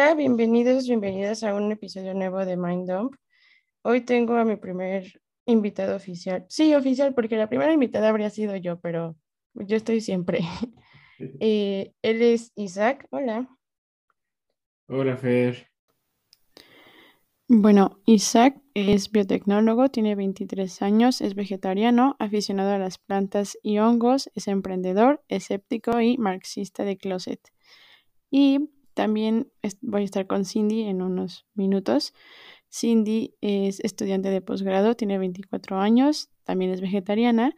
Hola, 0.00 0.14
bienvenidos, 0.14 0.86
bienvenidas 0.86 1.42
a 1.42 1.54
un 1.54 1.72
episodio 1.72 2.14
nuevo 2.14 2.46
de 2.46 2.56
Mind 2.56 2.88
Dump. 2.88 3.16
Hoy 3.82 4.02
tengo 4.02 4.36
a 4.36 4.44
mi 4.44 4.54
primer 4.54 5.20
invitado 5.44 5.96
oficial. 5.96 6.46
Sí, 6.48 6.72
oficial, 6.72 7.14
porque 7.14 7.34
la 7.34 7.48
primera 7.48 7.72
invitada 7.72 8.08
habría 8.08 8.30
sido 8.30 8.54
yo, 8.54 8.78
pero 8.78 9.16
yo 9.54 9.76
estoy 9.76 10.00
siempre. 10.00 10.38
Eh, 11.40 11.94
él 12.02 12.22
es 12.22 12.52
Isaac. 12.54 13.08
Hola. 13.10 13.48
Hola, 14.86 15.16
Fer. 15.16 15.66
Bueno, 17.48 17.98
Isaac 18.06 18.62
es 18.74 19.10
biotecnólogo, 19.10 19.88
tiene 19.88 20.14
23 20.14 20.80
años, 20.80 21.20
es 21.20 21.34
vegetariano, 21.34 22.14
aficionado 22.20 22.72
a 22.72 22.78
las 22.78 22.98
plantas 22.98 23.58
y 23.64 23.78
hongos, 23.80 24.30
es 24.36 24.46
emprendedor, 24.46 25.24
escéptico 25.26 26.00
y 26.00 26.18
marxista 26.18 26.84
de 26.84 26.98
closet. 26.98 27.40
Y 28.30 28.70
también 28.98 29.48
voy 29.80 30.02
a 30.02 30.04
estar 30.04 30.26
con 30.26 30.44
Cindy 30.44 30.82
en 30.82 31.02
unos 31.02 31.46
minutos. 31.54 32.14
Cindy 32.68 33.36
es 33.40 33.78
estudiante 33.78 34.28
de 34.28 34.40
posgrado, 34.40 34.96
tiene 34.96 35.18
24 35.18 35.78
años, 35.78 36.30
también 36.42 36.72
es 36.72 36.80
vegetariana, 36.80 37.54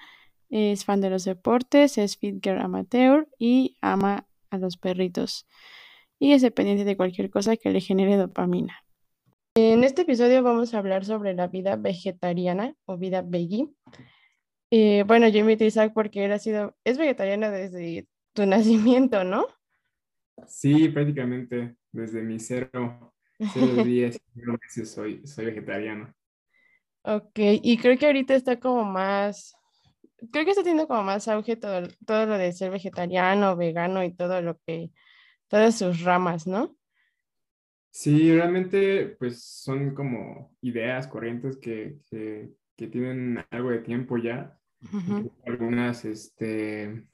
es 0.50 0.84
fan 0.84 1.00
de 1.00 1.08
los 1.08 1.24
deportes, 1.24 1.96
es 1.96 2.18
fit 2.18 2.46
amateur 2.46 3.26
y 3.38 3.78
ama 3.80 4.28
a 4.50 4.58
los 4.58 4.76
perritos. 4.76 5.46
Y 6.18 6.32
es 6.32 6.42
dependiente 6.42 6.84
de 6.84 6.98
cualquier 6.98 7.30
cosa 7.30 7.56
que 7.56 7.70
le 7.70 7.80
genere 7.80 8.18
dopamina. 8.18 8.76
En 9.54 9.82
este 9.82 10.02
episodio 10.02 10.42
vamos 10.42 10.74
a 10.74 10.78
hablar 10.78 11.06
sobre 11.06 11.32
la 11.32 11.46
vida 11.46 11.76
vegetariana 11.76 12.74
o 12.84 12.98
vida 12.98 13.22
veggie. 13.22 13.70
Eh, 14.70 15.04
bueno, 15.06 15.26
yo 15.28 15.38
invité 15.38 15.64
a 15.64 15.68
Isaac 15.68 15.92
porque 15.94 16.22
él 16.26 16.32
ha 16.32 16.38
sido, 16.38 16.76
es 16.84 16.98
vegetariano 16.98 17.50
desde 17.50 18.06
tu 18.34 18.44
nacimiento, 18.44 19.24
¿no? 19.24 19.46
Sí, 20.46 20.88
prácticamente 20.88 21.76
desde 21.92 22.22
mi 22.22 22.38
cero, 22.38 23.14
cero 23.38 23.84
días, 23.84 24.20
meses 24.34 24.90
soy, 24.90 25.26
soy 25.26 25.46
vegetariano. 25.46 26.14
Ok, 27.02 27.38
y 27.62 27.78
creo 27.78 27.96
que 27.96 28.06
ahorita 28.06 28.34
está 28.34 28.60
como 28.60 28.84
más, 28.84 29.54
creo 30.30 30.44
que 30.44 30.50
está 30.50 30.62
teniendo 30.62 30.86
como 30.86 31.02
más 31.02 31.28
auge 31.28 31.56
todo, 31.56 31.88
todo 32.06 32.26
lo 32.26 32.36
de 32.36 32.52
ser 32.52 32.70
vegetariano, 32.70 33.56
vegano 33.56 34.04
y 34.04 34.14
todo 34.14 34.42
lo 34.42 34.58
que, 34.66 34.90
todas 35.48 35.78
sus 35.78 36.02
ramas, 36.02 36.46
¿no? 36.46 36.76
Sí, 37.90 38.32
realmente 38.32 39.16
pues 39.18 39.42
son 39.42 39.94
como 39.94 40.54
ideas, 40.60 41.08
corrientes 41.08 41.56
que, 41.56 41.98
que, 42.08 42.50
que 42.76 42.86
tienen 42.86 43.44
algo 43.50 43.70
de 43.70 43.80
tiempo 43.80 44.16
ya. 44.16 44.56
Algunas, 45.44 46.04
este, 46.04 47.06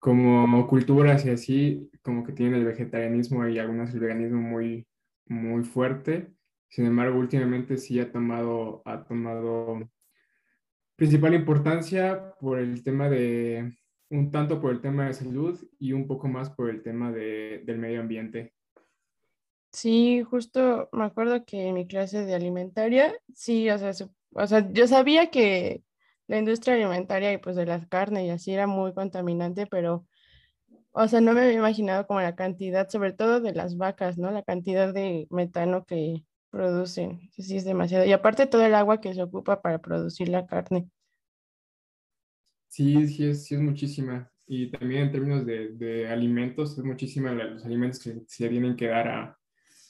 como 0.00 0.66
culturas 0.66 1.24
y 1.26 1.30
así, 1.30 1.90
como 2.02 2.24
que 2.24 2.32
tienen 2.32 2.54
el 2.54 2.64
vegetarianismo 2.64 3.46
y 3.46 3.58
algunas 3.58 3.94
el 3.94 4.00
veganismo 4.00 4.40
muy, 4.40 4.88
muy 5.26 5.62
fuerte. 5.62 6.32
Sin 6.68 6.86
embargo, 6.86 7.18
últimamente 7.18 7.76
sí 7.76 8.00
ha 8.00 8.10
tomado, 8.10 8.82
ha 8.86 9.04
tomado 9.04 9.88
principal 10.96 11.34
importancia 11.34 12.34
por 12.40 12.58
el 12.58 12.82
tema 12.82 13.08
de, 13.08 13.76
un 14.10 14.30
tanto 14.30 14.60
por 14.60 14.72
el 14.72 14.80
tema 14.80 15.06
de 15.06 15.14
salud 15.14 15.60
y 15.78 15.92
un 15.92 16.06
poco 16.06 16.28
más 16.28 16.50
por 16.50 16.70
el 16.70 16.82
tema 16.82 17.12
de, 17.12 17.62
del 17.64 17.78
medio 17.78 18.00
ambiente. 18.00 18.54
Sí, 19.72 20.22
justo 20.22 20.88
me 20.92 21.04
acuerdo 21.04 21.44
que 21.44 21.68
en 21.68 21.74
mi 21.74 21.86
clase 21.86 22.24
de 22.24 22.34
alimentaria, 22.34 23.14
sí, 23.34 23.70
o 23.70 23.78
sea, 23.78 23.92
o 24.32 24.46
sea, 24.46 24.72
yo 24.72 24.88
sabía 24.88 25.30
que 25.30 25.82
la 26.30 26.38
industria 26.38 26.74
alimentaria 26.76 27.32
y 27.34 27.38
pues 27.38 27.56
de 27.56 27.66
las 27.66 27.86
carnes 27.88 28.24
y 28.26 28.30
así 28.30 28.52
era 28.54 28.66
muy 28.68 28.94
contaminante, 28.94 29.66
pero, 29.66 30.06
o 30.92 31.08
sea, 31.08 31.20
no 31.22 31.32
me 31.34 31.42
había 31.42 31.54
imaginado 31.54 32.06
como 32.06 32.20
la 32.22 32.36
cantidad, 32.36 32.88
sobre 32.90 33.12
todo 33.12 33.40
de 33.40 33.54
las 33.54 33.76
vacas, 33.78 34.18
¿no? 34.18 34.30
La 34.32 34.42
cantidad 34.44 34.92
de 34.94 35.26
metano 35.30 35.84
que 35.86 36.24
producen, 36.50 37.30
sí 37.38 37.56
es 37.56 37.64
demasiado. 37.64 38.04
Y 38.06 38.12
aparte 38.12 38.46
todo 38.46 38.64
el 38.64 38.74
agua 38.74 39.00
que 39.00 39.14
se 39.14 39.22
ocupa 39.22 39.62
para 39.62 39.80
producir 39.80 40.28
la 40.30 40.46
carne. 40.46 40.88
Sí, 42.68 43.06
sí 43.08 43.26
es, 43.28 43.44
sí 43.46 43.54
es 43.54 43.60
muchísima. 43.60 44.30
Y 44.46 44.70
también 44.70 45.02
en 45.02 45.12
términos 45.12 45.46
de, 45.46 45.70
de 45.76 46.08
alimentos, 46.08 46.76
es 46.78 46.84
muchísima 46.84 47.32
los 47.32 47.64
alimentos 47.64 48.00
que 48.00 48.22
se 48.26 48.48
tienen 48.48 48.76
que 48.76 48.86
dar 48.88 49.08
a, 49.08 49.38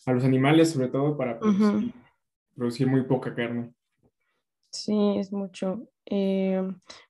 a 0.06 0.12
los 0.12 0.24
animales, 0.24 0.70
sobre 0.72 0.88
todo 0.88 1.16
para 1.16 1.38
producir, 1.40 2.86
muy 2.88 3.02
poca 3.04 3.34
carne. 3.34 3.72
Sí, 4.70 5.16
es 5.18 5.32
mucho. 5.32 5.88
Eh, 6.10 6.60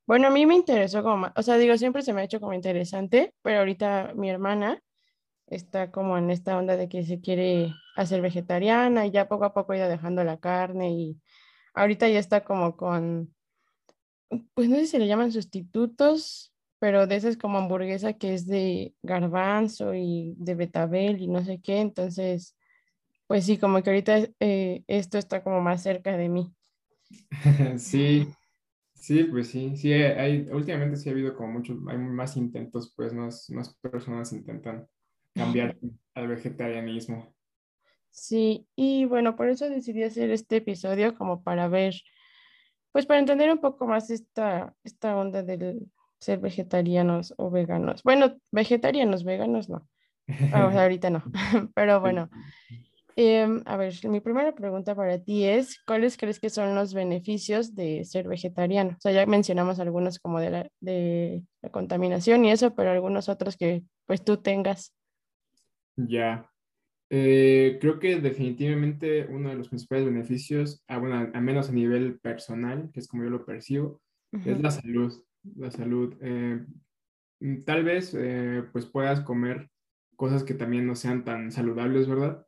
bueno, 0.07 0.29
a 0.29 0.31
mí 0.31 0.45
me 0.45 0.55
interesó 0.55 1.03
como, 1.03 1.33
o 1.35 1.43
sea, 1.43 1.57
digo, 1.57 1.77
siempre 1.79 2.03
se 2.03 2.13
me 2.13 2.21
ha 2.21 2.25
hecho 2.25 2.39
como 2.39 2.53
interesante, 2.53 3.35
pero 3.43 3.61
ahorita 3.61 4.13
mi 4.15 4.29
hermana 4.29 4.83
está 5.47 5.91
como 5.91 6.19
en 6.19 6.31
esta 6.31 6.57
onda 6.57 6.77
de 6.77 6.89
que 6.89 7.05
se 7.05 7.21
quiere 7.21 7.75
hacer 7.97 8.21
vegetariana 8.21 9.07
y 9.07 9.11
ya 9.11 9.27
poco 9.29 9.47
a 9.47 9.55
poco 9.55 9.73
ha 9.73 9.79
ido 9.79 9.89
dejando 9.89 10.23
la 10.23 10.39
carne 10.39 10.93
y 10.93 11.21
ahorita 11.75 12.09
ya 12.09 12.19
está 12.19 12.45
como 12.45 12.77
con, 12.77 13.35
pues 14.55 14.69
no 14.69 14.77
sé 14.77 14.87
si 14.87 14.99
le 14.99 15.07
llaman 15.07 15.33
sustitutos, 15.33 16.53
pero 16.79 17.07
de 17.07 17.17
esas 17.17 17.39
como 17.39 17.59
hamburguesa 17.59 18.13
que 18.13 18.35
es 18.35 18.47
de 18.47 18.95
garbanzo 19.03 19.95
y 19.95 20.35
de 20.37 20.55
betabel 20.55 21.23
y 21.23 21.27
no 21.29 21.43
sé 21.43 21.61
qué, 21.63 21.81
entonces 21.81 22.55
pues 23.27 23.47
sí, 23.47 23.59
como 23.59 23.83
que 23.83 23.91
ahorita 23.91 24.29
eh, 24.41 24.83
esto 24.89 25.17
está 25.17 25.43
como 25.43 25.61
más 25.61 25.83
cerca 25.83 26.17
de 26.17 26.29
mí. 26.29 26.53
Sí, 27.79 28.29
sí, 29.01 29.25
pues 29.25 29.49
sí, 29.49 29.77
sí, 29.77 29.93
hay, 29.93 30.49
últimamente 30.53 30.97
sí 30.97 31.09
ha 31.09 31.13
habido 31.13 31.35
como 31.35 31.55
muchos, 31.55 31.79
hay 31.89 31.99
más 31.99 32.37
intentos, 32.37 32.93
pues 32.95 33.13
más, 33.13 33.49
más 33.51 33.75
personas 33.77 34.33
intentan 34.33 34.87
cambiar 35.35 35.77
al 36.15 36.29
vegetarianismo. 36.29 37.35
Sí, 38.11 38.67
y 38.77 39.05
bueno, 39.07 39.37
por 39.37 39.49
eso 39.49 39.69
decidí 39.69 40.03
hacer 40.03 40.31
este 40.31 40.57
episodio 40.57 41.15
como 41.17 41.43
para 41.43 41.69
ver, 41.69 41.95
pues 42.93 43.07
para 43.07 43.21
entender 43.21 43.51
un 43.51 43.61
poco 43.61 43.87
más 43.87 44.11
esta, 44.11 44.75
esta 44.85 45.17
onda 45.17 45.43
del 45.43 45.91
ser 46.19 46.39
vegetarianos 46.39 47.35
o 47.39 47.51
veganos. 47.51 48.03
Bueno, 48.03 48.37
vegetarianos, 48.51 49.25
veganos 49.25 49.69
no. 49.69 49.89
ahorita 50.53 51.11
no, 51.11 51.25
pero 51.75 52.01
bueno. 52.01 52.29
Em, 53.23 53.63
a 53.67 53.77
ver, 53.77 53.93
mi 54.09 54.21
primera 54.21 54.55
pregunta 54.55 54.95
para 54.95 55.23
ti 55.23 55.45
es, 55.45 55.79
¿cuáles 55.85 56.17
crees 56.17 56.41
que 56.41 56.49
son 56.49 56.75
los 56.75 56.95
beneficios 56.95 57.75
de 57.75 58.03
ser 58.07 58.27
vegetariano? 58.27 58.93
O 58.93 58.99
sea, 58.99 59.13
ya 59.13 59.27
mencionamos 59.27 59.79
algunos 59.79 60.19
como 60.19 60.41
de 60.41 60.49
la, 60.49 60.71
de 60.81 61.43
la 61.61 61.69
contaminación 61.69 62.47
y 62.47 62.51
eso, 62.51 62.75
pero 62.75 62.93
algunos 62.93 63.29
otros 63.29 63.59
que 63.59 63.83
pues 64.07 64.25
tú 64.25 64.39
tengas. 64.39 64.95
Ya. 65.97 66.51
Eh, 67.11 67.77
creo 67.79 67.99
que 67.99 68.19
definitivamente 68.23 69.27
uno 69.27 69.51
de 69.51 69.57
los 69.57 69.69
principales 69.69 70.07
beneficios, 70.07 70.83
ah, 70.89 70.97
bueno, 70.97 71.31
al 71.35 71.43
menos 71.43 71.69
a 71.69 71.73
nivel 71.73 72.19
personal, 72.21 72.91
que 72.91 73.01
es 73.01 73.07
como 73.07 73.25
yo 73.25 73.29
lo 73.29 73.45
percibo, 73.45 74.01
es 74.33 74.63
la 74.63 74.71
salud. 74.71 75.13
La 75.57 75.71
salud. 75.71 76.17
Eh, 76.23 76.65
tal 77.67 77.85
vez 77.85 78.17
eh, 78.19 78.65
pues 78.73 78.87
puedas 78.87 79.21
comer 79.21 79.69
cosas 80.17 80.43
que 80.43 80.55
también 80.55 80.87
no 80.87 80.97
sean 80.97 81.23
tan 81.23 81.53
saludables, 81.53 82.09
¿verdad? 82.09 82.47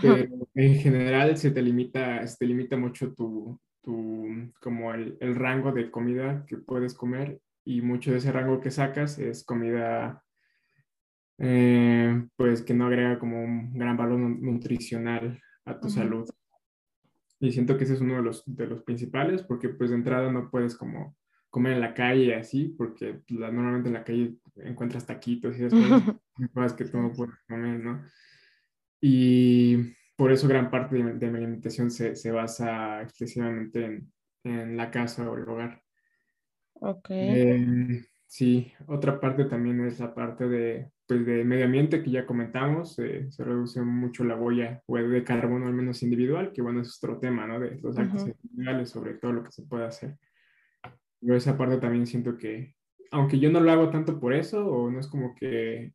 Pero 0.00 0.16
en 0.54 0.74
general 0.76 1.36
se 1.36 1.50
te 1.50 1.62
limita, 1.62 2.26
se 2.26 2.36
te 2.36 2.46
limita 2.46 2.76
mucho 2.76 3.14
tu, 3.14 3.58
tu 3.82 4.52
como 4.60 4.92
el, 4.94 5.16
el, 5.20 5.34
rango 5.34 5.72
de 5.72 5.90
comida 5.90 6.44
que 6.46 6.56
puedes 6.58 6.94
comer 6.94 7.40
y 7.64 7.82
mucho 7.82 8.10
de 8.10 8.18
ese 8.18 8.32
rango 8.32 8.60
que 8.60 8.70
sacas 8.70 9.18
es 9.18 9.44
comida 9.44 10.22
eh, 11.38 12.26
pues 12.36 12.62
que 12.62 12.74
no 12.74 12.86
agrega 12.86 13.18
como 13.18 13.42
un 13.42 13.72
gran 13.72 13.96
valor 13.96 14.18
nutricional 14.18 15.40
a 15.64 15.78
tu 15.78 15.88
salud. 15.88 16.28
Y 17.40 17.52
siento 17.52 17.78
que 17.78 17.84
ese 17.84 17.94
es 17.94 18.00
uno 18.00 18.16
de 18.16 18.22
los, 18.22 18.42
de 18.46 18.66
los 18.66 18.82
principales 18.82 19.42
porque 19.42 19.68
pues 19.68 19.90
de 19.90 19.96
entrada 19.96 20.32
no 20.32 20.50
puedes 20.50 20.76
como 20.76 21.16
comer 21.48 21.74
en 21.74 21.80
la 21.80 21.94
calle 21.94 22.34
así, 22.34 22.74
porque 22.76 23.22
normalmente 23.28 23.88
en 23.88 23.94
la 23.94 24.04
calle 24.04 24.36
encuentras 24.56 25.06
taquitos 25.06 25.56
y 25.56 25.64
esas 25.64 25.80
cosas 26.52 26.72
que 26.76 26.84
tú 26.84 26.98
no 26.98 27.12
puedes 27.12 27.36
comer, 27.48 27.78
¿no? 27.80 28.02
Y 29.00 29.94
por 30.16 30.32
eso 30.32 30.48
gran 30.48 30.70
parte 30.70 30.96
de, 30.96 31.02
mi 31.02 31.36
alimentación 31.38 31.90
se, 31.90 32.16
se, 32.16 32.30
basa 32.32 33.02
exclusivamente 33.02 33.84
en, 33.84 34.12
en, 34.44 34.76
la 34.76 34.90
casa 34.90 35.30
o 35.30 35.36
el 35.36 35.48
hogar. 35.48 35.82
Ok. 36.74 37.06
Eh, 37.10 38.04
sí, 38.26 38.72
otra 38.86 39.20
parte 39.20 39.44
también 39.44 39.80
es 39.86 40.00
la 40.00 40.14
parte 40.14 40.48
de, 40.48 40.90
pues, 41.06 41.24
de 41.24 41.44
medio 41.44 41.64
ambiente 41.64 42.02
que 42.02 42.10
ya 42.10 42.26
comentamos, 42.26 42.98
eh, 42.98 43.30
se 43.30 43.44
reduce 43.44 43.80
mucho 43.80 44.24
la 44.24 44.36
huella 44.36 44.82
de 44.86 45.24
carbono, 45.24 45.66
al 45.66 45.72
menos 45.72 46.02
individual, 46.02 46.52
que 46.52 46.62
bueno, 46.62 46.82
es 46.82 46.98
otro 47.02 47.18
tema, 47.18 47.46
¿no? 47.46 47.58
De 47.58 47.78
los 47.80 47.96
actos 47.96 48.26
individuales, 48.26 48.90
sobre 48.90 49.14
todo 49.14 49.32
lo 49.32 49.42
que 49.42 49.52
se 49.52 49.62
puede 49.62 49.86
hacer. 49.86 50.18
Yo 51.20 51.34
esa 51.34 51.56
parte 51.56 51.78
también 51.78 52.06
siento 52.06 52.36
que, 52.36 52.74
aunque 53.10 53.38
yo 53.38 53.50
no 53.50 53.60
lo 53.60 53.70
hago 53.72 53.88
tanto 53.90 54.20
por 54.20 54.34
eso, 54.34 54.66
o 54.66 54.90
no 54.90 55.00
es 55.00 55.08
como 55.08 55.34
que 55.34 55.94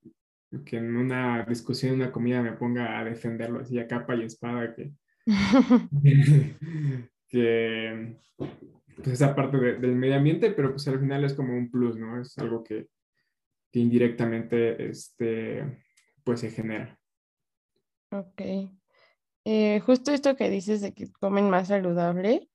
que 0.66 0.78
en 0.78 0.96
una 0.96 1.44
discusión, 1.46 1.94
en 1.94 2.02
una 2.02 2.12
comida 2.12 2.42
me 2.42 2.54
ponga 2.54 3.00
a 3.00 3.04
defenderlo 3.04 3.62
así 3.62 3.80
a 3.80 3.88
capa 3.88 4.16
y 4.16 4.24
espada, 4.24 4.76
que, 4.76 4.92
que 7.28 8.18
pues 8.96 9.08
esa 9.08 9.36
parte 9.36 9.58
del 9.58 9.96
medio 9.96 10.16
ambiente, 10.16 10.52
pero 10.52 10.72
pues 10.72 10.88
al 10.88 11.00
final 11.00 11.24
es 11.24 11.34
como 11.34 11.54
un 11.54 11.72
plus, 11.72 11.98
¿no? 11.98 12.22
Es 12.22 12.38
algo 12.38 12.64
que, 12.64 12.88
que 13.72 13.80
indirectamente 13.80 14.90
este, 14.90 15.84
pues 16.24 16.42
se 16.42 16.52
genera. 16.52 17.00
Ok. 18.12 18.42
Eh, 19.46 19.80
justo 19.82 20.12
esto 20.12 20.36
que 20.36 20.50
dices 20.50 20.82
de 20.82 20.94
que 20.94 21.12
comen 21.12 21.50
más 21.50 21.68
saludable, 21.68 22.50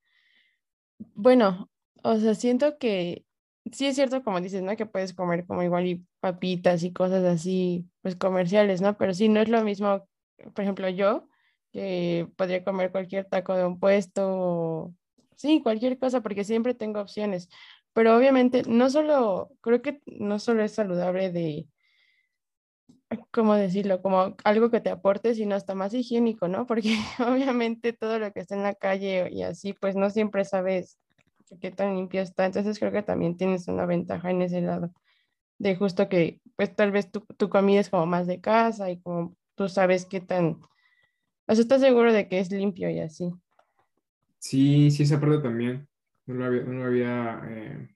bueno, 1.14 1.70
o 2.02 2.16
sea, 2.18 2.34
siento 2.34 2.78
que 2.78 3.26
sí 3.72 3.86
es 3.86 3.94
cierto 3.96 4.22
como 4.22 4.40
dices, 4.40 4.62
¿no? 4.62 4.76
Que 4.76 4.86
puedes 4.86 5.14
comer 5.14 5.46
como 5.46 5.62
igual 5.62 5.86
y 5.86 6.06
papitas 6.20 6.82
y 6.82 6.92
cosas 6.92 7.24
así, 7.24 7.88
pues 8.02 8.16
comerciales, 8.16 8.80
¿no? 8.80 8.96
Pero 8.98 9.14
sí, 9.14 9.28
no 9.28 9.40
es 9.40 9.48
lo 9.48 9.62
mismo, 9.62 10.08
por 10.54 10.62
ejemplo, 10.62 10.88
yo, 10.88 11.28
que 11.72 12.28
podría 12.36 12.64
comer 12.64 12.90
cualquier 12.92 13.26
taco 13.26 13.54
de 13.54 13.66
un 13.66 13.78
puesto, 13.80 14.94
sí, 15.36 15.62
cualquier 15.62 15.98
cosa, 15.98 16.20
porque 16.22 16.44
siempre 16.44 16.74
tengo 16.74 17.00
opciones. 17.00 17.48
Pero 17.92 18.16
obviamente, 18.16 18.62
no 18.68 18.90
solo, 18.90 19.50
creo 19.60 19.82
que 19.82 20.00
no 20.06 20.38
solo 20.38 20.62
es 20.64 20.72
saludable 20.74 21.30
de, 21.32 21.68
¿cómo 23.30 23.54
decirlo? 23.54 24.02
Como 24.02 24.36
algo 24.44 24.70
que 24.70 24.80
te 24.80 24.90
aporte, 24.90 25.34
sino 25.34 25.54
hasta 25.54 25.74
más 25.74 25.94
higiénico, 25.94 26.48
¿no? 26.48 26.66
Porque 26.66 26.96
obviamente 27.18 27.92
todo 27.92 28.18
lo 28.18 28.32
que 28.32 28.40
está 28.40 28.54
en 28.54 28.62
la 28.62 28.74
calle 28.74 29.28
y 29.32 29.42
así, 29.42 29.72
pues 29.72 29.96
no 29.96 30.10
siempre 30.10 30.44
sabes 30.44 30.98
qué 31.60 31.70
tan 31.70 31.96
limpio 31.96 32.20
está. 32.20 32.46
Entonces 32.46 32.78
creo 32.78 32.92
que 32.92 33.02
también 33.02 33.36
tienes 33.36 33.68
una 33.68 33.86
ventaja 33.86 34.30
en 34.30 34.42
ese 34.42 34.60
lado, 34.60 34.92
de 35.58 35.76
justo 35.76 36.08
que 36.08 36.40
pues 36.56 36.74
tal 36.74 36.92
vez 36.92 37.10
tu, 37.10 37.20
tu 37.20 37.48
comida 37.48 37.80
es 37.80 37.90
como 37.90 38.06
más 38.06 38.26
de 38.26 38.40
casa 38.40 38.90
y 38.90 39.00
como 39.00 39.36
tú 39.54 39.68
sabes 39.68 40.06
qué 40.06 40.20
tan, 40.20 40.60
o 41.46 41.54
sea, 41.54 41.62
estás 41.62 41.80
seguro 41.80 42.12
de 42.12 42.28
que 42.28 42.40
es 42.40 42.50
limpio 42.50 42.90
y 42.90 43.00
así. 43.00 43.32
Sí, 44.38 44.90
sí, 44.90 45.02
esa 45.02 45.20
parte 45.20 45.38
también. 45.38 45.88
No 46.26 46.34
lo 46.34 46.44
había, 46.44 46.62
no 46.62 46.72
lo 46.74 46.84
había 46.84 47.42
eh, 47.48 47.88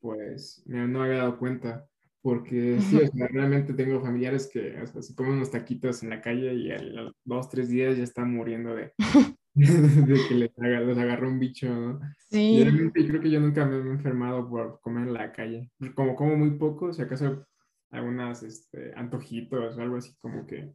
pues, 0.00 0.62
no 0.66 1.02
había 1.02 1.18
dado 1.18 1.38
cuenta. 1.38 1.88
Porque 2.20 2.80
sí, 2.80 2.96
o 2.96 3.06
sea, 3.12 3.28
realmente 3.28 3.72
tengo 3.74 4.00
familiares 4.00 4.48
que 4.52 4.80
o 4.82 4.86
sea, 4.86 5.02
se 5.02 5.14
comen 5.14 5.34
unos 5.34 5.50
taquitos 5.50 6.02
en 6.02 6.10
la 6.10 6.20
calle 6.20 6.52
y 6.54 6.70
a 6.70 6.78
los 6.78 7.12
dos, 7.24 7.48
tres 7.48 7.68
días 7.68 7.96
ya 7.96 8.04
están 8.04 8.34
muriendo 8.34 8.74
de, 8.74 8.92
de 10.06 10.18
que 10.28 10.34
les, 10.34 10.58
haga, 10.58 10.80
les 10.80 10.98
agarró 10.98 11.28
un 11.28 11.38
bicho, 11.38 11.68
¿no? 11.68 12.00
Sí. 12.30 12.62
Realmente 12.62 13.06
creo 13.06 13.20
que 13.20 13.30
yo 13.30 13.40
nunca 13.40 13.64
me 13.64 13.76
he 13.76 13.92
enfermado 13.92 14.48
por 14.48 14.80
comer 14.80 15.08
en 15.08 15.14
la 15.14 15.32
calle. 15.32 15.70
Como 15.94 16.14
como 16.14 16.36
muy 16.36 16.50
poco, 16.52 16.92
si 16.92 17.02
acaso 17.02 17.46
algunas 17.90 18.42
este, 18.42 18.92
antojitos 18.94 19.76
o 19.76 19.80
algo 19.80 19.96
así 19.96 20.14
como 20.18 20.46
que 20.46 20.72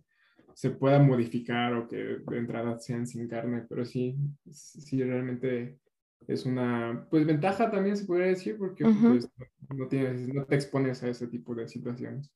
se 0.53 0.69
pueda 0.71 1.00
modificar 1.00 1.74
o 1.74 1.88
que 1.88 1.97
de 1.97 2.38
entrada 2.38 2.80
sean 2.80 3.07
sin 3.07 3.27
carne, 3.27 3.65
pero 3.68 3.85
sí, 3.85 4.15
sí 4.51 5.03
realmente 5.03 5.80
es 6.27 6.45
una 6.45 7.07
pues 7.09 7.25
ventaja 7.25 7.69
también 7.69 7.97
se 7.97 8.06
podría 8.06 8.27
decir 8.27 8.57
porque 8.57 8.85
pues, 8.85 9.30
no, 9.69 9.88
tienes, 9.88 10.27
no 10.33 10.45
te 10.45 10.56
expones 10.56 11.03
a 11.03 11.09
ese 11.09 11.27
tipo 11.27 11.56
de 11.56 11.68
situaciones. 11.68 12.31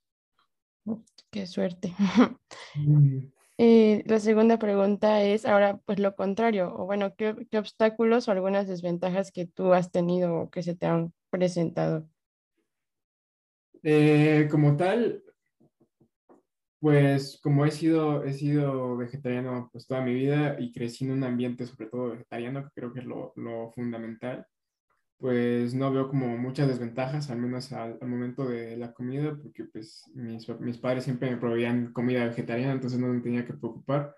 Qué 1.30 1.46
suerte. 1.46 1.94
Eh, 3.60 4.04
la 4.06 4.20
segunda 4.20 4.60
pregunta 4.60 5.24
es 5.24 5.46
ahora 5.46 5.80
pues 5.86 5.98
lo 5.98 6.16
contrario, 6.16 6.76
o 6.78 6.86
bueno, 6.86 7.16
¿qué, 7.16 7.48
¿qué, 7.50 7.58
obstáculos 7.58 8.28
o 8.28 8.32
algunas 8.32 8.68
desventajas 8.68 9.32
que 9.32 9.48
tú 9.48 9.74
has 9.74 9.92
tenido 9.92 10.42
o 10.42 10.50
que 10.52 10.62
se 10.62 10.76
te 10.76 10.86
han 10.86 11.12
presentado? 11.32 12.08
Eh, 13.82 14.48
como 14.52 14.78
tal, 14.78 15.24
pues 16.80 17.40
como 17.42 17.66
he 17.66 17.72
sido, 17.72 18.24
he 18.24 18.34
sido 18.34 18.96
vegetariano 18.96 19.70
pues 19.72 19.88
toda 19.88 20.02
mi 20.02 20.14
vida 20.14 20.58
y 20.60 20.72
crecí 20.72 21.06
en 21.06 21.12
un 21.12 21.24
ambiente 21.24 21.66
sobre 21.66 21.90
todo 21.90 22.12
vegetariano, 22.12 22.64
que 22.64 22.70
creo 22.76 22.94
que 22.94 23.00
es 23.00 23.06
lo, 23.06 23.34
lo 23.36 23.72
fundamental, 23.72 24.46
pues 25.20 25.74
no 25.74 25.92
veo 25.92 26.10
como 26.10 26.38
muchas 26.38 26.68
desventajas, 26.68 27.30
al 27.30 27.40
menos 27.40 27.72
al, 27.72 27.98
al, 28.00 28.08
momento 28.08 28.48
de 28.48 28.78
la 28.78 28.94
comida, 28.94 29.36
porque 29.36 29.64
pues 29.66 30.04
mis, 30.14 30.48
mis 30.60 30.78
padres 30.78 31.04
siempre 31.04 31.32
me 31.32 31.38
proveían 31.38 31.92
comida 31.92 32.26
vegetariana, 32.26 32.74
entonces 32.74 33.00
no 33.00 33.08
me 33.08 33.22
tenía 33.22 33.46
que 33.46 33.54
preocupar. 33.54 34.16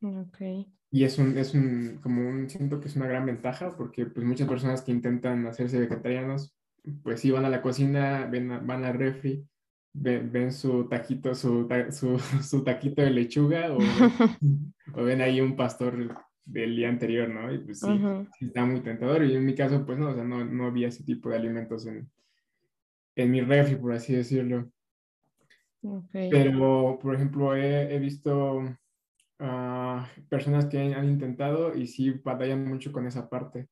Okay. 0.00 0.70
Y 0.90 1.04
es 1.04 1.18
un, 1.18 1.36
es 1.38 1.54
un, 1.54 1.98
como 2.02 2.28
un, 2.28 2.48
siento 2.50 2.78
que 2.80 2.88
es 2.88 2.96
una 2.96 3.06
gran 3.06 3.24
ventaja, 3.24 3.74
porque 3.76 4.06
pues 4.06 4.26
muchas 4.26 4.46
personas 4.46 4.82
que 4.82 4.92
intentan 4.92 5.46
hacerse 5.46 5.80
vegetarianos, 5.80 6.54
pues 7.02 7.20
sí 7.20 7.30
van 7.30 7.46
a 7.46 7.50
la 7.50 7.62
cocina, 7.62 8.26
ven, 8.26 8.66
van 8.66 8.84
al 8.84 8.94
refri, 8.94 9.48
ven, 9.94 10.30
ven 10.30 10.52
su 10.52 10.86
taquito, 10.88 11.34
su, 11.34 11.66
su, 11.90 12.18
su, 12.42 12.62
taquito 12.62 13.00
de 13.00 13.10
lechuga 13.10 13.72
o, 13.72 13.78
o 14.94 15.04
ven 15.04 15.22
ahí 15.22 15.40
un 15.40 15.56
pastor 15.56 16.14
del 16.44 16.76
día 16.76 16.88
anterior, 16.88 17.28
¿no? 17.28 17.52
Y 17.52 17.58
pues 17.58 17.80
sí, 17.80 17.90
uh 17.90 17.94
-huh. 17.94 18.28
está 18.40 18.64
muy 18.64 18.80
tentador. 18.80 19.24
Y 19.24 19.34
en 19.34 19.44
mi 19.44 19.54
caso, 19.54 19.84
pues 19.84 19.98
no, 19.98 20.10
o 20.10 20.14
sea, 20.14 20.24
no, 20.24 20.44
no 20.44 20.66
había 20.66 20.88
ese 20.88 21.04
tipo 21.04 21.30
de 21.30 21.36
alimentos 21.36 21.86
en, 21.86 22.08
en 23.16 23.30
mi 23.30 23.40
refri, 23.40 23.76
por 23.76 23.92
así 23.92 24.14
decirlo. 24.14 24.70
Okay. 25.82 26.30
Pero, 26.30 26.98
por 27.00 27.14
ejemplo, 27.14 27.54
he, 27.54 27.94
he 27.94 27.98
visto 27.98 28.58
uh, 29.40 30.00
personas 30.28 30.66
que 30.66 30.78
han, 30.78 30.94
han, 30.94 31.08
intentado 31.08 31.74
y 31.74 31.86
sí 31.86 32.10
batallan 32.10 32.66
mucho 32.66 32.92
con 32.92 33.06
esa 33.06 33.28
parte. 33.28 33.68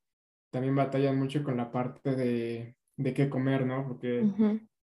También 0.51 0.77
batallan 0.77 1.19
mucho 1.19 1.43
con 1.43 1.57
la 1.57 1.71
parte 1.71 2.15
de, 2.15 2.77
de 2.97 3.15
qué 3.15 3.29
comer, 3.29 3.65
¿no? 3.67 3.87
Porque, 3.87 4.21
uh 4.21 4.35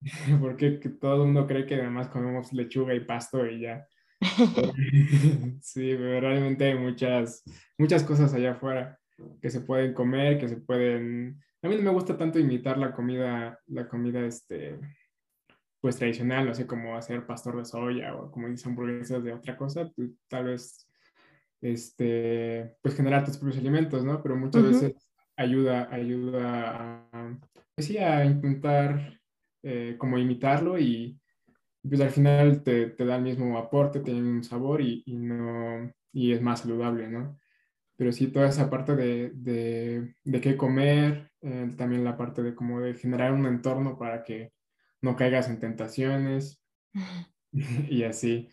-huh. 0.00 0.40
porque 0.40 0.70
todo 1.00 1.22
el 1.22 1.32
mundo 1.32 1.46
cree 1.46 1.66
que 1.66 1.76
además 1.76 2.08
comemos 2.08 2.52
lechuga 2.52 2.94
y 2.94 3.00
pasto 3.00 3.46
y 3.46 3.60
ya. 3.60 3.86
sí, 5.62 5.94
pero 5.96 6.20
realmente 6.20 6.64
hay 6.64 6.78
muchas, 6.78 7.42
muchas 7.76 8.04
cosas 8.04 8.32
allá 8.34 8.52
afuera 8.52 8.98
que 9.40 9.50
se 9.50 9.60
pueden 9.60 9.94
comer, 9.94 10.38
que 10.38 10.48
se 10.48 10.56
pueden... 10.56 11.40
A 11.62 11.68
mí 11.68 11.76
no 11.76 11.82
me 11.82 11.90
gusta 11.90 12.16
tanto 12.16 12.38
imitar 12.38 12.78
la 12.78 12.92
comida, 12.92 13.58
la 13.66 13.88
comida, 13.88 14.24
este, 14.24 14.78
pues 15.80 15.96
tradicional, 15.96 16.46
no 16.46 16.54
sé, 16.54 16.66
como 16.66 16.96
hacer 16.96 17.26
pastor 17.26 17.58
de 17.58 17.64
soya 17.64 18.14
o 18.14 18.30
como 18.30 18.48
dicen 18.48 18.70
hamburguesas 18.70 19.22
de 19.22 19.32
otra 19.32 19.56
cosa, 19.56 19.90
pues, 19.94 20.10
tal 20.28 20.44
vez, 20.44 20.88
este, 21.60 22.76
pues 22.82 22.96
generar 22.96 23.24
tus 23.24 23.36
propios 23.36 23.58
alimentos, 23.58 24.04
¿no? 24.04 24.22
Pero 24.22 24.36
muchas 24.36 24.62
uh 24.62 24.66
-huh. 24.66 24.68
veces 24.68 25.10
ayuda, 25.36 25.88
ayuda 25.92 27.06
a, 27.12 27.38
pues 27.74 27.86
sí, 27.86 27.98
a 27.98 28.24
intentar 28.24 29.20
eh, 29.62 29.96
como 29.98 30.18
imitarlo 30.18 30.78
y 30.78 31.18
pues 31.88 32.00
al 32.00 32.10
final 32.10 32.62
te, 32.62 32.86
te, 32.90 33.04
da 33.04 33.16
el 33.16 33.22
mismo 33.22 33.58
aporte, 33.58 34.00
tiene 34.00 34.20
un 34.20 34.44
sabor 34.44 34.80
y, 34.80 35.02
y, 35.06 35.16
no, 35.16 35.92
y 36.12 36.32
es 36.32 36.40
más 36.40 36.60
saludable, 36.60 37.08
¿no? 37.08 37.38
Pero 37.96 38.12
sí, 38.12 38.28
toda 38.28 38.48
esa 38.48 38.70
parte 38.70 38.96
de, 38.96 39.30
de, 39.34 40.14
de 40.24 40.40
qué 40.40 40.56
comer, 40.56 41.30
eh, 41.42 41.70
también 41.76 42.04
la 42.04 42.16
parte 42.16 42.42
de 42.42 42.54
como 42.54 42.80
de 42.80 42.94
generar 42.94 43.32
un 43.32 43.46
entorno 43.46 43.98
para 43.98 44.22
que 44.24 44.52
no 45.00 45.16
caigas 45.16 45.48
en 45.48 45.58
tentaciones 45.58 46.62
y 47.52 48.04
así. 48.04 48.48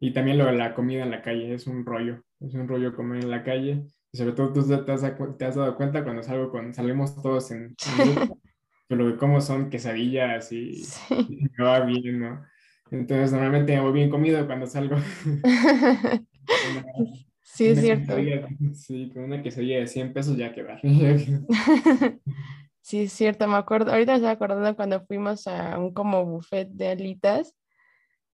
Y 0.00 0.12
también 0.12 0.38
lo 0.38 0.46
de 0.46 0.52
la 0.52 0.74
comida 0.74 1.02
en 1.02 1.10
la 1.10 1.22
calle, 1.22 1.54
es 1.54 1.66
un 1.66 1.84
rollo, 1.84 2.22
es 2.40 2.54
un 2.54 2.68
rollo 2.68 2.94
comer 2.94 3.24
en 3.24 3.30
la 3.30 3.42
calle. 3.42 3.84
Y 4.12 4.18
sobre 4.18 4.32
todo 4.32 4.52
tú 4.52 4.84
te 4.84 4.92
has, 4.92 5.02
te 5.36 5.44
has 5.44 5.54
dado 5.56 5.76
cuenta 5.76 6.04
cuando 6.04 6.22
salgo 6.22 6.50
con, 6.50 6.72
salimos 6.72 7.20
todos 7.20 7.50
en, 7.50 7.76
en 7.98 8.14
grupo, 8.14 8.40
pero 8.86 9.06
de 9.08 9.16
cómo 9.16 9.40
son 9.40 9.68
quesadillas 9.68 10.52
y, 10.52 10.84
sí. 10.84 11.14
y 11.28 11.48
me 11.56 11.64
va 11.64 11.80
bien, 11.80 12.20
¿no? 12.20 12.44
Entonces, 12.90 13.32
normalmente 13.32 13.74
me 13.74 13.80
voy 13.82 13.92
bien 13.92 14.10
comido 14.10 14.44
cuando 14.46 14.66
salgo. 14.66 14.96
sí, 17.42 17.66
es 17.66 17.80
cierto. 17.80 18.16
Sí, 18.74 19.10
con 19.12 19.24
una 19.24 19.42
quesadilla 19.42 19.80
de 19.80 19.86
100 19.86 20.12
pesos 20.12 20.36
ya 20.36 20.52
que 20.54 20.62
va. 20.62 20.80
sí, 22.80 23.00
es 23.00 23.12
cierto, 23.12 23.46
me 23.48 23.56
acuerdo. 23.56 23.92
Ahorita 23.92 24.12
me 24.12 24.16
estaba 24.16 24.32
acordando 24.32 24.74
cuando 24.76 25.04
fuimos 25.06 25.46
a 25.46 25.78
un 25.78 25.92
como 25.92 26.24
buffet 26.24 26.68
de 26.70 26.88
alitas 26.88 27.54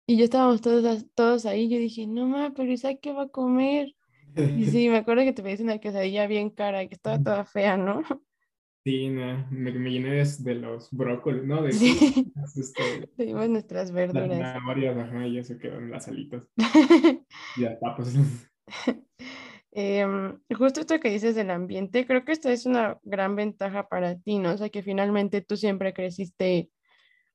y 0.07 0.17
ya 0.17 0.25
estábamos 0.25 0.61
todos, 0.61 1.07
todos 1.15 1.45
ahí. 1.47 1.69
Yo 1.69 1.79
dije, 1.79 2.07
no 2.07 2.27
mames, 2.27 2.53
pero 2.57 2.73
Isaac, 2.73 2.99
¿qué 3.03 3.13
va 3.13 3.25
a 3.25 3.29
comer? 3.29 3.95
Y 4.37 4.67
sí, 4.67 4.89
me 4.89 4.99
acuerdo 4.99 5.25
que 5.25 5.33
te 5.33 5.43
pediste 5.43 5.65
una 5.65 5.79
quesadilla 5.79 6.27
bien 6.27 6.51
cara 6.51 6.83
y 6.83 6.89
que 6.89 6.95
estaba 6.95 7.23
toda 7.23 7.45
fea, 7.45 7.77
¿no? 7.77 8.03
Sí, 8.89 9.11
no, 9.11 9.47
me, 9.51 9.71
me 9.71 9.91
llené 9.91 10.25
de 10.25 10.55
los 10.55 10.91
brócolis, 10.91 11.45
¿no? 11.45 11.61
De, 11.61 11.73
sí. 11.73 12.33
este, 12.57 13.07
Pedimos 13.19 13.47
nuestras 13.51 13.93
verduras. 13.93 14.29
Las 14.31 14.55
zanahorias, 14.55 14.97
ajá, 14.97 15.27
y 15.27 15.37
eso 15.37 15.59
quedó 15.59 15.77
en 15.77 15.91
las 15.91 16.09
alitas. 16.09 16.45
ya, 17.59 17.79
papas. 17.79 18.15
eh, 19.73 20.07
justo 20.57 20.81
esto 20.81 21.01
que 21.01 21.11
dices 21.11 21.35
del 21.35 21.51
ambiente, 21.51 22.07
creo 22.07 22.25
que 22.25 22.33
esta 22.33 22.51
es 22.51 22.65
una 22.65 22.99
gran 23.03 23.37
ventaja 23.37 23.91
para 23.91 24.19
ti, 24.19 24.39
¿no? 24.39 24.53
O 24.53 24.57
sea, 24.57 24.71
que 24.71 24.83
finalmente 24.83 25.43
tú 25.43 25.59
siempre 25.59 25.93
creciste, 25.93 26.71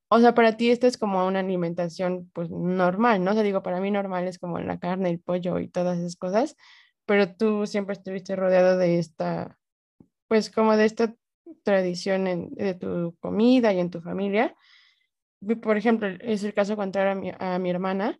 o 0.08 0.18
sea, 0.18 0.34
para 0.34 0.56
ti 0.56 0.72
esta 0.72 0.88
es 0.88 0.98
como 0.98 1.24
una 1.24 1.38
alimentación, 1.38 2.32
pues, 2.34 2.50
normal, 2.50 3.22
¿no? 3.22 3.30
O 3.30 3.34
sea, 3.34 3.44
digo, 3.44 3.62
para 3.62 3.80
mí 3.80 3.92
normal 3.92 4.26
es 4.26 4.40
como 4.40 4.58
la 4.58 4.80
carne, 4.80 5.08
el 5.08 5.20
pollo 5.20 5.60
y 5.60 5.68
todas 5.68 5.98
esas 6.00 6.16
cosas, 6.16 6.56
pero 7.06 7.32
tú 7.32 7.68
siempre 7.68 7.92
estuviste 7.92 8.34
rodeado 8.34 8.76
de 8.76 8.98
esta, 8.98 9.56
pues, 10.26 10.50
como 10.50 10.76
de 10.76 10.86
esta 10.86 11.14
tradición 11.62 12.26
en, 12.26 12.50
de 12.54 12.74
tu 12.74 13.16
comida 13.20 13.72
y 13.72 13.80
en 13.80 13.90
tu 13.90 14.00
familia. 14.00 14.54
Por 15.62 15.76
ejemplo, 15.76 16.08
es 16.20 16.42
el 16.44 16.54
caso 16.54 16.76
contrario 16.76 17.12
a 17.12 17.14
mi, 17.14 17.32
a 17.38 17.58
mi 17.58 17.70
hermana, 17.70 18.18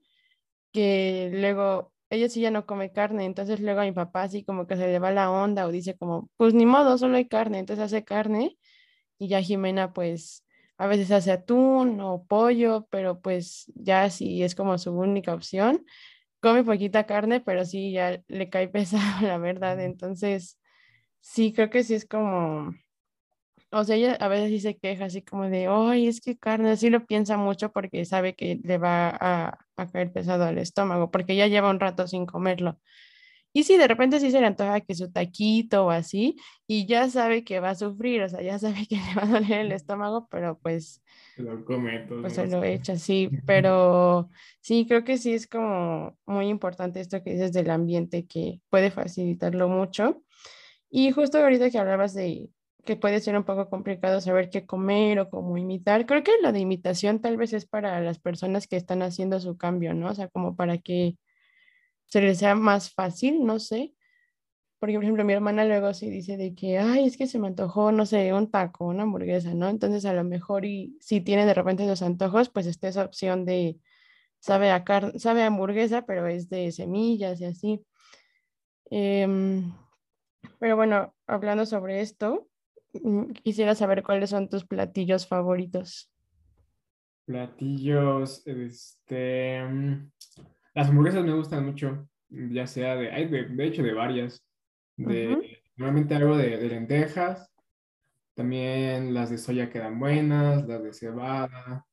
que 0.73 1.31
luego 1.33 1.93
ella 2.11 2.29
sí 2.29 2.41
ya 2.43 2.51
no 2.51 2.67
come 2.67 2.93
carne, 2.93 3.25
entonces 3.25 3.61
luego 3.61 3.81
a 3.81 3.85
mi 3.85 3.93
papá 3.93 4.23
así 4.25 4.45
como 4.45 4.67
que 4.67 4.77
se 4.77 4.87
le 4.89 4.99
va 4.99 5.11
la 5.13 5.31
onda 5.31 5.67
o 5.67 5.73
dice 5.73 5.97
como, 5.97 6.31
pues 6.37 6.55
ni 6.55 6.67
modo, 6.67 6.99
solo 6.99 7.17
hay 7.17 7.27
carne, 7.29 7.59
entonces 7.61 7.85
hace 7.85 8.05
carne 8.05 8.59
y 9.19 9.29
ya 9.29 9.43
Jimena 9.43 9.93
pues 9.93 10.45
a 10.79 10.87
veces 10.87 11.11
hace 11.13 11.33
atún 11.33 12.01
o 12.01 12.25
pollo, 12.27 12.87
pero 12.91 13.21
pues 13.21 13.73
ya 13.75 14.11
si 14.11 14.43
es 14.43 14.55
como 14.55 14.79
su 14.79 14.93
única 14.93 15.35
opción, 15.35 15.85
come 16.41 16.65
poquita 16.65 17.07
carne, 17.07 17.41
pero 17.41 17.65
sí 17.65 17.93
ya 17.93 18.23
le 18.29 18.51
cae 18.51 18.69
pesado, 18.71 19.27
la 19.27 19.39
verdad. 19.39 19.81
Entonces, 19.81 20.61
sí, 21.21 21.53
creo 21.53 21.71
que 21.71 21.85
sí 21.85 21.95
es 21.95 22.07
como, 22.07 22.75
o 23.75 23.85
sea, 23.85 23.97
ella 23.97 24.15
a 24.15 24.29
veces 24.29 24.51
sí 24.51 24.61
se 24.61 24.77
queja 24.77 25.07
así 25.07 25.23
como 25.23 25.49
de, 25.49 25.67
ay, 25.69 26.07
es 26.09 26.21
que 26.21 26.37
carne, 26.37 26.77
sí 26.77 26.91
lo 26.91 27.07
piensa 27.07 27.37
mucho 27.37 27.73
porque 27.73 28.05
sabe 28.05 28.35
que 28.35 28.61
le 28.63 28.79
va 28.79 29.09
a, 29.11 29.59
a 29.77 29.87
caer 29.91 30.13
pesado 30.13 30.45
al 30.45 30.59
estómago, 30.59 31.11
porque 31.11 31.37
ya 31.37 31.47
lleva 31.49 31.71
un 31.71 31.81
rato 31.81 32.07
sin 32.07 32.27
comerlo. 32.27 32.79
Y 33.57 33.63
sí, 33.63 33.77
de 33.77 33.87
repente 33.87 34.19
sí 34.19 34.33
se 34.33 34.41
le 34.41 34.49
antoja 34.49 34.81
que 34.81 34.97
su 34.97 35.13
taquito 35.13 35.87
o 35.87 35.91
así, 35.91 36.37
y 36.67 36.87
ya 36.87 37.09
sabe 37.09 37.45
que 37.45 37.61
va 37.61 37.71
a 37.71 37.75
sufrir, 37.77 38.23
o 38.23 38.29
sea, 38.29 38.43
ya 38.43 38.59
sabe 38.59 38.85
que 38.89 38.97
le 38.97 39.15
va 39.15 39.23
a 39.23 39.27
doler 39.27 39.61
el 39.61 39.73
estómago, 39.73 40.27
pero 40.29 40.59
pues... 40.59 41.03
Lo 41.37 41.65
come 41.65 42.01
todo. 42.01 42.23
Pues 42.23 42.35
se 42.35 42.49
lo 42.49 42.65
echa, 42.65 42.97
sí, 42.97 43.31
pero 43.47 44.29
sí, 44.61 44.87
creo 44.89 45.05
que 45.05 45.19
sí 45.19 45.35
es 45.35 45.47
como 45.47 46.19
muy 46.27 46.49
importante 46.49 47.01
esto 47.01 47.23
que 47.23 47.31
dices 47.31 47.53
del 47.53 47.71
ambiente, 47.71 48.27
que 48.27 48.61
puede 48.71 48.91
facilitarlo 48.91 49.69
mucho. 49.69 50.25
Y 50.91 51.13
justo 51.13 51.39
ahorita 51.39 51.71
que 51.71 51.79
hablabas 51.79 52.13
de 52.15 52.49
que 52.85 52.97
puede 52.97 53.21
ser 53.21 53.37
un 53.37 53.45
poco 53.45 53.69
complicado 53.71 54.21
saber 54.21 54.51
qué 54.51 54.67
comer 54.67 55.19
o 55.21 55.31
cómo 55.31 55.57
imitar, 55.59 56.07
creo 56.07 56.23
que 56.23 56.33
lo 56.43 56.53
de 56.53 56.61
imitación 56.61 57.21
tal 57.21 57.37
vez 57.37 57.53
es 57.53 57.67
para 57.67 58.01
las 58.01 58.19
personas 58.19 58.67
que 58.67 58.77
están 58.77 59.03
haciendo 59.03 59.41
su 59.41 59.57
cambio, 59.57 59.95
¿no? 59.95 60.11
O 60.11 60.15
sea, 60.15 60.29
como 60.29 60.57
para 60.57 60.79
que 60.79 61.17
se 62.07 62.21
les 62.21 62.39
sea 62.39 62.55
más 62.55 62.93
fácil, 62.93 63.45
no 63.45 63.59
sé. 63.59 63.95
Porque, 64.79 64.97
por 64.97 65.05
ejemplo, 65.05 65.25
mi 65.25 65.33
hermana 65.33 65.65
luego 65.65 65.95
sí 65.95 66.11
dice 66.11 66.37
de 66.37 66.55
que, 66.55 66.79
ay, 66.79 67.07
es 67.07 67.17
que 67.17 67.27
se 67.27 67.39
me 67.39 67.49
antojó, 67.49 67.93
no 67.93 68.07
sé, 68.07 68.33
un 68.35 68.51
taco, 68.51 68.87
una 68.87 69.05
hamburguesa, 69.05 69.55
¿no? 69.55 69.69
Entonces, 69.69 70.05
a 70.05 70.13
lo 70.13 70.25
mejor, 70.25 70.65
y 70.67 70.97
si 71.01 71.21
tiene 71.21 71.47
de 71.47 71.55
repente 71.55 71.87
los 71.87 72.03
antojos, 72.03 72.51
pues 72.51 72.67
está 72.67 72.89
esa 72.89 73.05
opción 73.05 73.47
de, 73.47 73.79
sabe 74.41 74.71
a, 74.71 74.85
sabe 75.17 75.43
a 75.43 75.47
hamburguesa, 75.47 76.05
pero 76.07 76.27
es 76.27 76.51
de 76.51 76.71
semillas 76.73 77.41
y 77.41 77.47
así. 77.47 77.85
Em, 78.91 79.73
pero 80.59 80.77
bueno, 80.77 81.15
hablando 81.27 81.67
sobre 81.67 82.01
esto, 82.01 82.49
quisiera 83.43 83.75
saber 83.75 84.03
cuáles 84.03 84.31
son 84.31 84.49
tus 84.49 84.65
platillos 84.65 85.27
favoritos. 85.27 86.11
Platillos, 87.25 88.47
este, 88.47 89.65
mm, 89.65 90.11
las 90.75 90.89
hamburguesas 90.89 91.25
me 91.25 91.35
gustan 91.35 91.65
mucho, 91.65 92.09
ya 92.29 92.67
sea 92.67 92.97
de, 92.97 93.11
hay 93.11 93.29
de, 93.29 93.67
hecho 93.67 93.83
de 93.83 93.93
varias. 93.93 94.45
De, 94.97 95.61
Normalmente 95.77 96.15
algo 96.15 96.37
de, 96.37 96.57
lentejas, 96.69 97.51
también 98.35 99.13
las 99.13 99.31
de 99.31 99.39
soya 99.39 99.71
quedan 99.71 99.99
buenas, 99.99 100.67
las 100.69 100.83
de 100.83 100.93
cebada. 100.93 101.87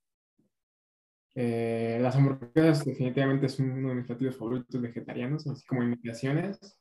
Eh, 1.34 1.98
las 2.02 2.16
hamburguesas 2.16 2.86
definitivamente 2.86 3.48
es 3.48 3.60
uno 3.60 3.90
de 3.90 3.96
mis 3.96 4.06
platillos 4.06 4.38
favoritos 4.38 4.82
vegetarianos, 4.82 5.48
así 5.48 5.66
como 5.66 5.82
imitaciones. 5.82 6.78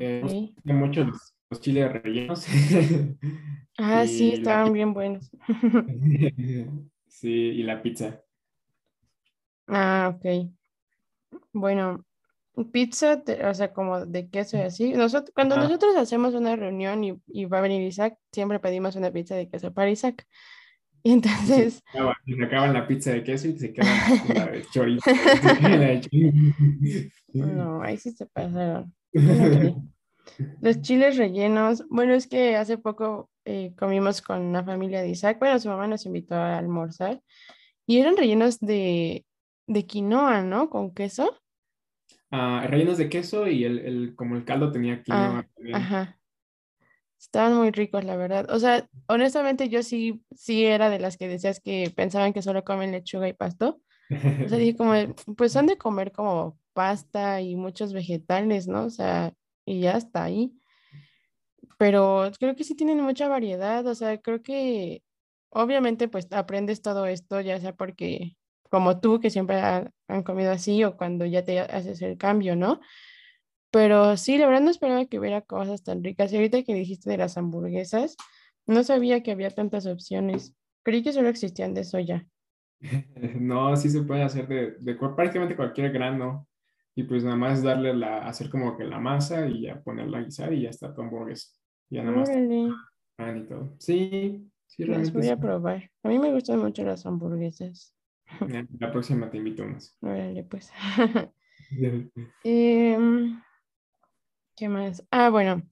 Eh, 0.00 0.22
me 0.22 0.50
gustan 0.54 0.76
mucho 0.76 1.04
los, 1.04 1.31
chiles 1.60 1.92
rellenos. 1.92 2.46
ah, 3.78 4.06
sí, 4.06 4.32
estaban 4.34 4.72
bien 4.72 4.94
buenos. 4.94 5.30
sí, 7.06 7.30
y 7.30 7.62
la 7.62 7.82
pizza. 7.82 8.22
Ah, 9.66 10.14
ok. 10.14 10.50
Bueno, 11.52 12.04
pizza, 12.72 13.22
o 13.48 13.54
sea, 13.54 13.72
como 13.72 14.04
de 14.04 14.28
queso 14.28 14.56
y 14.56 14.60
así. 14.60 14.92
Nosotros, 14.92 15.32
cuando 15.34 15.56
nosotros 15.56 15.96
hacemos 15.96 16.34
una 16.34 16.56
reunión 16.56 17.04
y, 17.26 17.44
va 17.46 17.58
a 17.58 17.62
venir 17.62 17.82
Isaac, 17.82 18.16
siempre 18.32 18.60
pedimos 18.60 18.96
una 18.96 19.10
pizza 19.10 19.34
de 19.34 19.48
queso 19.48 19.72
para 19.72 19.90
Isaac. 19.90 20.26
Y 21.02 21.12
entonces... 21.12 21.82
se, 21.92 22.44
acaban, 22.44 22.72
la 22.72 22.86
pizza 22.86 23.12
de 23.12 23.24
queso 23.24 23.48
y 23.48 23.58
se 23.58 23.72
queda 23.72 23.86
la 24.34 24.46
de 24.46 24.64
chorizo. 24.72 25.10
no, 27.32 27.82
ahí 27.82 27.96
sí 27.96 28.12
se 28.12 28.26
pasaron. 28.26 28.94
Los 30.60 30.80
chiles 30.80 31.16
rellenos, 31.16 31.84
bueno, 31.88 32.14
es 32.14 32.26
que 32.26 32.56
hace 32.56 32.78
poco 32.78 33.30
eh, 33.44 33.74
comimos 33.76 34.22
con 34.22 34.40
una 34.40 34.64
familia 34.64 35.02
de 35.02 35.10
Isaac, 35.10 35.38
bueno, 35.38 35.58
su 35.58 35.68
mamá 35.68 35.86
nos 35.86 36.06
invitó 36.06 36.34
a 36.34 36.58
almorzar 36.58 37.20
y 37.86 37.98
eran 37.98 38.16
rellenos 38.16 38.60
de, 38.60 39.26
de 39.66 39.86
quinoa, 39.86 40.42
¿no? 40.42 40.70
Con 40.70 40.94
queso. 40.94 41.38
Ah, 42.30 42.66
rellenos 42.68 42.98
de 42.98 43.08
queso 43.08 43.46
y 43.46 43.64
el, 43.64 43.78
el, 43.80 44.14
como 44.16 44.36
el 44.36 44.44
caldo 44.44 44.72
tenía 44.72 45.02
quinoa 45.02 45.40
ah, 45.40 45.48
también. 45.54 45.76
Ajá. 45.76 46.18
Estaban 47.18 47.56
muy 47.56 47.70
ricos, 47.70 48.04
la 48.04 48.16
verdad. 48.16 48.50
O 48.50 48.58
sea, 48.58 48.88
honestamente 49.06 49.68
yo 49.68 49.82
sí, 49.82 50.22
sí 50.34 50.64
era 50.64 50.90
de 50.90 50.98
las 50.98 51.16
que 51.16 51.28
decías 51.28 51.60
que 51.60 51.92
pensaban 51.94 52.32
que 52.32 52.42
solo 52.42 52.64
comen 52.64 52.90
lechuga 52.90 53.28
y 53.28 53.32
pasto. 53.32 53.80
O 54.10 54.48
sea, 54.48 54.58
dije 54.58 54.76
como, 54.76 54.92
pues 55.36 55.56
han 55.56 55.66
de 55.66 55.78
comer 55.78 56.10
como 56.12 56.58
pasta 56.72 57.40
y 57.40 57.54
muchos 57.54 57.92
vegetales, 57.92 58.66
¿no? 58.66 58.86
O 58.86 58.90
sea, 58.90 59.32
y 59.64 59.80
ya 59.80 59.96
está 59.96 60.24
ahí. 60.24 60.52
Pero 61.78 62.30
creo 62.38 62.54
que 62.54 62.64
sí 62.64 62.74
tienen 62.74 63.00
mucha 63.00 63.28
variedad, 63.28 63.86
o 63.86 63.94
sea, 63.94 64.20
creo 64.20 64.42
que 64.42 65.02
obviamente 65.50 66.08
pues 66.08 66.28
aprendes 66.32 66.82
todo 66.82 67.06
esto, 67.06 67.40
ya 67.40 67.60
sea 67.60 67.74
porque 67.74 68.36
como 68.70 69.00
tú, 69.00 69.20
que 69.20 69.30
siempre 69.30 69.60
han 69.60 70.22
comido 70.22 70.50
así 70.50 70.82
o 70.82 70.96
cuando 70.96 71.26
ya 71.26 71.44
te 71.44 71.60
haces 71.60 72.00
el 72.00 72.16
cambio, 72.16 72.56
¿no? 72.56 72.80
Pero 73.70 74.16
sí, 74.16 74.38
la 74.38 74.46
verdad 74.46 74.62
no 74.62 74.70
esperaba 74.70 75.04
que 75.06 75.18
hubiera 75.18 75.42
cosas 75.42 75.82
tan 75.82 76.02
ricas. 76.02 76.32
Y 76.32 76.36
ahorita 76.36 76.62
que 76.62 76.74
dijiste 76.74 77.10
de 77.10 77.18
las 77.18 77.36
hamburguesas, 77.36 78.16
no 78.66 78.82
sabía 78.82 79.22
que 79.22 79.32
había 79.32 79.50
tantas 79.50 79.86
opciones. 79.86 80.54
Creí 80.82 81.02
que 81.02 81.12
solo 81.12 81.28
existían 81.28 81.74
de 81.74 81.84
soya. 81.84 82.26
No, 83.38 83.76
sí 83.76 83.90
se 83.90 84.02
puede 84.02 84.22
hacer 84.22 84.48
de, 84.48 84.72
de 84.80 84.94
prácticamente 84.94 85.54
cualquier 85.54 85.92
grano. 85.92 86.48
Y 86.94 87.04
pues 87.04 87.24
nada 87.24 87.36
más 87.36 87.62
darle 87.62 87.94
la, 87.94 88.26
hacer 88.26 88.50
como 88.50 88.76
que 88.76 88.84
la 88.84 89.00
masa 89.00 89.46
y 89.46 89.62
ya 89.62 89.80
ponerla 89.82 90.18
a 90.18 90.22
guisar 90.22 90.52
y 90.52 90.62
ya 90.62 90.70
está 90.70 90.94
tu 90.94 91.00
hamburguesa. 91.00 91.50
Ya 91.88 92.02
nada 92.02 92.18
más. 92.18 92.30
y 92.30 93.46
todo. 93.48 93.74
Sí, 93.78 94.50
sí, 94.66 94.84
realmente. 94.84 95.18
Las 95.18 95.24
voy 95.24 95.32
a 95.32 95.40
probar. 95.40 95.90
A 96.02 96.08
mí 96.08 96.18
me 96.18 96.32
gustan 96.32 96.58
mucho 96.58 96.84
las 96.84 97.06
hamburguesas. 97.06 97.94
La 98.78 98.90
próxima 98.90 99.30
te 99.30 99.38
invito 99.38 99.64
más. 99.64 99.96
Órale, 100.00 100.44
pues. 100.44 100.70
Em, 102.44 103.40
¿Qué 104.56 104.68
más? 104.68 105.02
Ah, 105.10 105.30
bueno. 105.30 105.62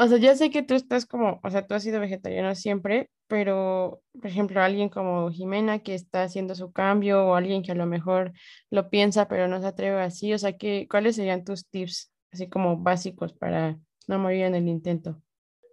O 0.00 0.06
sea, 0.06 0.16
ya 0.18 0.36
sé 0.36 0.50
que 0.50 0.62
tú 0.62 0.74
estás 0.74 1.06
como, 1.06 1.40
o 1.42 1.50
sea, 1.50 1.66
tú 1.66 1.74
has 1.74 1.82
sido 1.82 1.98
vegetariano 1.98 2.54
siempre, 2.54 3.10
pero, 3.26 4.00
por 4.12 4.26
ejemplo, 4.30 4.62
alguien 4.62 4.88
como 4.88 5.28
Jimena 5.32 5.80
que 5.80 5.96
está 5.96 6.22
haciendo 6.22 6.54
su 6.54 6.70
cambio 6.70 7.26
o 7.26 7.34
alguien 7.34 7.64
que 7.64 7.72
a 7.72 7.74
lo 7.74 7.84
mejor 7.84 8.32
lo 8.70 8.90
piensa 8.90 9.26
pero 9.26 9.48
no 9.48 9.60
se 9.60 9.66
atreve 9.66 10.00
así, 10.00 10.32
o 10.32 10.38
sea, 10.38 10.56
¿qué, 10.56 10.86
¿cuáles 10.88 11.16
serían 11.16 11.44
tus 11.44 11.66
tips 11.66 12.12
así 12.30 12.48
como 12.48 12.76
básicos 12.76 13.32
para 13.32 13.76
no 14.06 14.20
morir 14.20 14.44
en 14.44 14.54
el 14.54 14.68
intento? 14.68 15.20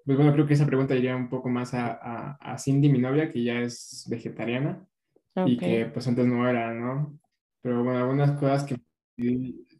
Pues 0.05 0.17
bueno, 0.17 0.33
creo 0.33 0.47
que 0.47 0.55
esa 0.55 0.65
pregunta 0.65 0.95
iría 0.95 1.15
un 1.15 1.29
poco 1.29 1.47
más 1.49 1.75
a, 1.75 1.91
a, 1.93 2.31
a 2.41 2.57
Cindy, 2.57 2.89
mi 2.89 2.97
novia, 2.97 3.31
que 3.31 3.43
ya 3.43 3.59
es 3.59 4.07
vegetariana 4.09 4.83
y 5.45 5.55
que 5.55 5.85
pues 5.85 6.07
antes 6.07 6.25
no 6.25 6.49
era, 6.49 6.73
¿no? 6.73 7.19
Pero 7.61 7.83
bueno, 7.83 7.99
algunas 7.99 8.31
cosas 8.39 8.63
que, 8.63 8.75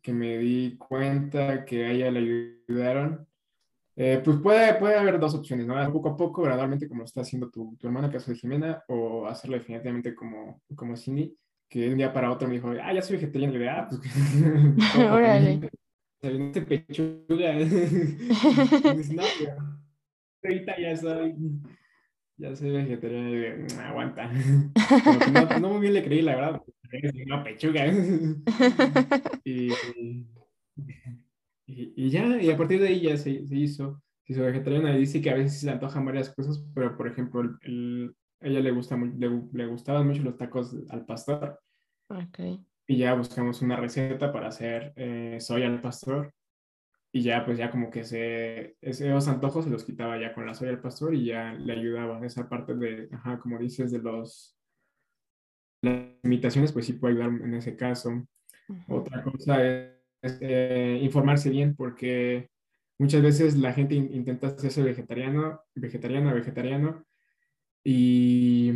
que 0.04 0.14
me 0.14 0.38
di 0.38 0.78
cuenta 0.78 1.66
que 1.66 1.86
a 1.86 1.92
ella 1.92 2.12
le 2.12 2.60
ayudaron, 2.68 3.28
eh, 3.96 4.22
pues 4.24 4.38
puede, 4.38 4.74
puede 4.76 4.98
haber 4.98 5.20
dos 5.20 5.36
opciones, 5.36 5.66
¿no? 5.66 5.76
Poco 5.92 6.10
a 6.10 6.18
poco, 6.18 6.42
gradualmente, 6.42 6.88
como 6.88 7.00
lo 7.00 7.06
está 7.06 7.22
haciendo 7.22 7.50
tu, 7.50 7.78
tu 7.78 7.88
hermana, 7.88 8.12
caso 8.12 8.32
de 8.32 8.38
Jimena, 8.38 8.84
o 8.88 9.26
hacerlo 9.26 9.58
definitivamente 9.58 10.14
como, 10.14 10.62
como 10.76 10.98
Cindy, 10.98 11.36
que 11.70 11.82
de 11.82 11.92
un 11.92 11.98
día 11.98 12.14
para 12.14 12.32
otro 12.32 12.48
me 12.48 12.56
dijo, 12.56 12.72
ah, 12.82 12.94
ya 12.94 13.02
soy 13.02 13.16
vegetariano, 13.18 13.54
y 13.54 13.58
le 13.58 13.64
dije, 13.64 13.76
ah, 13.76 13.88
pues... 13.90 14.02
Órale. 15.12 15.70
Se 16.22 16.48
este 16.48 16.62
pechuga. 16.62 17.54
no, 19.14 19.24
ahorita 20.44 20.80
ya 20.80 20.96
soy 20.96 21.36
ya 22.38 22.56
soy 22.56 22.72
vegetariano 22.72 23.30
y 23.30 23.38
de, 23.38 23.56
mm, 23.56 23.80
aguanta. 23.80 24.30
no, 25.32 25.60
no, 25.60 25.70
muy 25.70 25.82
bien 25.82 25.94
le 25.94 26.04
creí, 26.04 26.22
la 26.22 26.36
verdad. 26.36 26.62
Una 27.26 27.44
pechuga. 27.44 27.86
y, 29.46 29.70
y, 31.68 32.10
ya, 32.10 32.42
y 32.42 32.50
a 32.50 32.58
partir 32.58 32.80
de 32.80 32.90
ahí 32.90 33.02
ya 33.02 33.18
se, 33.18 33.46
se 33.46 33.56
hizo, 33.56 34.02
se 34.24 34.34
hizo 34.34 34.44
vegetariana 34.44 34.96
y 34.96 35.00
dice 35.00 35.22
que 35.22 35.30
a 35.30 35.36
veces 35.36 35.60
se 35.60 35.66
le 35.66 35.74
antojan 35.74 36.06
varias 36.06 36.34
cosas, 36.34 36.64
pero 36.74 36.96
por 36.96 37.08
ejemplo, 37.08 37.42
el, 37.62 38.16
ella 38.40 38.60
le, 38.60 38.72
gusta, 38.72 38.98
le, 38.98 39.42
le, 39.52 39.66
gustaban 39.68 40.08
mucho 40.08 40.22
los 40.22 40.38
tacos 40.38 40.76
al 40.90 41.06
pastor. 41.06 41.60
Okay. 42.08 42.64
Y 42.88 42.98
ya 42.98 43.16
buscamos 43.16 43.62
una 43.62 43.78
receta 43.78 44.32
para 44.32 44.50
hacer 44.50 44.94
eh, 44.96 45.38
soya 45.40 45.68
al 45.68 45.82
pastor 45.82 46.34
y 47.12 47.24
ya 47.24 47.46
pues 47.46 47.58
ya 47.58 47.72
como 47.72 47.90
que 47.90 48.04
se, 48.04 48.76
esos 48.82 49.28
antojos 49.28 49.66
se 49.66 49.72
los 49.72 49.86
quitaba 49.86 50.20
ya 50.20 50.34
con 50.34 50.46
la 50.46 50.54
soya 50.54 50.72
al 50.72 50.82
pastor 50.82 51.16
y 51.16 51.26
ya 51.26 51.54
le 51.54 51.74
ayudaba 51.74 52.24
esa 52.26 52.48
parte 52.48 52.76
de, 52.76 53.08
ajá, 53.12 53.40
como 53.40 53.58
dices, 53.58 53.92
de 53.92 54.00
los 54.00 54.56
las 55.82 56.08
imitaciones, 56.24 56.72
pues 56.72 56.86
sí 56.86 56.94
puede 56.94 57.14
ayudar 57.14 57.30
en 57.30 57.54
ese 57.54 57.76
caso. 57.76 58.28
Otra 58.88 59.24
cosa 59.24 59.66
es, 59.66 59.95
eh, 60.42 61.00
informarse 61.02 61.50
bien 61.50 61.76
porque 61.76 62.50
muchas 62.98 63.22
veces 63.22 63.58
la 63.58 63.74
gente 63.74 63.96
intenta 63.96 64.48
hacerse 64.48 64.84
vegetariano, 64.84 65.62
vegetariano, 65.76 66.34
vegetariano 66.34 67.06
y, 67.84 68.72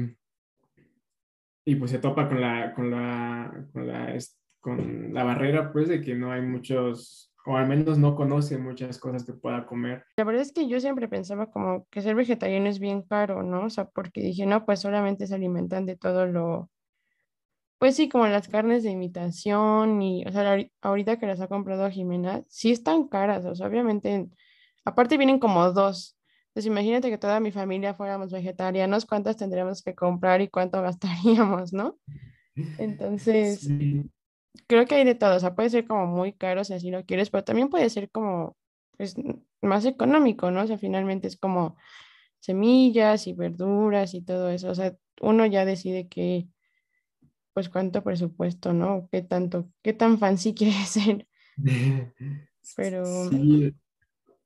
y 1.66 1.76
pues 1.76 1.92
se 1.92 2.00
topa 2.00 2.28
con 2.28 2.42
la, 2.42 2.74
con 2.74 2.92
la, 2.92 3.66
con 3.74 3.88
la 3.88 4.16
con 4.60 5.14
la 5.14 5.24
barrera, 5.24 5.72
pues, 5.72 5.88
de 5.88 6.02
que 6.02 6.16
no 6.16 6.32
hay 6.32 6.42
muchos, 6.42 7.34
o 7.46 7.56
al 7.56 7.68
menos 7.68 7.98
no 7.98 8.16
conoce 8.16 8.58
muchas 8.58 9.00
cosas 9.00 9.26
que 9.26 9.34
pueda 9.34 9.66
comer. 9.66 10.04
La 10.18 10.24
verdad 10.24 10.42
es 10.42 10.52
que 10.52 10.68
yo 10.68 10.80
siempre 10.80 11.08
pensaba 11.08 11.50
como 11.52 11.88
que 11.90 12.02
ser 12.02 12.16
vegetariano 12.16 12.68
es 12.68 12.80
bien 12.80 13.02
caro, 13.04 13.44
¿no? 13.44 13.66
O 13.66 13.70
sea, 13.70 13.86
porque 13.86 14.22
dije, 14.22 14.46
no, 14.46 14.66
pues 14.66 14.82
solamente 14.82 15.28
se 15.28 15.36
alimentan 15.36 15.86
de 15.86 15.96
todo 15.96 16.28
lo, 16.28 16.70
pues 17.80 17.96
sí, 17.96 18.10
como 18.10 18.28
las 18.28 18.50
carnes 18.50 18.84
de 18.84 18.92
imitación 18.92 20.02
y, 20.02 20.26
o 20.26 20.32
sea, 20.32 20.58
ahorita 20.82 21.18
que 21.18 21.26
las 21.26 21.40
ha 21.40 21.48
comprado 21.48 21.90
Jimena, 21.90 22.44
sí 22.50 22.72
están 22.72 23.08
caras, 23.08 23.46
o 23.46 23.56
sea, 23.56 23.68
obviamente, 23.68 24.28
aparte 24.84 25.18
vienen 25.18 25.40
como 25.40 25.72
dos. 25.72 26.18
Entonces, 26.48 26.66
imagínate 26.66 27.10
que 27.10 27.18
toda 27.18 27.40
mi 27.40 27.52
familia 27.52 27.94
fuéramos 27.94 28.32
vegetarianos, 28.32 29.06
¿cuántas 29.06 29.38
tendríamos 29.38 29.82
que 29.82 29.96
comprar 29.96 30.42
y 30.42 30.50
cuánto 30.50 30.82
gastaríamos, 30.82 31.72
no? 31.72 31.98
Entonces, 32.78 33.70
creo 34.68 34.86
que 34.86 34.96
hay 34.96 35.06
de 35.06 35.16
todo, 35.16 35.38
o 35.38 35.40
sea, 35.40 35.56
puede 35.56 35.70
ser 35.70 35.88
como 35.88 36.06
muy 36.06 36.34
caro 36.34 36.66
si 36.66 36.74
así 36.74 36.92
lo 36.92 37.06
quieres, 37.06 37.30
pero 37.30 37.46
también 37.46 37.70
puede 37.70 37.90
ser 37.90 38.12
como, 38.12 38.58
pues, 38.98 39.16
más 39.62 39.86
económico, 39.86 40.52
¿no? 40.52 40.64
O 40.64 40.68
sea, 40.68 40.78
finalmente 40.78 41.28
es 41.28 41.38
como 41.38 41.78
semillas 42.40 43.26
y 43.28 43.34
verduras 43.34 44.14
y 44.14 44.22
todo 44.22 44.50
eso, 44.50 44.70
o 44.70 44.76
sea, 44.76 44.94
uno 45.22 45.46
ya 45.46 45.64
decide 45.64 46.10
que, 46.10 46.48
pues, 47.54 47.70
cuánto 47.70 48.04
presupuesto, 48.04 48.74
¿no? 48.74 49.08
¿Qué 49.12 49.22
tanto, 49.22 49.72
qué 49.82 49.94
tan 49.94 50.20
fancy 50.20 50.54
quiere 50.56 50.74
ser? 50.86 51.28
Pero... 52.76 53.06
Sí, 53.06 53.74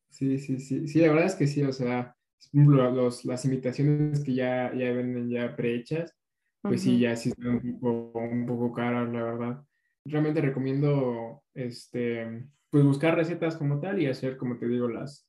sí, 0.09 0.39
sí, 0.39 0.59
sí, 0.59 0.87
sí, 0.87 0.99
la 0.99 1.09
verdad 1.09 1.25
es 1.25 1.35
que 1.35 1.47
sí, 1.47 1.63
o 1.63 1.73
sea, 1.73 2.15
los, 2.51 3.25
las 3.25 3.45
imitaciones 3.45 4.23
que 4.23 4.33
ya, 4.33 4.73
ya 4.73 4.91
venden 4.91 5.29
ya 5.29 5.55
prehechas, 5.55 6.15
pues 6.61 6.81
sí, 6.81 6.99
ya 6.99 7.15
sí 7.15 7.31
son 7.31 7.55
un 7.55 7.79
poco, 7.79 8.19
un 8.19 8.45
poco 8.45 8.71
caras, 8.71 9.11
la 9.11 9.23
verdad 9.23 9.63
realmente 10.05 10.41
recomiendo 10.41 11.43
este, 11.53 12.47
pues 12.69 12.83
buscar 12.83 13.15
recetas 13.15 13.55
como 13.55 13.79
tal 13.79 14.01
y 14.01 14.07
hacer, 14.07 14.37
como 14.37 14.57
te 14.57 14.67
digo, 14.67 14.87
las, 14.87 15.27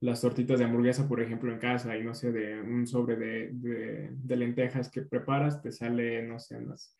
las 0.00 0.20
tortitas 0.20 0.58
de 0.58 0.64
hamburguesa, 0.64 1.08
por 1.08 1.20
ejemplo, 1.20 1.52
en 1.52 1.58
casa 1.58 1.96
y 1.96 2.04
no 2.04 2.14
sé, 2.14 2.32
de 2.32 2.60
un 2.60 2.86
sobre 2.86 3.16
de, 3.16 4.10
de, 4.12 4.36
lentejas 4.36 4.90
que 4.90 5.02
preparas, 5.02 5.62
te 5.62 5.72
sale, 5.72 6.22
no 6.22 6.38
sé, 6.38 6.56
unas 6.56 6.96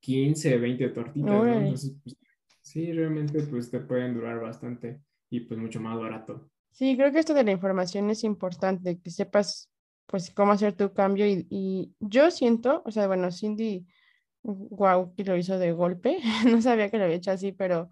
15, 0.00 0.56
20 0.58 0.88
tortitas, 0.90 1.30
¿no? 1.30 1.60
Entonces, 1.60 1.92
pues, 2.02 2.16
sí, 2.62 2.92
realmente 2.92 3.42
pues 3.42 3.70
te 3.70 3.80
pueden 3.80 4.14
durar 4.14 4.40
bastante 4.40 5.00
y 5.30 5.40
pues 5.40 5.58
mucho 5.58 5.80
más 5.80 5.98
barato. 5.98 6.50
Sí, 6.70 6.96
creo 6.96 7.12
que 7.12 7.18
esto 7.18 7.34
de 7.34 7.44
la 7.44 7.52
información 7.52 8.10
es 8.10 8.24
importante, 8.24 9.00
que 9.00 9.10
sepas 9.10 9.70
pues 10.06 10.30
cómo 10.30 10.52
hacer 10.52 10.74
tu 10.74 10.92
cambio 10.94 11.26
y, 11.26 11.46
y 11.50 11.92
yo 12.00 12.30
siento, 12.30 12.82
o 12.86 12.90
sea, 12.90 13.06
bueno, 13.06 13.30
Cindy 13.30 13.86
wow, 14.42 15.14
que 15.14 15.24
lo 15.24 15.36
hizo 15.36 15.58
de 15.58 15.72
golpe. 15.72 16.18
no 16.46 16.62
sabía 16.62 16.90
que 16.90 16.98
lo 16.98 17.04
había 17.04 17.16
hecho 17.16 17.30
así, 17.30 17.52
pero 17.52 17.90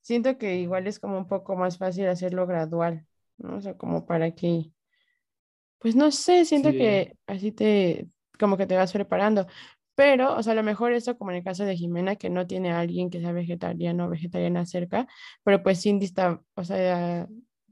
siento 0.00 0.38
que 0.38 0.56
igual 0.56 0.86
es 0.86 0.98
como 0.98 1.18
un 1.18 1.28
poco 1.28 1.56
más 1.56 1.78
fácil 1.78 2.06
hacerlo 2.08 2.46
gradual, 2.46 3.06
¿no? 3.38 3.56
O 3.56 3.60
sea, 3.60 3.76
como 3.76 4.06
para 4.06 4.32
que, 4.34 4.72
pues 5.78 5.96
no 5.96 6.10
sé, 6.10 6.44
siento 6.44 6.70
que 6.72 7.16
así 7.26 7.52
te, 7.52 8.08
como 8.38 8.56
que 8.56 8.66
te 8.66 8.76
vas 8.76 8.92
preparando. 8.92 9.46
Pero, 9.94 10.36
o 10.36 10.42
sea, 10.42 10.52
a 10.52 10.56
lo 10.56 10.62
mejor 10.62 10.92
esto 10.92 11.18
como 11.18 11.30
en 11.30 11.38
el 11.38 11.44
caso 11.44 11.64
de 11.64 11.76
Jimena, 11.76 12.16
que 12.16 12.30
no 12.30 12.46
tiene 12.46 12.72
a 12.72 12.80
alguien 12.80 13.10
que 13.10 13.20
sea 13.20 13.32
vegetariano 13.32 14.06
o 14.06 14.08
vegetariana 14.08 14.64
cerca, 14.66 15.06
pero 15.44 15.62
pues 15.62 15.82
Cindy 15.82 16.06
está, 16.06 16.42
o 16.54 16.64
sea, 16.64 17.28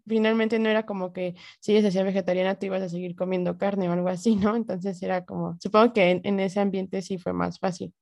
finalmente 0.07 0.59
no 0.59 0.69
era 0.69 0.85
como 0.85 1.13
que 1.13 1.35
si 1.61 1.73
ella 1.73 1.83
se 1.83 1.89
hacía 1.89 2.03
vegetariana, 2.03 2.59
tú 2.59 2.67
ibas 2.67 2.83
a 2.83 2.89
seguir 2.89 3.17
comiendo 3.17 3.57
carne 3.59 3.89
o 3.89 3.93
algo 3.93 4.09
así, 4.09 4.37
¿no? 4.37 4.57
Entonces 4.57 5.03
era 5.03 5.25
como, 5.25 5.57
supongo 5.61 5.93
que 5.93 6.21
en 6.23 6.41
ese 6.41 6.61
ambiente 6.61 7.03
sí 7.03 7.19
fue 7.19 7.33
más 7.33 7.59
fácil. 7.59 7.95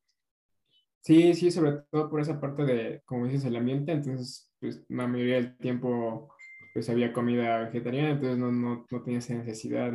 Sí, 1.00 1.32
sí, 1.34 1.50
sobre 1.50 1.72
todo 1.90 2.10
por 2.10 2.20
esa 2.20 2.40
parte 2.40 2.64
de, 2.64 3.02
como 3.04 3.26
dices, 3.26 3.44
el 3.44 3.56
ambiente, 3.56 3.92
entonces, 3.92 4.52
pues 4.60 4.84
la 4.88 5.06
mayoría 5.06 5.36
del 5.36 5.56
tiempo, 5.56 6.34
pues 6.74 6.90
había 6.90 7.12
comida 7.12 7.60
vegetariana, 7.60 8.10
entonces 8.10 8.36
no, 8.36 8.52
no, 8.52 8.86
no 8.90 9.02
tenía 9.02 9.20
esa 9.20 9.34
necesidad. 9.34 9.92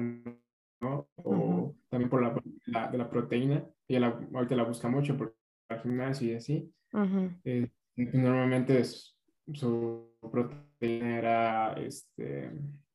O 1.15 1.76
también 1.89 2.10
por 2.10 2.22
la, 2.22 2.36
la, 2.65 2.91
de 2.91 2.98
la 2.98 3.10
proteína, 3.10 3.65
ella 3.88 4.00
la, 4.00 4.19
ahorita 4.34 4.56
la 4.56 4.63
busca 4.63 4.89
mucho 4.89 5.17
por 5.17 5.36
el 5.69 5.80
gimnasio 5.80 6.32
y 6.32 6.36
así. 6.36 6.74
Eh, 7.43 7.69
normalmente 7.96 8.84
su 8.84 10.12
proteína 10.19 11.17
era, 11.17 11.74
este, 11.74 12.52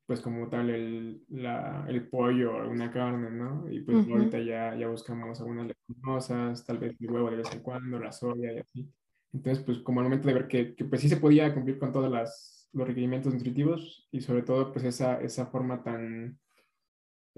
pues 0.06 0.20
como 0.20 0.48
tal 0.48 0.70
el, 0.70 1.22
la, 1.28 1.84
el 1.88 2.08
pollo 2.08 2.54
o 2.54 2.60
alguna 2.60 2.90
carne, 2.90 3.30
¿no? 3.30 3.70
Y 3.70 3.80
pues 3.80 4.08
ahorita 4.08 4.38
ya, 4.40 4.74
ya 4.74 4.88
buscamos 4.88 5.40
algunas 5.40 5.66
leguminosas, 5.66 6.64
tal 6.64 6.78
vez 6.78 6.96
el 7.00 7.10
huevo 7.10 7.30
de 7.30 7.36
vez 7.36 7.52
en 7.52 7.60
cuando, 7.60 7.98
la 7.98 8.12
soya 8.12 8.52
y 8.52 8.58
así. 8.58 8.90
Entonces, 9.32 9.62
pues 9.62 9.78
como 9.78 10.00
al 10.00 10.06
momento 10.06 10.28
de 10.28 10.34
ver 10.34 10.48
que, 10.48 10.74
que 10.74 10.84
pues 10.84 11.02
sí 11.02 11.08
se 11.08 11.18
podía 11.18 11.52
cumplir 11.52 11.78
con 11.78 11.92
todos 11.92 12.10
las, 12.10 12.68
los 12.72 12.86
requerimientos 12.86 13.34
nutritivos 13.34 14.08
y 14.10 14.20
sobre 14.20 14.42
todo 14.42 14.72
pues 14.72 14.84
esa, 14.84 15.20
esa 15.20 15.46
forma 15.46 15.82
tan 15.82 16.38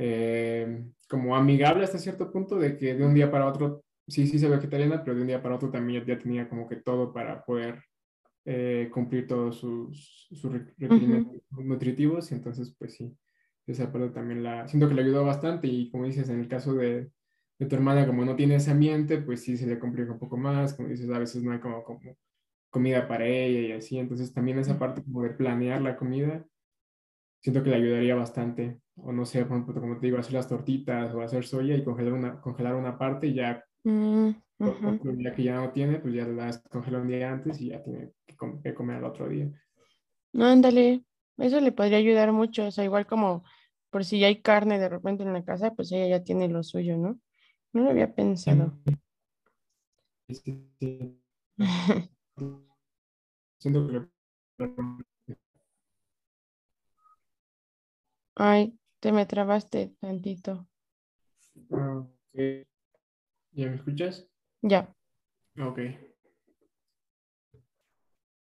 eh, 0.03 0.83
como 1.11 1.37
amigable 1.37 1.85
hasta 1.85 1.99
cierto 1.99 2.33
punto 2.33 2.59
de 2.59 2.79
que 2.79 2.95
de 2.95 3.05
un 3.05 3.13
día 3.13 3.31
para 3.31 3.47
otro, 3.47 3.85
sí, 4.09 4.27
sí 4.27 4.39
se 4.39 4.49
vegetariana, 4.49 5.05
pero 5.05 5.15
de 5.15 5.21
un 5.21 5.27
día 5.27 5.43
para 5.43 5.57
otro 5.57 5.71
también 5.71 6.07
ya 6.07 6.19
tenía 6.19 6.49
como 6.49 6.67
que 6.67 6.77
todo 6.77 7.13
para 7.13 7.45
poder 7.45 7.83
eh, 8.47 8.89
cumplir 8.91 9.27
todos 9.27 9.59
sus, 9.59 10.27
sus 10.31 10.51
requerimientos 10.51 11.43
nutritivos. 11.51 12.33
Y 12.33 12.35
entonces 12.37 12.75
pues 12.79 12.95
sí, 12.95 13.15
esa 13.67 13.93
parte 13.93 14.09
también 14.09 14.43
la, 14.43 14.67
siento 14.69 14.89
que 14.89 14.95
le 14.95 15.03
ayudó 15.03 15.23
bastante. 15.27 15.67
Y 15.69 15.91
como 15.91 16.07
dices, 16.07 16.31
en 16.31 16.41
el 16.41 16.49
caso 16.49 16.73
de, 16.73 17.11
de, 17.59 17.67
tu 17.67 17.77
hermana, 17.77 18.07
como 18.07 18.25
no 18.25 18.37
tiene 18.37 18.55
ese 18.55 18.71
ambiente, 18.71 19.19
pues 19.19 19.43
sí 19.43 19.59
se 19.59 19.67
le 19.67 19.79
complica 19.79 20.13
un 20.13 20.19
poco 20.19 20.39
más, 20.39 20.73
como 20.73 20.89
dices, 20.89 21.11
a 21.11 21.19
veces 21.19 21.43
no 21.43 21.53
hay 21.53 21.61
como, 21.61 21.85
como 21.85 22.01
comida 22.71 23.07
para 23.07 23.27
ella 23.27 23.61
y 23.61 23.73
así, 23.73 23.99
entonces 23.99 24.33
también 24.33 24.59
esa 24.59 24.79
parte 24.79 25.03
como 25.03 25.23
de 25.23 25.31
planear 25.31 25.83
la 25.83 25.97
comida, 25.97 26.47
siento 27.43 27.63
que 27.63 27.71
le 27.71 27.77
ayudaría 27.77 28.15
bastante, 28.15 28.81
o 29.05 29.13
no 29.13 29.25
sé, 29.25 29.45
por 29.45 29.59
ejemplo, 29.59 29.81
como 29.81 29.99
te 29.99 30.07
digo, 30.07 30.19
hacer 30.19 30.35
las 30.35 30.49
tortitas 30.49 31.15
o 31.15 31.21
hacer 31.21 31.45
soya 31.45 31.77
y 31.77 31.85
congelar 31.85 32.13
una, 32.13 32.41
congelar 32.41 32.75
una 32.75 32.99
parte 32.99 33.29
y 33.29 33.35
ya 33.35 33.65
mm, 33.85 34.31
ya 35.19 35.35
que 35.35 35.43
ya 35.43 35.57
no 35.57 35.71
tiene, 35.73 35.99
pues 35.99 36.15
ya 36.15 36.27
la 36.27 36.47
descongeló 36.47 37.01
un 37.01 37.09
día 37.09 37.31
antes 37.31 37.61
y 37.61 37.69
ya 37.69 37.83
tiene 37.83 38.13
que, 38.27 38.75
comer 38.75 38.97
al 38.97 39.05
otro 39.05 39.29
día. 39.29 39.51
No, 40.33 40.47
ándale, 40.47 41.03
eso 41.39 41.61
le 41.61 41.73
podría 41.73 41.99
ayudar 41.99 42.33
mucho, 42.33 42.67
o 42.67 42.71
sea, 42.71 42.85
igual 42.85 43.07
como 43.07 43.45
por 43.91 44.05
si 44.05 44.21
ya 44.21 44.29
hay 44.29 44.41
carne 44.41 44.79
de 44.79 44.89
repente 44.89 45.23
en 45.25 45.33
la 45.33 45.45
casa, 45.45 45.73
pues 45.75 45.91
ella 45.93 46.19
ya 46.19 46.25
tiene 46.25 46.49
lo 46.49 46.63
suyo, 46.63 46.97
¿no? 46.97 47.19
No 47.73 47.83
lo 47.83 47.91
había 47.91 48.15
pensado. 48.15 48.73
Ay, 58.37 58.80
te 59.01 59.13
me 59.13 59.27
trabaste 59.27 59.95
tantito. 60.01 60.69
¿Ya 63.53 63.67
me 63.67 63.75
escuchas? 63.75 64.29
Ya. 64.63 64.95
Ok. 65.59 65.81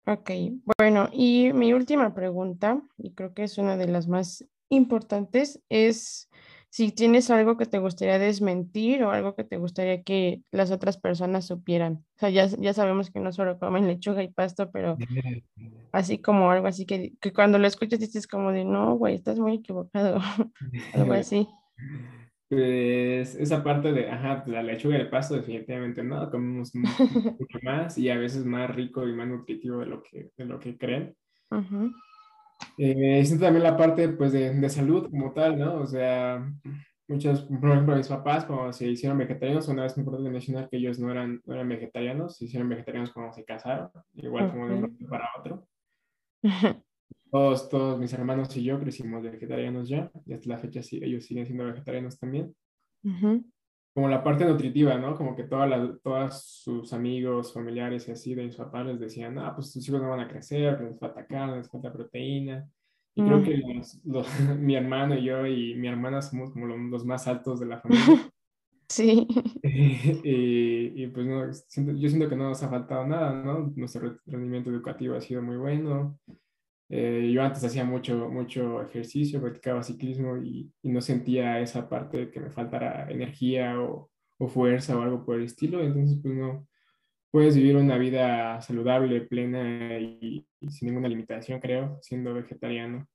Ok, 0.08 0.30
bueno, 0.78 1.08
y 1.12 1.52
mi 1.52 1.72
última 1.72 2.14
pregunta, 2.14 2.80
y 2.96 3.12
creo 3.14 3.34
que 3.34 3.42
es 3.42 3.58
una 3.58 3.76
de 3.76 3.88
las 3.88 4.06
más 4.06 4.46
importantes, 4.68 5.60
es 5.68 6.30
si 6.76 6.92
tienes 6.92 7.30
algo 7.30 7.56
que 7.56 7.64
te 7.64 7.78
gustaría 7.78 8.18
desmentir 8.18 9.02
o 9.02 9.10
algo 9.10 9.34
que 9.34 9.44
te 9.44 9.56
gustaría 9.56 10.02
que 10.02 10.42
las 10.50 10.70
otras 10.70 10.98
personas 10.98 11.46
supieran. 11.46 12.04
O 12.16 12.18
sea, 12.18 12.28
ya, 12.28 12.48
ya 12.48 12.74
sabemos 12.74 13.10
que 13.10 13.18
no 13.18 13.32
solo 13.32 13.58
comen 13.58 13.86
lechuga 13.86 14.22
y 14.22 14.28
pasto, 14.28 14.70
pero 14.70 14.98
así 15.92 16.18
como 16.18 16.50
algo 16.50 16.66
así 16.66 16.84
que, 16.84 17.14
que 17.18 17.32
cuando 17.32 17.58
lo 17.58 17.66
escuchas 17.66 17.98
dices 17.98 18.26
como 18.26 18.52
de, 18.52 18.66
no, 18.66 18.94
güey, 18.96 19.14
estás 19.14 19.38
muy 19.38 19.54
equivocado, 19.54 20.20
algo 20.92 21.12
así. 21.14 21.48
Pues 22.50 23.36
esa 23.36 23.64
parte 23.64 23.94
de, 23.94 24.10
ajá, 24.10 24.44
la 24.46 24.62
lechuga 24.62 24.98
y 24.98 25.00
el 25.00 25.08
pasto 25.08 25.34
definitivamente 25.34 26.04
no, 26.04 26.30
comemos 26.30 26.74
mucho 27.40 27.58
más 27.62 27.96
y 27.96 28.10
a 28.10 28.18
veces 28.18 28.44
más 28.44 28.68
rico 28.76 29.08
y 29.08 29.14
más 29.14 29.28
nutritivo 29.28 29.78
de 29.78 29.86
lo 29.86 30.02
que, 30.02 30.28
de 30.36 30.44
lo 30.44 30.60
que 30.60 30.76
creen. 30.76 31.16
Uh 31.50 31.88
también 33.40 33.62
la 33.62 33.76
parte 33.76 34.08
pues 34.10 34.32
de, 34.32 34.54
de, 34.54 34.68
salud 34.68 35.10
como 35.10 35.32
tal, 35.32 35.58
¿no? 35.58 35.80
O 35.80 35.86
sea, 35.86 36.46
muchos, 37.08 37.42
por 37.42 37.70
ejemplo, 37.70 37.96
mis 37.96 38.08
papás 38.08 38.44
cuando 38.44 38.72
se 38.72 38.88
hicieron 38.88 39.18
vegetarianos, 39.18 39.68
una 39.68 39.82
vez 39.82 39.96
me 39.96 40.04
de 40.04 40.30
mencionar 40.30 40.68
que 40.68 40.76
ellos 40.76 40.98
no 40.98 41.10
eran, 41.10 41.40
no 41.44 41.54
eran 41.54 41.68
vegetarianos, 41.68 42.36
se 42.36 42.46
hicieron 42.46 42.68
vegetarianos 42.68 43.12
cuando 43.12 43.32
se 43.32 43.44
casaron, 43.44 43.90
igual 44.14 44.50
como 44.50 44.66
de 44.66 44.74
un 44.74 44.80
momento 44.82 45.06
para 45.08 45.28
otro. 45.38 45.66
Todos, 47.28 47.68
todos 47.68 47.98
mis 47.98 48.12
hermanos 48.12 48.56
y 48.56 48.62
yo 48.62 48.78
crecimos 48.78 49.22
vegetarianos 49.22 49.88
ya, 49.88 50.10
y 50.24 50.32
hasta 50.32 50.48
la 50.48 50.58
fecha 50.58 50.80
sí, 50.80 51.00
ellos 51.02 51.24
siguen 51.24 51.44
siendo 51.44 51.64
vegetarianos 51.64 52.18
también. 52.18 52.54
Como 53.96 54.10
la 54.10 54.22
parte 54.22 54.44
nutritiva, 54.44 54.98
¿no? 54.98 55.16
Como 55.16 55.34
que 55.34 55.44
todas 55.44 55.70
las, 55.70 56.02
todos 56.02 56.42
sus 56.44 56.92
amigos, 56.92 57.54
familiares 57.54 58.06
y 58.06 58.10
así 58.10 58.34
de 58.34 58.44
mis 58.44 58.54
papás 58.54 58.84
les 58.84 59.00
decían, 59.00 59.38
ah, 59.38 59.54
pues 59.54 59.72
tus 59.72 59.88
hijos 59.88 60.02
no 60.02 60.10
van 60.10 60.20
a 60.20 60.28
crecer, 60.28 60.78
les 60.82 61.00
falta 61.00 61.26
carne, 61.26 61.56
les 61.56 61.70
falta 61.70 61.90
proteína. 61.90 62.68
Y 63.14 63.24
creo 63.24 63.42
que 63.42 63.56
los, 64.04 64.28
mi 64.58 64.76
hermano 64.76 65.14
y 65.14 65.24
yo 65.24 65.46
y 65.46 65.76
mi 65.76 65.88
hermana 65.88 66.20
somos 66.20 66.50
como 66.50 66.66
los, 66.66 67.06
más 67.06 67.26
altos 67.26 67.58
de 67.58 67.66
la 67.66 67.80
familia. 67.80 68.04
Sí. 68.88 69.26
y, 69.64 71.06
pues 71.08 71.26
no, 71.26 71.46
yo 71.46 72.08
siento 72.08 72.28
que 72.28 72.36
no 72.36 72.50
nos 72.50 72.62
ha 72.62 72.68
faltado 72.68 73.04
nada, 73.04 73.32
¿no? 73.32 73.72
Nuestro 73.74 74.18
rendimiento 74.26 74.70
educativo 74.70 75.16
ha 75.16 75.20
sido 75.22 75.40
muy 75.40 75.56
bueno. 75.56 76.20
Eh, 76.88 77.30
yo 77.34 77.42
antes 77.42 77.64
hacía 77.64 77.84
mucho, 77.84 78.28
mucho 78.30 78.82
ejercicio, 78.82 79.40
practicaba 79.40 79.82
ciclismo 79.82 80.36
y, 80.36 80.70
y, 80.82 80.88
no 80.90 81.00
sentía 81.00 81.60
esa 81.60 81.88
parte 81.88 82.18
de 82.18 82.30
que 82.30 82.38
me 82.38 82.50
faltara 82.50 83.10
energía 83.10 83.80
o, 83.80 84.10
o, 84.38 84.48
fuerza 84.48 84.96
o 84.96 85.02
algo 85.02 85.24
por 85.24 85.36
el 85.36 85.44
estilo. 85.44 85.82
Entonces, 85.82 86.18
pues 86.22 86.34
no, 86.34 86.66
puedes 87.36 87.56
vivir 87.56 87.76
una 87.76 87.98
vida 87.98 88.60
saludable, 88.60 89.20
plena 89.20 89.98
y, 89.98 90.46
sin 90.68 90.88
ninguna 90.88 91.08
limitación, 91.08 91.60
creo, 91.60 91.98
siendo 92.00 92.32
vegetariano. 92.32 93.06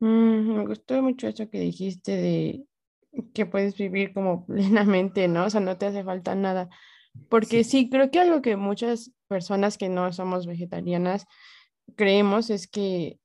Mm, 0.00 0.56
me 0.56 0.66
gustó 0.66 1.02
mucho 1.02 1.28
eso 1.28 1.50
que 1.50 1.60
dijiste 1.60 2.12
de 2.12 2.64
que 3.34 3.46
puedes 3.46 3.76
vivir 3.76 4.12
como 4.12 4.46
plenamente, 4.46 5.28
¿no? 5.28 5.44
O 5.44 5.50
sea, 5.50 5.60
no 5.60 5.76
te 5.76 5.86
hace 5.86 6.04
falta 6.04 6.34
nada. 6.34 6.68
Porque 7.28 7.64
sí, 7.64 7.82
sí 7.82 7.90
creo 7.90 8.10
que 8.10 8.20
algo 8.20 8.42
que 8.42 8.56
muchas 8.56 9.12
personas 9.26 9.76
que 9.76 9.88
no 9.88 10.12
somos 10.12 10.46
vegetarianas, 10.46 11.26
creemos 11.94 12.50
es 12.50 12.66
que 12.66 13.20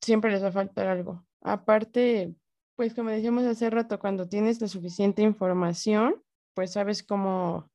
siempre 0.00 0.30
les 0.30 0.42
va 0.42 0.48
a 0.48 0.52
faltar 0.52 0.86
algo. 0.88 1.26
Aparte, 1.42 2.34
pues 2.76 2.94
como 2.94 3.10
decíamos 3.10 3.44
hace 3.44 3.70
rato, 3.70 3.98
cuando 3.98 4.28
tienes 4.28 4.60
la 4.60 4.68
suficiente 4.68 5.22
información, 5.22 6.22
pues 6.54 6.72
sabes 6.72 7.02
cómo, 7.02 7.70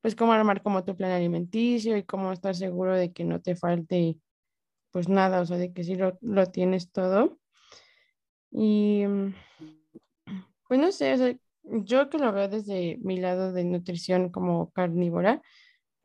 pues 0.00 0.14
cómo 0.14 0.32
armar 0.32 0.62
como 0.62 0.84
tu 0.84 0.96
plan 0.96 1.12
alimenticio 1.12 1.96
y 1.96 2.04
cómo 2.04 2.32
estar 2.32 2.54
seguro 2.54 2.94
de 2.94 3.12
que 3.12 3.24
no 3.24 3.40
te 3.40 3.56
falte 3.56 4.18
pues 4.90 5.08
nada, 5.08 5.40
o 5.42 5.46
sea, 5.46 5.58
de 5.58 5.72
que 5.72 5.84
sí 5.84 5.94
lo, 5.94 6.16
lo 6.22 6.46
tienes 6.46 6.90
todo. 6.90 7.38
Y 8.50 9.04
pues 10.68 10.80
no 10.80 10.90
sé, 10.90 11.38
yo 11.64 12.08
que 12.08 12.18
lo 12.18 12.32
veo 12.32 12.48
desde 12.48 12.98
mi 13.02 13.18
lado 13.18 13.52
de 13.52 13.64
nutrición 13.64 14.30
como 14.30 14.70
carnívora, 14.70 15.42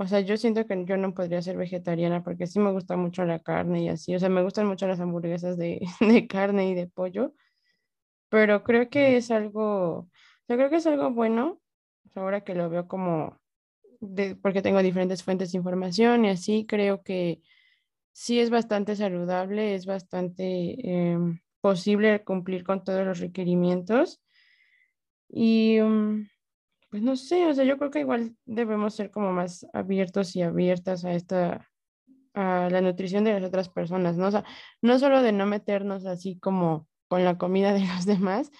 o 0.01 0.07
sea, 0.07 0.19
yo 0.21 0.35
siento 0.35 0.65
que 0.65 0.83
yo 0.85 0.97
no 0.97 1.13
podría 1.13 1.43
ser 1.43 1.57
vegetariana 1.57 2.23
porque 2.23 2.47
sí 2.47 2.57
me 2.57 2.71
gusta 2.71 2.97
mucho 2.97 3.23
la 3.23 3.37
carne 3.37 3.83
y 3.83 3.89
así. 3.89 4.15
O 4.15 4.19
sea, 4.19 4.29
me 4.29 4.41
gustan 4.41 4.65
mucho 4.65 4.87
las 4.87 4.99
hamburguesas 4.99 5.57
de, 5.57 5.79
de 5.99 6.27
carne 6.27 6.69
y 6.69 6.73
de 6.73 6.87
pollo. 6.87 7.35
Pero 8.29 8.63
creo 8.63 8.89
que 8.89 9.15
es 9.17 9.29
algo, 9.29 10.09
yo 10.47 10.55
creo 10.55 10.71
que 10.71 10.77
es 10.77 10.87
algo 10.87 11.11
bueno. 11.11 11.61
Ahora 12.15 12.43
que 12.43 12.55
lo 12.55 12.67
veo 12.67 12.87
como, 12.87 13.39
de, 13.99 14.35
porque 14.35 14.63
tengo 14.63 14.81
diferentes 14.81 15.23
fuentes 15.23 15.51
de 15.51 15.59
información 15.59 16.25
y 16.25 16.29
así, 16.29 16.65
creo 16.65 17.03
que 17.03 17.43
sí 18.11 18.39
es 18.39 18.49
bastante 18.49 18.95
saludable, 18.95 19.75
es 19.75 19.85
bastante 19.85 20.77
em, 20.81 21.41
posible 21.61 22.23
cumplir 22.23 22.63
con 22.63 22.83
todos 22.83 23.05
los 23.05 23.19
requerimientos. 23.19 24.19
Y 25.29 25.79
um, 25.79 26.27
pues 26.91 27.03
no 27.03 27.15
sé, 27.15 27.47
o 27.47 27.53
sea, 27.53 27.63
yo 27.63 27.77
creo 27.77 27.89
que 27.89 28.01
igual 28.01 28.35
debemos 28.45 28.95
ser 28.95 29.11
como 29.11 29.31
más 29.31 29.65
abiertos 29.73 30.35
y 30.35 30.41
abiertas 30.41 31.05
a 31.05 31.13
esta, 31.13 31.69
a 32.33 32.69
la 32.69 32.81
nutrición 32.81 33.23
de 33.23 33.31
las 33.33 33.43
otras 33.45 33.69
personas, 33.69 34.17
¿no? 34.17 34.27
O 34.27 34.31
sea, 34.31 34.43
no 34.81 34.99
solo 34.99 35.23
de 35.23 35.31
no 35.31 35.45
meternos 35.45 36.05
así 36.05 36.37
como 36.37 36.89
con 37.07 37.23
la 37.23 37.37
comida 37.37 37.73
de 37.73 37.85
los 37.87 38.05
demás, 38.05 38.51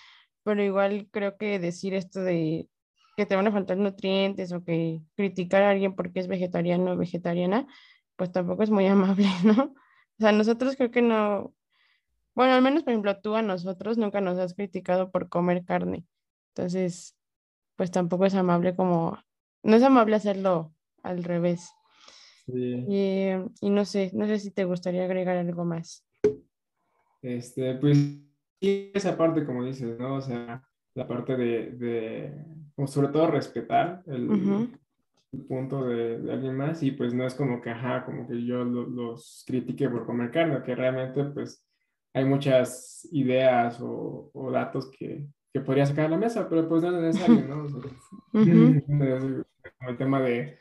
pero 0.44 0.63
igual 0.63 1.10
creo 1.12 1.38
que 1.38 1.60
decir 1.60 1.94
esto 1.94 2.22
de 2.22 2.70
que 3.17 3.26
te 3.26 3.36
van 3.36 3.48
a 3.48 3.52
faltar 3.52 3.76
nutrientes 3.78 4.54
o 4.54 4.63
que 4.63 5.02
criticar 5.17 5.63
a 5.63 5.72
alguien 5.72 5.94
porque 5.94 6.22
es 6.22 6.28
vegetariano 6.28 6.94
o 6.94 6.98
vegetariana, 6.98 7.67
pues 8.15 8.32
tampoco 8.32 8.63
es 8.63 8.70
muy 8.70 8.88
amable, 8.88 9.28
¿no? 9.44 9.63
O 9.63 10.22
sea, 10.22 10.32
nosotros 10.32 10.78
creo 10.78 10.91
que 10.91 11.02
no, 11.02 11.54
bueno, 12.34 12.54
al 12.54 12.62
menos 12.62 12.84
por 12.84 12.94
ejemplo 12.94 13.20
tú 13.20 13.36
a 13.36 13.41
nosotros 13.41 13.98
nunca 13.98 14.22
nos 14.22 14.38
has 14.39 14.54
criticado 14.54 15.12
por 15.12 15.28
comer 15.28 15.65
carne. 15.65 16.06
Entonces, 16.56 17.17
pues 17.82 17.89
tampoco 17.89 18.28
es 18.28 18.36
amable 18.36 18.76
como, 18.76 19.17
no 19.63 19.76
es 19.76 19.82
amable 19.82 20.15
hacerlo 20.15 20.72
al 21.02 21.24
revés. 21.24 21.72
Sí. 22.46 22.86
Y, 23.60 23.70
no 23.72 23.86
sé, 23.86 24.12
no 24.13 24.28
sé 24.28 24.38
si 24.38 24.52
te 24.52 24.65
gustaría 24.65 25.04
agregar 25.04 25.36
algo 25.36 25.65
más. 25.65 26.06
Este, 27.24 27.74
pues 27.74 27.98
esa 28.60 29.17
parte, 29.17 29.48
como 29.48 29.65
dices, 29.65 29.98
¿no? 29.98 30.17
O 30.17 30.22
sea, 30.22 30.63
la 30.94 31.08
parte 31.08 31.36
de, 31.36 31.72
de 31.72 32.46
como 32.76 32.88
sobre 32.88 33.08
todo 33.08 33.32
respetar 33.32 34.04
el, 34.06 34.70
punto 35.48 35.84
de, 35.84 36.32
alguien 36.32 36.56
más 36.56 36.84
y 36.84 36.91
pues 36.91 37.15
no 37.15 37.26
es 37.26 37.34
como 37.34 37.63
que, 37.63 37.72
ajá, 37.72 38.06
como 38.06 38.28
que 38.28 38.46
yo 38.46 38.63
los 38.63 39.44
critique 39.48 39.89
por 39.89 40.06
comer 40.06 40.30
carne, 40.30 40.62
que 40.62 40.76
realmente 40.76 41.24
pues 41.24 41.67
hay 42.13 42.26
muchas 42.26 43.10
ideas 43.12 43.82
o, 43.82 44.30
o 44.36 44.52
datos 44.52 44.91
que, 44.91 45.26
que 45.54 45.60
podría 45.60 45.86
sacar 45.86 46.06
a 46.06 46.10
la 46.10 46.18
mesa, 46.18 46.48
pero 46.50 46.68
pues 46.68 46.82
no 46.82 46.96
es 46.98 47.16
necesario, 47.16 47.48
¿no? 47.48 47.68
el 49.88 49.98
tema 49.98 50.22
de, 50.22 50.58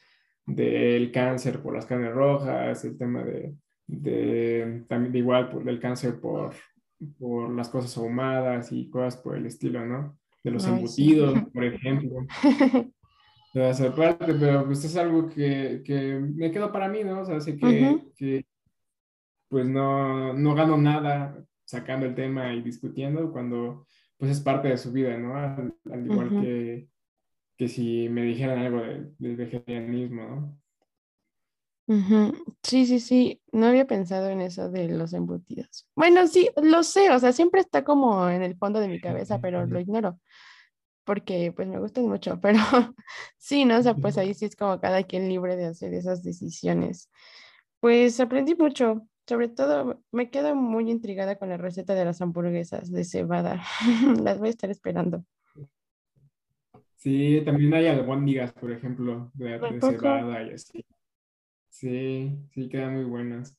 del 0.46 1.12
cáncer 1.12 1.60
por 1.62 1.74
las 1.74 1.86
carnes 1.86 2.12
rojas, 2.12 2.84
el 2.84 2.98
tema 2.98 3.22
de, 3.22 3.54
de 3.86 4.84
también 4.88 5.12
de 5.12 5.18
igual 5.18 5.48
por 5.48 5.68
el 5.68 5.78
cáncer 5.78 6.20
por, 6.20 6.54
por 7.18 7.54
las 7.54 7.68
cosas 7.68 7.96
ahumadas 7.96 8.72
y 8.72 8.88
cosas 8.88 9.16
por 9.16 9.36
el 9.36 9.46
estilo, 9.46 9.84
¿no? 9.86 10.18
De 10.42 10.50
los 10.50 10.66
embutidos, 10.66 11.38
por 11.52 11.64
ejemplo. 11.64 12.26
De 13.52 13.70
esa 13.70 13.94
parte, 13.94 14.32
pero 14.34 14.64
pues 14.64 14.84
es 14.84 14.96
algo 14.96 15.28
que, 15.28 15.82
que, 15.84 16.20
me 16.20 16.50
quedo 16.50 16.72
para 16.72 16.88
mí, 16.88 17.02
¿no? 17.04 17.20
O 17.20 17.24
sea, 17.24 17.36
así 17.36 17.56
que, 17.56 18.00
que 18.16 18.46
pues 19.48 19.66
no, 19.66 20.32
no 20.32 20.54
gano 20.54 20.76
nada 20.76 21.36
sacando 21.64 22.06
el 22.06 22.14
tema 22.14 22.52
y 22.54 22.62
discutiendo 22.62 23.30
cuando 23.32 23.86
pues 24.20 24.32
es 24.32 24.40
parte 24.40 24.68
de 24.68 24.76
su 24.76 24.92
vida, 24.92 25.16
¿no? 25.16 25.34
Al, 25.34 25.74
igual 26.04 26.28
que, 26.28 26.88
que, 27.56 27.68
si 27.68 28.06
me 28.10 28.22
dijeran 28.22 28.58
algo 28.58 28.82
del 28.82 29.36
vegetarianismo, 29.36 30.22
¿no? 30.22 30.60
Sí, 32.62 32.84
sí, 32.86 33.00
sí, 33.00 33.42
no 33.50 33.66
había 33.66 33.86
pensado 33.86 34.28
en 34.28 34.42
eso 34.42 34.70
de 34.70 34.88
los 34.88 35.14
embutidos. 35.14 35.88
Bueno, 35.96 36.26
sí, 36.26 36.50
lo 36.62 36.82
sé, 36.82 37.10
o 37.10 37.18
sea, 37.18 37.32
siempre 37.32 37.62
está 37.62 37.82
como 37.82 38.28
en 38.28 38.42
el 38.42 38.56
fondo 38.56 38.78
de 38.78 38.88
mi 38.88 39.00
cabeza, 39.00 39.40
pero 39.42 39.66
lo 39.66 39.80
ignoro, 39.80 40.20
porque 41.04 41.50
pues 41.56 41.66
me 41.66 41.80
gustan 41.80 42.06
mucho, 42.06 42.38
pero 42.42 42.60
sí, 43.38 43.64
¿no? 43.64 43.78
O 43.78 43.82
sea, 43.82 43.94
pues 43.94 44.18
ahí 44.18 44.34
sí 44.34 44.44
es 44.44 44.54
como 44.54 44.78
cada 44.80 45.02
quien 45.02 45.30
libre 45.30 45.56
de 45.56 45.64
hacer 45.64 45.94
esas 45.94 46.22
decisiones. 46.22 47.10
Pues 47.80 48.20
aprendí 48.20 48.54
mucho, 48.54 49.08
sobre 49.30 49.46
todo, 49.46 50.02
me 50.10 50.28
quedo 50.28 50.56
muy 50.56 50.90
intrigada 50.90 51.36
con 51.36 51.50
la 51.50 51.56
receta 51.56 51.94
de 51.94 52.04
las 52.04 52.20
hamburguesas 52.20 52.90
de 52.90 53.04
cebada. 53.04 53.62
las 54.24 54.40
voy 54.40 54.48
a 54.48 54.50
estar 54.50 54.70
esperando. 54.70 55.24
Sí, 56.96 57.40
también 57.44 57.72
hay 57.74 57.86
albóndigas, 57.86 58.52
por 58.52 58.72
ejemplo, 58.72 59.30
de, 59.34 59.60
cebada 59.80 60.42
y 60.42 60.50
así. 60.50 60.84
Sí, 61.68 62.40
sí, 62.50 62.68
quedan 62.68 62.94
muy 62.96 63.04
buenas. 63.04 63.56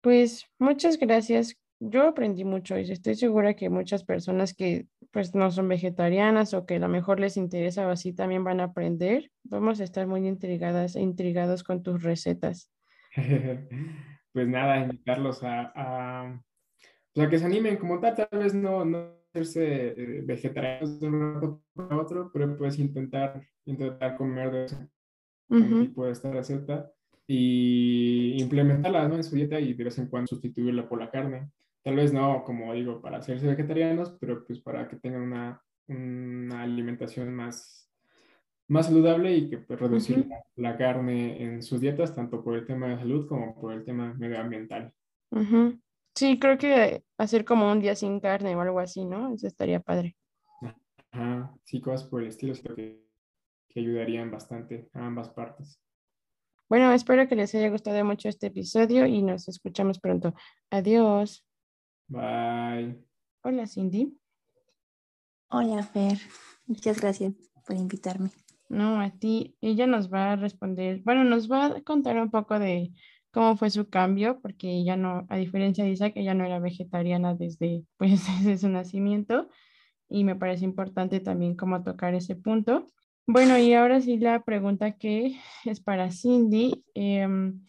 Pues 0.00 0.46
muchas 0.58 0.98
gracias. 0.98 1.54
Yo 1.78 2.08
aprendí 2.08 2.46
mucho 2.46 2.78
y 2.78 2.90
estoy 2.90 3.14
segura 3.14 3.56
que 3.56 3.68
muchas 3.68 4.04
personas 4.04 4.54
que 4.54 4.86
pues 5.10 5.34
no 5.34 5.50
son 5.50 5.68
vegetarianas 5.68 6.54
o 6.54 6.64
que 6.64 6.76
a 6.76 6.78
lo 6.78 6.88
mejor 6.88 7.20
les 7.20 7.36
interesa 7.36 7.86
o 7.86 7.90
así 7.90 8.14
también 8.14 8.42
van 8.42 8.60
a 8.60 8.64
aprender. 8.64 9.30
Vamos 9.44 9.80
a 9.80 9.84
estar 9.84 10.06
muy 10.06 10.26
intrigadas 10.26 10.96
e 10.96 11.02
intrigados 11.02 11.62
con 11.62 11.82
tus 11.82 12.02
recetas. 12.02 12.70
pues 14.36 14.48
nada, 14.48 14.80
invitarlos 14.80 15.42
a, 15.42 15.72
a, 15.74 16.44
pues, 17.14 17.30
que 17.30 17.38
se 17.38 17.46
animen 17.46 17.78
como 17.78 17.98
tal, 18.00 18.14
tal 18.14 18.38
vez 18.38 18.52
no, 18.52 18.84
no 18.84 19.14
hacerse 19.30 19.94
eh, 19.96 20.22
vegetarianos 20.26 21.00
de 21.00 21.08
un 21.08 21.34
rato 21.36 21.62
para 21.72 21.96
otro, 21.96 22.30
pero 22.30 22.54
puedes 22.54 22.78
intentar, 22.78 23.42
intentar 23.64 24.14
comer 24.18 24.50
de 24.52 24.64
ese 24.66 24.90
tipo 25.48 26.04
de 26.04 26.12
esta 26.12 26.30
receta 26.30 26.92
y 27.26 28.36
implementarla 28.42 29.08
¿no? 29.08 29.16
en 29.16 29.24
su 29.24 29.36
dieta 29.36 29.58
y 29.58 29.72
de 29.72 29.84
vez 29.84 29.96
en 29.96 30.08
cuando 30.08 30.26
sustituirla 30.26 30.86
por 30.86 31.00
la 31.00 31.10
carne. 31.10 31.50
Tal 31.82 31.96
vez 31.96 32.12
no, 32.12 32.44
como 32.44 32.74
digo, 32.74 33.00
para 33.00 33.16
hacerse 33.16 33.46
vegetarianos, 33.46 34.18
pero 34.20 34.44
pues 34.44 34.60
para 34.60 34.86
que 34.86 34.96
tengan 34.96 35.22
una, 35.22 35.62
una 35.88 36.60
alimentación 36.60 37.32
más 37.32 37.85
más 38.68 38.86
saludable 38.86 39.36
y 39.36 39.48
que 39.48 39.58
pues, 39.58 39.78
reducir 39.78 40.28
la, 40.56 40.76
carne 40.76 41.42
en 41.42 41.62
sus 41.62 41.80
dietas, 41.80 42.14
tanto 42.14 42.42
por 42.42 42.56
el 42.56 42.66
tema 42.66 42.88
de 42.88 42.98
salud 42.98 43.28
como 43.28 43.54
por 43.60 43.72
el 43.72 43.84
tema 43.84 44.14
medioambiental. 44.14 44.92
Sí, 46.14 46.38
creo 46.38 46.56
que 46.58 47.04
hacer 47.18 47.44
como 47.44 47.70
un 47.70 47.80
día 47.80 47.94
sin 47.94 48.20
carne 48.20 48.56
o 48.56 48.60
algo 48.60 48.80
así, 48.80 49.04
¿no? 49.04 49.34
Eso 49.34 49.46
estaría 49.46 49.80
padre. 49.80 50.16
Ajá, 51.10 51.54
sí, 51.64 51.80
cosas 51.80 52.08
por 52.08 52.22
el 52.22 52.28
estilo, 52.28 52.54
que, 52.74 53.02
que 53.68 53.80
ayudarían 53.80 54.30
bastante 54.30 54.88
a 54.92 55.06
ambas 55.06 55.30
partes. 55.30 55.80
Bueno, 56.68 56.92
espero 56.92 57.28
que 57.28 57.36
les 57.36 57.54
haya 57.54 57.70
gustado 57.70 58.04
mucho 58.04 58.28
este 58.28 58.48
episodio 58.48 59.06
y 59.06 59.22
nos 59.22 59.46
escuchamos 59.48 60.00
pronto. 60.00 60.34
Adiós. 60.70 61.44
Bye. 62.08 63.04
Hola, 63.42 63.66
Cindy. 63.66 64.18
Hola, 65.48 65.82
Fer. 65.84 66.18
Muchas 66.66 67.00
gracias 67.00 67.34
por 67.64 67.76
invitarme. 67.76 68.30
No, 68.68 69.00
a 69.00 69.10
ti, 69.10 69.56
ella 69.60 69.86
nos 69.86 70.12
va 70.12 70.32
a 70.32 70.36
responder, 70.36 71.00
bueno, 71.04 71.24
nos 71.24 71.50
va 71.50 71.66
a 71.66 71.82
contar 71.82 72.16
un 72.20 72.30
poco 72.30 72.58
de 72.58 72.92
cómo 73.30 73.56
fue 73.56 73.70
su 73.70 73.88
cambio, 73.90 74.40
porque 74.40 74.68
ella 74.68 74.96
no, 74.96 75.26
a 75.28 75.36
diferencia 75.36 75.84
de 75.84 75.90
Isaac, 75.90 76.14
ella 76.16 76.34
no 76.34 76.44
era 76.44 76.58
vegetariana 76.58 77.34
desde, 77.34 77.84
pues, 77.98 78.26
desde 78.38 78.58
su 78.58 78.68
nacimiento. 78.68 79.48
y 80.08 80.24
me 80.24 80.36
parece 80.36 80.64
importante 80.64 81.20
también 81.20 81.56
como 81.56 81.82
tocar 81.84 82.14
ese 82.14 82.36
punto. 82.36 82.86
Bueno, 83.26 83.58
y 83.58 83.74
ahora 83.74 84.00
sí 84.00 84.18
la 84.18 84.44
pregunta 84.44 84.98
que 84.98 85.36
es 85.64 85.80
para 85.80 86.10
Cindy. 86.12 86.84
Em, 86.94 87.64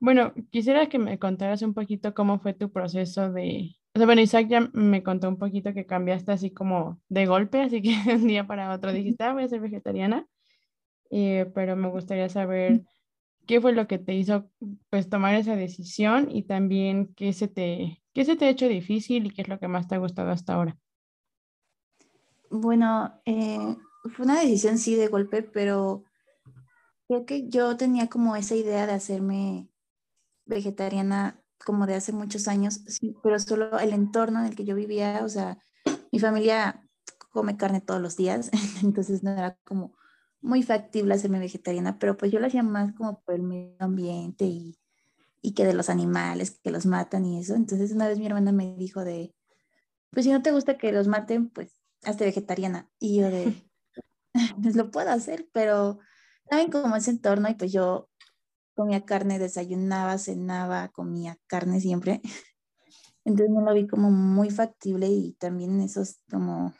bueno, 0.00 0.34
quisiera 0.50 0.88
que 0.88 0.98
me 0.98 1.18
contaras 1.18 1.62
un 1.62 1.74
poquito 1.74 2.14
cómo 2.14 2.40
fue 2.40 2.54
tu 2.54 2.72
proceso 2.72 3.32
de... 3.32 3.76
O 3.94 3.98
sea, 3.98 4.06
bueno, 4.06 4.22
Isaac 4.22 4.48
ya 4.48 4.68
me 4.72 5.04
contó 5.04 5.28
un 5.28 5.38
poquito 5.38 5.72
que 5.72 5.86
cambiaste 5.86 6.32
así 6.32 6.50
como 6.50 7.00
de 7.08 7.26
golpe, 7.26 7.60
así 7.62 7.80
que 7.80 7.96
de 8.04 8.14
un 8.16 8.26
día 8.26 8.46
para 8.46 8.72
otro 8.74 8.92
dijiste, 8.92 9.22
ah, 9.22 9.32
voy 9.32 9.44
a 9.44 9.48
ser 9.48 9.60
vegetariana. 9.60 10.26
Eh, 11.10 11.50
pero 11.54 11.76
me 11.76 11.88
gustaría 11.88 12.28
saber 12.28 12.82
qué 13.46 13.60
fue 13.60 13.72
lo 13.72 13.86
que 13.86 13.98
te 13.98 14.14
hizo 14.14 14.50
pues 14.90 15.08
tomar 15.08 15.36
esa 15.36 15.54
decisión 15.54 16.28
y 16.28 16.42
también 16.42 17.14
qué 17.14 17.32
se 17.32 17.46
te, 17.46 18.02
qué 18.12 18.24
se 18.24 18.34
te 18.34 18.46
ha 18.46 18.50
hecho 18.50 18.66
difícil 18.66 19.26
y 19.26 19.30
qué 19.30 19.42
es 19.42 19.48
lo 19.48 19.60
que 19.60 19.68
más 19.68 19.86
te 19.86 19.94
ha 19.94 19.98
gustado 19.98 20.30
hasta 20.30 20.54
ahora. 20.54 20.76
Bueno, 22.50 23.20
eh, 23.24 23.76
fue 24.16 24.24
una 24.24 24.40
decisión 24.40 24.78
sí 24.78 24.96
de 24.96 25.06
golpe, 25.06 25.42
pero 25.42 26.02
creo 27.06 27.26
que 27.26 27.48
yo 27.48 27.76
tenía 27.76 28.08
como 28.08 28.34
esa 28.34 28.56
idea 28.56 28.88
de 28.88 28.92
hacerme 28.94 29.68
vegetariana 30.46 31.43
como 31.64 31.86
de 31.86 31.94
hace 31.94 32.12
muchos 32.12 32.48
años, 32.48 32.80
sí, 32.86 33.16
pero 33.22 33.38
solo 33.38 33.78
el 33.78 33.92
entorno 33.92 34.40
en 34.40 34.46
el 34.46 34.56
que 34.56 34.64
yo 34.64 34.74
vivía, 34.74 35.22
o 35.24 35.28
sea, 35.28 35.58
mi 36.12 36.18
familia 36.18 36.88
come 37.30 37.56
carne 37.56 37.80
todos 37.80 38.00
los 38.00 38.16
días, 38.16 38.50
entonces 38.82 39.22
no 39.22 39.32
era 39.32 39.58
como 39.64 39.96
muy 40.40 40.62
factible 40.62 41.14
hacerme 41.14 41.38
vegetariana, 41.38 41.98
pero 41.98 42.16
pues 42.16 42.30
yo 42.30 42.38
lo 42.38 42.46
hacía 42.46 42.62
más 42.62 42.92
como 42.94 43.20
por 43.22 43.34
el 43.34 43.42
medio 43.42 43.76
ambiente 43.78 44.44
y, 44.44 44.78
y 45.40 45.54
que 45.54 45.64
de 45.64 45.72
los 45.72 45.88
animales 45.88 46.60
que 46.62 46.70
los 46.70 46.84
matan 46.84 47.24
y 47.24 47.40
eso. 47.40 47.54
Entonces 47.54 47.92
una 47.92 48.08
vez 48.08 48.18
mi 48.18 48.26
hermana 48.26 48.52
me 48.52 48.76
dijo 48.76 49.04
de, 49.04 49.34
pues 50.10 50.26
si 50.26 50.32
no 50.32 50.42
te 50.42 50.52
gusta 50.52 50.76
que 50.76 50.92
los 50.92 51.08
maten, 51.08 51.48
pues 51.48 51.74
hazte 52.04 52.24
vegetariana. 52.24 52.90
Y 52.98 53.20
yo 53.20 53.30
de, 53.30 53.54
pues 54.62 54.76
lo 54.76 54.90
puedo 54.90 55.10
hacer, 55.10 55.48
pero 55.52 55.98
saben 56.48 56.70
como 56.70 56.94
ese 56.96 57.10
entorno 57.10 57.48
y 57.48 57.54
pues 57.54 57.72
yo 57.72 58.08
comía 58.74 59.04
carne, 59.04 59.38
desayunaba, 59.38 60.18
cenaba, 60.18 60.88
comía 60.88 61.38
carne 61.46 61.80
siempre. 61.80 62.20
Entonces 63.24 63.50
no 63.54 63.62
lo 63.62 63.72
vi 63.72 63.86
como 63.86 64.10
muy 64.10 64.50
factible 64.50 65.08
y 65.08 65.32
también 65.34 65.80
esos 65.80 66.20
como, 66.30 66.74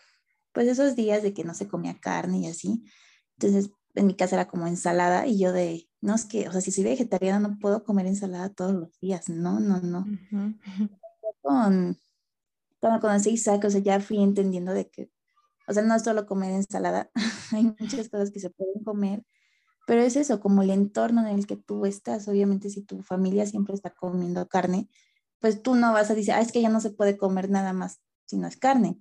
pues 0.52 0.68
esos 0.68 0.94
días 0.94 1.22
de 1.22 1.32
que 1.32 1.44
no 1.44 1.54
se 1.54 1.68
comía 1.68 1.98
carne 1.98 2.40
y 2.40 2.46
así, 2.46 2.84
entonces, 3.38 3.70
en 3.94 4.06
mi 4.06 4.14
casa 4.14 4.36
era 4.36 4.48
como 4.48 4.66
ensalada 4.66 5.26
y 5.26 5.38
yo 5.38 5.52
de, 5.52 5.88
no, 6.00 6.14
es 6.14 6.24
que, 6.24 6.48
o 6.48 6.52
sea, 6.52 6.60
si 6.60 6.70
soy 6.70 6.84
vegetariana 6.84 7.40
no 7.40 7.58
puedo 7.58 7.84
comer 7.84 8.06
ensalada 8.06 8.48
todos 8.50 8.74
los 8.74 8.98
días. 9.00 9.28
No, 9.28 9.60
no, 9.60 9.80
no. 9.80 10.04
Con, 11.42 11.98
cuando 12.80 13.00
conocí 13.00 13.30
a 13.30 13.32
Isaac, 13.32 13.64
o 13.64 13.70
sea, 13.70 13.80
ya 13.80 14.00
fui 14.00 14.22
entendiendo 14.22 14.72
de 14.72 14.88
que, 14.88 15.10
o 15.68 15.72
sea, 15.72 15.82
no 15.82 15.94
es 15.94 16.02
solo 16.02 16.26
comer 16.26 16.52
ensalada, 16.52 17.10
hay 17.52 17.64
muchas 17.78 18.08
cosas 18.08 18.30
que 18.30 18.40
se 18.40 18.50
pueden 18.50 18.82
comer, 18.82 19.24
pero 19.86 20.02
es 20.02 20.16
eso, 20.16 20.40
como 20.40 20.62
el 20.62 20.70
entorno 20.70 21.20
en 21.26 21.38
el 21.38 21.46
que 21.46 21.56
tú 21.56 21.86
estás. 21.86 22.28
Obviamente, 22.28 22.70
si 22.70 22.82
tu 22.82 23.02
familia 23.02 23.46
siempre 23.46 23.74
está 23.74 23.90
comiendo 23.90 24.48
carne, 24.48 24.88
pues 25.40 25.62
tú 25.62 25.74
no 25.74 25.92
vas 25.92 26.10
a 26.10 26.14
decir, 26.14 26.32
ah, 26.34 26.40
es 26.40 26.52
que 26.52 26.62
ya 26.62 26.70
no 26.70 26.80
se 26.80 26.90
puede 26.90 27.16
comer 27.18 27.50
nada 27.50 27.72
más 27.72 28.00
si 28.26 28.36
no 28.38 28.48
es 28.48 28.56
carne. 28.56 28.98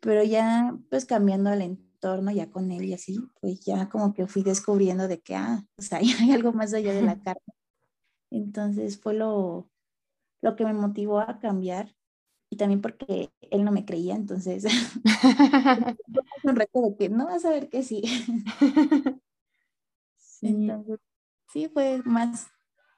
Pero 0.00 0.24
ya, 0.24 0.78
pues 0.90 1.06
cambiando 1.06 1.52
el 1.52 1.62
entorno 1.62 1.90
torno 2.00 2.32
ya 2.32 2.50
con 2.50 2.72
él 2.72 2.84
y 2.84 2.94
así, 2.94 3.20
pues 3.40 3.60
ya 3.60 3.88
como 3.88 4.14
que 4.14 4.26
fui 4.26 4.42
descubriendo 4.42 5.06
de 5.06 5.20
que, 5.20 5.36
ah, 5.36 5.64
o 5.76 5.82
sea, 5.82 5.98
hay 6.28 6.32
algo 6.32 6.52
más 6.52 6.74
allá 6.74 6.92
de 6.92 7.02
la 7.02 7.20
carne. 7.22 7.42
Entonces 8.30 9.00
fue 9.00 9.14
lo, 9.14 9.70
lo 10.42 10.56
que 10.56 10.64
me 10.64 10.72
motivó 10.74 11.20
a 11.20 11.38
cambiar 11.40 11.94
y 12.50 12.56
también 12.56 12.80
porque 12.80 13.32
él 13.42 13.64
no 13.64 13.72
me 13.72 13.84
creía, 13.84 14.16
entonces 14.16 14.64
un 16.44 16.56
reto 16.56 16.82
de 16.82 16.96
que 16.96 17.08
no 17.08 17.26
vas 17.26 17.44
a 17.44 17.50
ver 17.50 17.68
que 17.68 17.82
sí. 17.82 18.02
Sí. 20.40 20.48
Entonces, 20.48 20.98
sí, 21.52 21.68
fue 21.72 22.02
más 22.04 22.48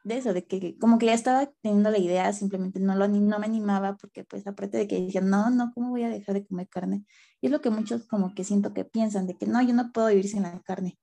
de 0.04 0.18
eso, 0.18 0.32
de 0.32 0.44
que 0.46 0.76
como 0.78 0.98
que 0.98 1.06
ya 1.06 1.14
estaba 1.14 1.46
teniendo 1.62 1.90
la 1.90 1.98
idea, 1.98 2.32
simplemente 2.32 2.80
no, 2.80 2.96
lo, 2.96 3.06
no 3.08 3.38
me 3.38 3.46
animaba 3.46 3.96
porque 3.96 4.24
pues 4.24 4.46
aparte 4.46 4.78
de 4.78 4.88
que 4.88 5.00
decían, 5.00 5.30
no, 5.30 5.50
no, 5.50 5.72
¿cómo 5.74 5.90
voy 5.90 6.02
a 6.02 6.08
dejar 6.08 6.34
de 6.34 6.46
comer 6.46 6.68
carne? 6.68 7.04
Y 7.40 7.46
es 7.46 7.52
lo 7.52 7.60
que 7.60 7.70
muchos 7.70 8.06
como 8.06 8.34
que 8.34 8.44
siento 8.44 8.74
que 8.74 8.84
piensan, 8.84 9.26
de 9.26 9.36
que 9.36 9.46
no, 9.46 9.62
yo 9.62 9.74
no 9.74 9.92
puedo 9.92 10.08
vivir 10.08 10.28
sin 10.28 10.42
la 10.42 10.60
carne, 10.62 10.98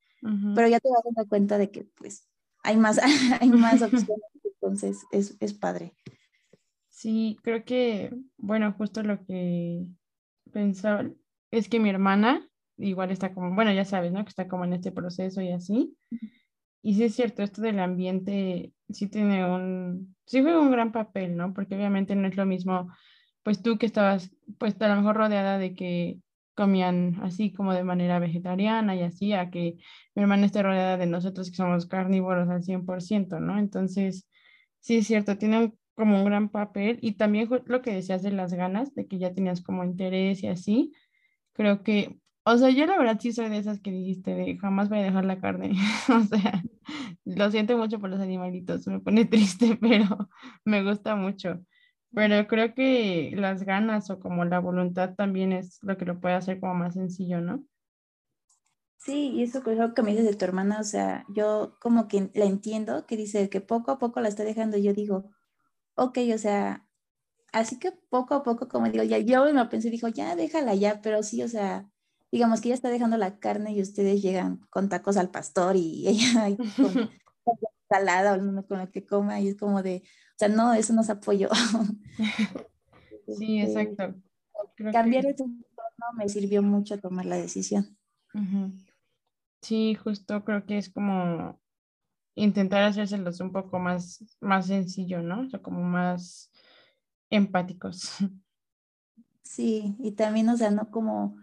pero 0.54 0.68
ya 0.68 0.80
te 0.80 0.90
vas 0.90 1.02
dando 1.06 1.30
cuenta 1.30 1.58
de 1.58 1.72
que 1.72 1.86
pues 1.96 2.28
hay 2.64 2.76
más, 2.76 3.00
hay 3.42 3.50
más 3.50 3.82
opciones, 3.82 4.20
entonces 4.44 5.06
es, 5.12 5.38
es 5.40 5.54
padre. 5.54 5.96
Sí, 6.90 7.38
creo 7.44 7.64
que, 7.64 8.14
bueno, 8.38 8.74
justo 8.74 9.02
lo 9.04 9.24
que 9.24 9.86
pensaba 10.52 11.10
es 11.52 11.70
que 11.70 11.80
mi 11.80 11.90
hermana 11.90 12.49
igual 12.80 13.12
está 13.12 13.34
como, 13.34 13.54
bueno, 13.56 13.72
ya 13.74 13.86
sabes, 13.86 14.12
¿no? 14.12 14.24
Que 14.24 14.30
está 14.30 14.48
como 14.48 14.66
en 14.66 14.74
este 14.74 14.92
proceso 14.92 15.42
y 15.42 15.52
así. 15.52 15.96
Y 16.82 16.96
sí 16.96 17.04
es 17.04 17.16
cierto, 17.16 17.44
esto 17.44 17.62
del 17.62 17.80
ambiente 17.80 18.74
sí 18.90 19.08
tiene 19.08 19.46
un, 19.46 20.16
sí 20.26 20.42
juega 20.42 20.60
un 20.60 20.72
gran 20.72 20.92
papel, 20.92 21.36
¿no? 21.36 21.54
Porque 21.54 21.76
obviamente 21.76 22.16
no 22.16 22.28
es 22.28 22.38
lo 22.38 22.46
mismo, 22.46 22.90
pues 23.44 23.62
tú 23.62 23.78
que 23.78 23.86
estabas, 23.86 24.32
pues 24.58 24.80
a 24.82 24.88
lo 24.88 24.96
mejor 24.96 25.18
rodeada 25.18 25.58
de 25.58 25.76
que 25.76 26.20
comían 26.56 27.20
así 27.24 27.54
como 27.54 27.74
de 27.74 27.84
manera 27.84 28.20
vegetariana 28.20 28.96
y 28.96 29.04
así, 29.04 29.34
a 29.34 29.50
que 29.50 29.78
mi 30.16 30.24
hermana 30.24 30.46
esté 30.46 30.62
rodeada 30.64 30.98
de 30.98 31.06
nosotros 31.06 31.50
que 31.50 31.56
somos 31.56 31.86
carnívoros 31.86 32.50
al 32.50 32.64
100%, 32.64 33.40
¿no? 33.40 33.58
Entonces, 33.60 34.28
sí 34.80 34.98
es 34.98 35.08
cierto, 35.08 35.38
tiene 35.38 35.74
como 35.96 36.18
un 36.18 36.26
gran 36.26 36.50
papel 36.50 37.00
y 37.02 37.14
también 37.14 37.50
lo 37.66 37.82
que 37.82 37.94
decías 37.94 38.24
de 38.24 38.32
las 38.32 38.54
ganas, 38.54 38.94
de 38.96 39.08
que 39.08 39.20
ya 39.20 39.34
tenías 39.34 39.62
como 39.62 39.84
interés 39.84 40.44
y 40.44 40.48
así, 40.48 40.94
creo 41.54 41.84
que 41.84 42.20
o 42.52 42.58
sea, 42.58 42.70
yo 42.70 42.86
la 42.86 42.98
verdad 42.98 43.20
sí 43.20 43.32
soy 43.32 43.50
de 43.50 43.58
esas 43.58 43.80
que 43.82 43.92
dijiste 43.92 44.36
de 44.36 44.58
jamás 44.58 44.90
voy 44.90 45.00
a 45.00 45.04
dejar 45.04 45.26
la 45.26 45.40
carne. 45.40 45.72
o 46.10 46.22
sea, 46.24 46.64
lo 47.26 47.52
siento 47.52 47.78
mucho 47.78 48.00
por 48.00 48.10
los 48.10 48.20
animalitos, 48.20 48.88
me 48.88 49.00
pone 49.00 49.26
triste, 49.26 49.78
pero 49.82 50.30
me 50.66 50.84
gusta 50.84 51.16
mucho. 51.16 51.60
Pero 52.12 52.48
creo 52.48 52.74
que 52.74 53.32
las 53.36 53.64
ganas 53.64 54.10
o 54.10 54.20
como 54.20 54.46
la 54.46 54.60
voluntad 54.60 55.16
también 55.16 55.54
es 55.54 55.80
lo 55.84 55.98
que 55.98 56.06
lo 56.06 56.20
puede 56.20 56.36
hacer 56.36 56.60
como 56.60 56.74
más 56.76 56.96
sencillo, 56.96 57.42
¿no? 57.42 57.64
Sí, 58.98 59.32
y 59.32 59.44
eso 59.44 59.64
que 59.64 60.02
me 60.04 60.12
dices 60.12 60.26
de 60.26 60.36
tu 60.36 60.46
hermana, 60.46 60.80
o 60.80 60.84
sea, 60.84 61.26
yo 61.30 61.78
como 61.80 62.08
que 62.08 62.30
la 62.34 62.46
entiendo, 62.46 63.06
que 63.06 63.16
dice 63.18 63.50
que 63.50 63.62
poco 63.62 63.92
a 63.92 63.98
poco 64.00 64.20
la 64.20 64.28
está 64.30 64.44
dejando, 64.44 64.78
yo 64.78 64.94
digo, 64.94 65.32
ok, 65.96 66.20
o 66.36 66.38
sea, 66.38 66.88
así 67.54 67.80
que 67.80 67.92
poco 68.10 68.36
a 68.36 68.44
poco, 68.44 68.68
como 68.70 68.90
digo, 68.90 69.04
ya 69.04 69.20
yo 69.20 69.46
me 69.54 69.66
pensé, 69.68 69.90
dijo, 69.90 70.08
ya 70.10 70.36
déjala 70.36 70.76
ya, 70.76 71.02
pero 71.02 71.24
sí, 71.24 71.44
o 71.44 71.48
sea, 71.48 71.90
digamos 72.32 72.62
que 72.62 72.70
ella 72.70 72.76
está 72.76 72.90
dejando 72.90 73.18
la 73.18 73.40
carne 73.40 73.72
y 73.74 73.82
ustedes 73.82 74.22
llegan 74.22 74.58
con 74.70 74.90
tacos 74.90 75.18
al 75.18 75.32
pastor 75.32 75.76
y 75.76 76.08
ella 76.08 76.56
con, 76.76 77.10
salada 77.90 78.36
o 78.36 78.68
con 78.68 78.80
lo 78.80 78.92
que 78.92 79.06
coma 79.06 79.40
y 79.40 79.50
es 79.50 79.58
como 79.58 79.82
de, 79.82 80.04
o 80.06 80.38
sea, 80.38 80.48
no, 80.48 80.74
eso 80.74 80.94
no 80.94 81.02
es 81.02 81.10
apoyo. 81.10 81.50
sí, 83.38 83.62
este, 83.62 83.82
exacto. 83.82 84.22
cambiar 84.92 85.26
ese 85.26 85.44
entorno 85.44 86.06
me 86.18 86.30
sirvió 86.30 86.62
mucho 86.62 87.00
tomar 87.00 87.26
la 87.26 87.38
decisión. 87.38 87.98
Sí, 89.62 89.96
justo 89.96 90.46
creo 90.46 90.66
que 90.66 90.78
es 90.78 90.90
como 90.90 91.60
intentar 92.36 92.84
hacérselos 92.84 93.42
un 93.42 93.52
poco 93.52 93.80
más, 93.80 94.24
más 94.40 94.68
sencillo, 94.68 95.22
¿no? 95.22 95.42
O 95.42 95.50
sea, 95.50 95.62
como 95.62 95.82
más 95.82 96.52
empáticos. 97.30 98.14
Sí, 99.42 99.96
y 100.00 100.12
también, 100.12 100.48
o 100.50 100.56
sea, 100.56 100.70
no 100.70 100.92
como 100.92 101.36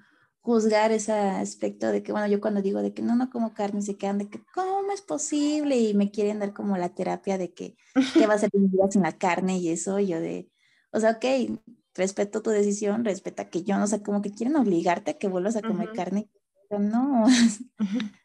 juzgar 0.46 0.92
ese 0.92 1.12
aspecto 1.12 1.88
de 1.88 2.04
que, 2.04 2.12
bueno, 2.12 2.28
yo 2.28 2.40
cuando 2.40 2.62
digo 2.62 2.80
de 2.80 2.94
que 2.94 3.02
no, 3.02 3.16
no 3.16 3.30
como 3.30 3.52
carne, 3.52 3.82
se 3.82 3.96
quedan 3.96 4.18
de 4.18 4.28
que, 4.28 4.40
¿cómo 4.54 4.92
es 4.92 5.02
posible? 5.02 5.76
Y 5.76 5.92
me 5.92 6.12
quieren 6.12 6.38
dar 6.38 6.52
como 6.54 6.76
la 6.76 6.94
terapia 6.94 7.36
de 7.36 7.52
que, 7.52 7.76
¿qué 8.14 8.28
va 8.28 8.34
a 8.34 8.38
ser 8.38 8.50
mi 8.52 8.68
vida 8.68 8.84
sin 8.88 9.02
la 9.02 9.18
carne 9.18 9.58
y 9.58 9.70
eso? 9.70 9.98
Yo 9.98 10.20
de, 10.20 10.48
o 10.92 11.00
sea, 11.00 11.18
ok, 11.18 11.58
respeto 11.96 12.42
tu 12.42 12.50
decisión, 12.50 13.04
respeta 13.04 13.50
que 13.50 13.64
yo, 13.64 13.76
no 13.76 13.88
sé, 13.88 14.04
como 14.04 14.22
que 14.22 14.30
quieren 14.30 14.54
obligarte 14.54 15.10
a 15.10 15.18
que 15.18 15.26
vuelvas 15.26 15.56
a 15.56 15.62
comer 15.62 15.90
carne. 15.92 16.30
Pero 16.68 16.80
no. 16.80 17.26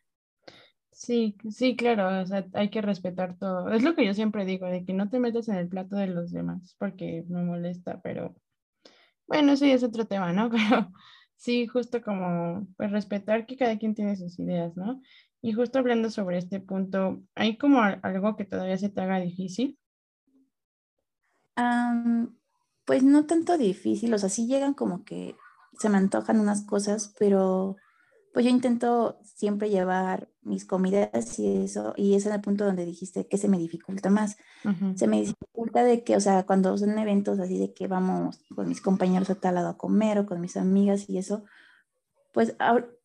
Sí, 0.93 1.35
sí, 1.49 1.75
claro, 1.75 2.21
o 2.21 2.25
sea, 2.27 2.45
hay 2.53 2.69
que 2.69 2.79
respetar 2.79 3.35
todo. 3.39 3.71
Es 3.71 3.81
lo 3.81 3.95
que 3.95 4.05
yo 4.05 4.13
siempre 4.13 4.45
digo, 4.45 4.67
de 4.67 4.85
que 4.85 4.93
no 4.93 5.09
te 5.09 5.17
metas 5.17 5.47
en 5.47 5.55
el 5.55 5.67
plato 5.67 5.95
de 5.95 6.05
los 6.05 6.31
demás, 6.31 6.75
porque 6.77 7.25
me 7.27 7.41
molesta, 7.41 7.99
pero 8.03 8.35
bueno, 9.31 9.53
eso 9.53 9.65
ya 9.65 9.75
es 9.75 9.83
otro 9.83 10.05
tema, 10.05 10.33
¿no? 10.33 10.49
Pero 10.51 10.91
Sí, 11.41 11.65
justo 11.65 12.03
como 12.03 12.67
pues, 12.77 12.91
respetar 12.91 13.47
que 13.47 13.57
cada 13.57 13.79
quien 13.79 13.95
tiene 13.95 14.15
sus 14.15 14.37
ideas, 14.37 14.77
¿no? 14.77 15.01
Y 15.41 15.53
justo 15.53 15.79
hablando 15.79 16.11
sobre 16.11 16.37
este 16.37 16.59
punto, 16.59 17.23
¿hay 17.33 17.57
como 17.57 17.81
algo 17.81 18.35
que 18.35 18.45
todavía 18.45 18.77
se 18.77 18.89
te 18.89 19.01
haga 19.01 19.19
difícil? 19.19 19.79
pues 22.85 23.03
no 23.03 23.25
tanto 23.25 23.57
difícil, 23.57 24.13
o 24.13 24.17
sea, 24.19 24.29
sí 24.29 24.45
llegan 24.45 24.73
como 24.73 25.03
que 25.03 25.35
se 25.79 25.89
me 25.89 25.97
antojan 25.97 26.39
unas 26.39 26.63
cosas, 26.65 27.15
pero 27.17 27.75
pues 28.33 28.45
yo 28.45 28.51
intento 28.51 29.19
siempre 29.23 29.69
llevar 29.69 30.29
mis 30.41 30.65
comidas 30.65 31.37
y 31.39 31.63
eso, 31.63 31.93
y 31.97 32.15
ese 32.15 32.29
es 32.29 32.35
el 32.35 32.41
punto 32.41 32.65
donde 32.65 32.85
dijiste 32.85 33.27
que 33.27 33.37
se 33.37 33.47
me 33.47 33.57
dificulta 33.57 34.09
más. 34.09 34.37
Se 34.95 35.07
me 35.07 35.19
dificulta 35.19 35.83
de 35.83 36.03
que, 36.03 36.15
o 36.15 36.19
sea, 36.19 36.45
cuando 36.45 36.77
son 36.77 36.97
eventos 36.97 37.39
así 37.39 37.59
de 37.59 37.73
que 37.73 37.87
vamos 37.87 38.39
con 38.55 38.67
mis 38.67 38.81
compañeros 38.81 39.29
a 39.29 39.35
tal 39.35 39.55
lado 39.55 39.69
a 39.69 39.77
comer 39.77 40.19
o 40.19 40.25
con 40.25 40.39
mis 40.39 40.55
amigas 40.55 41.09
y 41.09 41.17
eso, 41.17 41.43
pues 42.33 42.55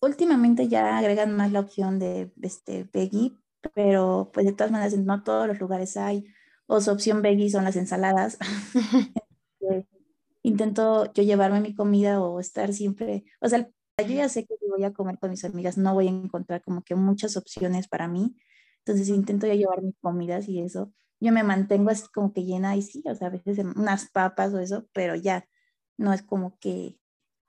últimamente 0.01 0.69
ya 0.69 0.99
agregan 0.99 1.37
más 1.37 1.51
la 1.51 1.61
opción 1.61 1.99
de, 1.99 2.33
este 2.43 2.89
veggie, 2.93 3.37
pero 3.75 4.31
pues 4.33 4.47
de 4.47 4.53
todas 4.53 4.71
maneras 4.71 4.97
no 4.97 5.23
todos 5.25 5.49
los 5.49 5.59
lugares 5.59 5.97
hay, 5.97 6.27
o 6.67 6.81
su 6.81 6.93
opción 6.93 7.23
veggie 7.23 7.51
son 7.51 7.65
las 7.65 7.77
ensaladas. 7.77 8.39
intento 10.43 11.13
yo 11.13 11.25
llevarme 11.25 11.61
mi 11.61 11.75
comida 11.75 12.21
o 12.21 12.39
estar 12.39 12.73
siempre, 12.73 13.25
o 13.41 13.49
sea, 13.49 13.69
yo 14.03 14.15
ya 14.15 14.29
sé 14.29 14.47
que 14.47 14.57
si 14.59 14.67
voy 14.69 14.85
a 14.85 14.93
comer 14.93 15.19
con 15.19 15.31
mis 15.31 15.45
amigas 15.45 15.79
no 15.79 15.95
voy 15.95 16.09
a 16.09 16.11
encontrar 16.11 16.63
como 16.63 16.83
que 16.83 16.95
muchas 16.95 17.37
opciones 17.37 17.89
para 17.89 18.09
mí, 18.09 18.37
entonces 18.79 19.09
intento 19.09 19.47
ya 19.47 19.55
llevar 19.55 19.83
mis 19.83 19.97
comidas 20.01 20.49
y 20.49 20.61
eso. 20.61 20.93
Yo 21.21 21.33
me 21.33 21.43
mantengo 21.43 21.91
así 21.91 22.05
como 22.13 22.33
que 22.33 22.45
llena 22.45 22.77
y 22.77 22.83
sí, 22.83 23.03
o 23.07 23.15
sea, 23.15 23.29
a 23.29 23.31
veces 23.31 23.59
unas 23.59 24.11
papas 24.11 24.53
o 24.55 24.59
eso, 24.61 24.87
pero 24.93 25.15
ya 25.15 25.49
no 25.97 26.13
es 26.13 26.23
como 26.23 26.59
que 26.59 26.99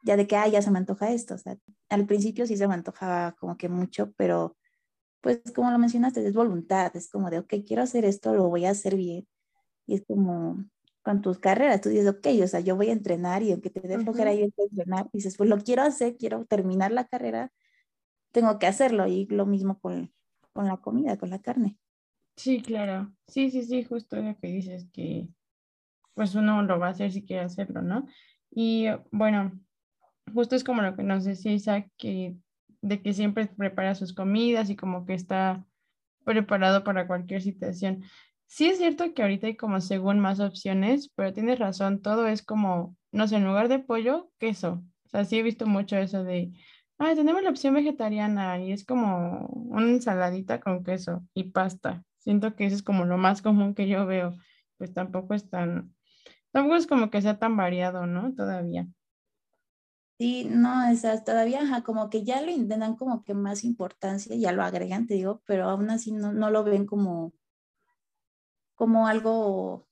ya 0.03 0.17
de 0.17 0.27
que, 0.27 0.37
ah, 0.37 0.47
ya 0.47 0.61
se 0.61 0.71
me 0.71 0.79
antoja 0.79 1.11
esto, 1.11 1.35
o 1.35 1.37
sea, 1.37 1.57
al 1.89 2.05
principio 2.07 2.47
sí 2.47 2.57
se 2.57 2.67
me 2.67 2.75
antojaba 2.75 3.33
como 3.39 3.57
que 3.57 3.69
mucho, 3.69 4.13
pero 4.17 4.57
pues 5.21 5.41
como 5.55 5.71
lo 5.71 5.79
mencionaste, 5.79 6.25
es 6.27 6.33
voluntad, 6.35 6.95
es 6.95 7.09
como 7.09 7.29
de, 7.29 7.39
ok, 7.39 7.53
quiero 7.67 7.83
hacer 7.83 8.05
esto, 8.05 8.33
lo 8.35 8.49
voy 8.49 8.65
a 8.65 8.71
hacer 8.71 8.95
bien. 8.95 9.27
Y 9.87 9.95
es 9.95 10.03
como, 10.07 10.65
con 11.07 11.21
tus 11.21 11.39
carreras, 11.39 11.79
tú 11.79 11.87
dices, 11.87 12.05
ok, 12.05 12.27
o 12.43 12.47
sea, 12.47 12.59
yo 12.59 12.75
voy 12.75 12.89
a 12.89 12.91
entrenar 12.91 13.41
y 13.41 13.53
aunque 13.53 13.69
te 13.69 13.79
dé 13.87 13.97
flojera 13.97 14.33
ir 14.33 14.43
a 14.43 14.61
entrenar, 14.61 15.09
dices, 15.13 15.37
pues 15.37 15.49
lo 15.49 15.57
quiero 15.57 15.83
hacer, 15.83 16.17
quiero 16.17 16.43
terminar 16.43 16.91
la 16.91 17.07
carrera, 17.07 17.53
tengo 18.33 18.59
que 18.59 18.67
hacerlo 18.67 19.07
y 19.07 19.25
lo 19.27 19.45
mismo 19.45 19.79
con, 19.79 20.13
con 20.51 20.67
la 20.67 20.75
comida, 20.75 21.15
con 21.15 21.29
la 21.29 21.39
carne. 21.39 21.77
Sí, 22.35 22.61
claro, 22.61 23.13
sí, 23.25 23.51
sí, 23.51 23.63
sí, 23.63 23.85
justo 23.85 24.17
lo 24.17 24.37
que 24.37 24.47
dices, 24.47 24.89
que 24.91 25.29
pues 26.13 26.35
uno 26.35 26.61
lo 26.63 26.77
va 26.77 26.87
a 26.87 26.89
hacer 26.89 27.09
si 27.13 27.25
quiere 27.25 27.45
hacerlo, 27.45 27.81
¿no? 27.81 28.05
Y 28.51 28.87
bueno, 29.09 29.57
justo 30.33 30.57
es 30.57 30.65
como 30.65 30.81
lo 30.81 30.97
que 30.97 31.03
nos 31.03 31.23
decía 31.23 31.53
Isaac, 31.53 31.89
que 31.95 32.35
de 32.81 33.01
que 33.01 33.13
siempre 33.13 33.47
prepara 33.47 33.95
sus 33.95 34.13
comidas 34.13 34.69
y 34.69 34.75
como 34.75 35.05
que 35.05 35.13
está 35.13 35.65
preparado 36.25 36.83
para 36.83 37.07
cualquier 37.07 37.41
situación. 37.41 38.03
Sí 38.47 38.65
es 38.67 38.77
cierto 38.77 39.13
que 39.13 39.21
ahorita 39.21 39.47
hay 39.47 39.57
como 39.57 39.81
según 39.81 40.19
más 40.19 40.39
opciones, 40.39 41.11
pero 41.15 41.33
tienes 41.33 41.59
razón, 41.59 42.01
todo 42.01 42.27
es 42.27 42.41
como, 42.41 42.95
no 43.11 43.27
sé, 43.27 43.35
en 43.35 43.45
lugar 43.45 43.67
de 43.67 43.79
pollo, 43.79 44.31
queso. 44.39 44.83
O 45.05 45.09
sea, 45.09 45.25
sí 45.25 45.37
he 45.37 45.43
visto 45.43 45.67
mucho 45.67 45.97
eso 45.97 46.23
de, 46.23 46.53
ah, 46.97 47.13
tenemos 47.13 47.43
la 47.43 47.49
opción 47.49 47.73
vegetariana 47.73 48.59
y 48.59 48.71
es 48.71 48.85
como 48.85 49.47
una 49.47 49.89
ensaladita 49.89 50.59
con 50.61 50.83
queso 50.83 51.23
y 51.33 51.51
pasta. 51.51 52.03
Siento 52.19 52.55
que 52.55 52.65
eso 52.65 52.75
es 52.75 52.83
como 52.83 53.05
lo 53.05 53.17
más 53.17 53.41
común 53.41 53.75
que 53.75 53.87
yo 53.87 54.05
veo. 54.05 54.33
Pues 54.77 54.93
tampoco 54.93 55.33
es 55.33 55.49
tan, 55.49 55.93
tampoco 56.51 56.75
es 56.77 56.87
como 56.87 57.09
que 57.09 57.21
sea 57.21 57.39
tan 57.39 57.57
variado, 57.57 58.05
¿no? 58.05 58.33
Todavía. 58.33 58.87
Sí, 60.19 60.45
no, 60.49 60.89
esas 60.89 61.23
todavía 61.23 61.83
como 61.85 62.09
que 62.09 62.23
ya 62.23 62.41
lo 62.41 62.49
intentan 62.49 62.95
como 62.95 63.23
que 63.23 63.35
más 63.35 63.63
importancia, 63.63 64.35
ya 64.35 64.51
lo 64.51 64.63
agregan, 64.63 65.05
te 65.05 65.13
digo, 65.13 65.43
pero 65.45 65.69
aún 65.69 65.91
así 65.91 66.11
no, 66.11 66.33
no 66.33 66.49
lo 66.49 66.63
ven 66.63 66.87
como 66.87 67.33
como 68.77 69.07
algo 69.07 69.87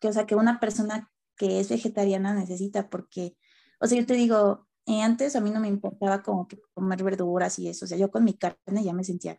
que, 0.00 0.08
o 0.08 0.12
sea, 0.12 0.24
que 0.24 0.36
una 0.36 0.60
persona 0.60 1.12
que 1.36 1.60
es 1.60 1.68
vegetariana 1.68 2.32
necesita, 2.32 2.88
porque, 2.88 3.36
o 3.80 3.86
sea, 3.86 3.98
yo 3.98 4.06
te 4.06 4.14
digo, 4.14 4.68
eh, 4.86 5.02
antes 5.02 5.36
a 5.36 5.40
mí 5.40 5.50
no 5.50 5.60
me 5.60 5.68
importaba 5.68 6.22
como 6.22 6.48
que 6.48 6.58
comer 6.72 7.02
verduras 7.02 7.58
y 7.58 7.68
eso, 7.68 7.84
o 7.84 7.88
sea, 7.88 7.98
yo 7.98 8.10
con 8.10 8.24
mi 8.24 8.34
carne 8.34 8.84
ya 8.84 8.94
me 8.94 9.04
sentía 9.04 9.38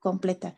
completa. 0.00 0.56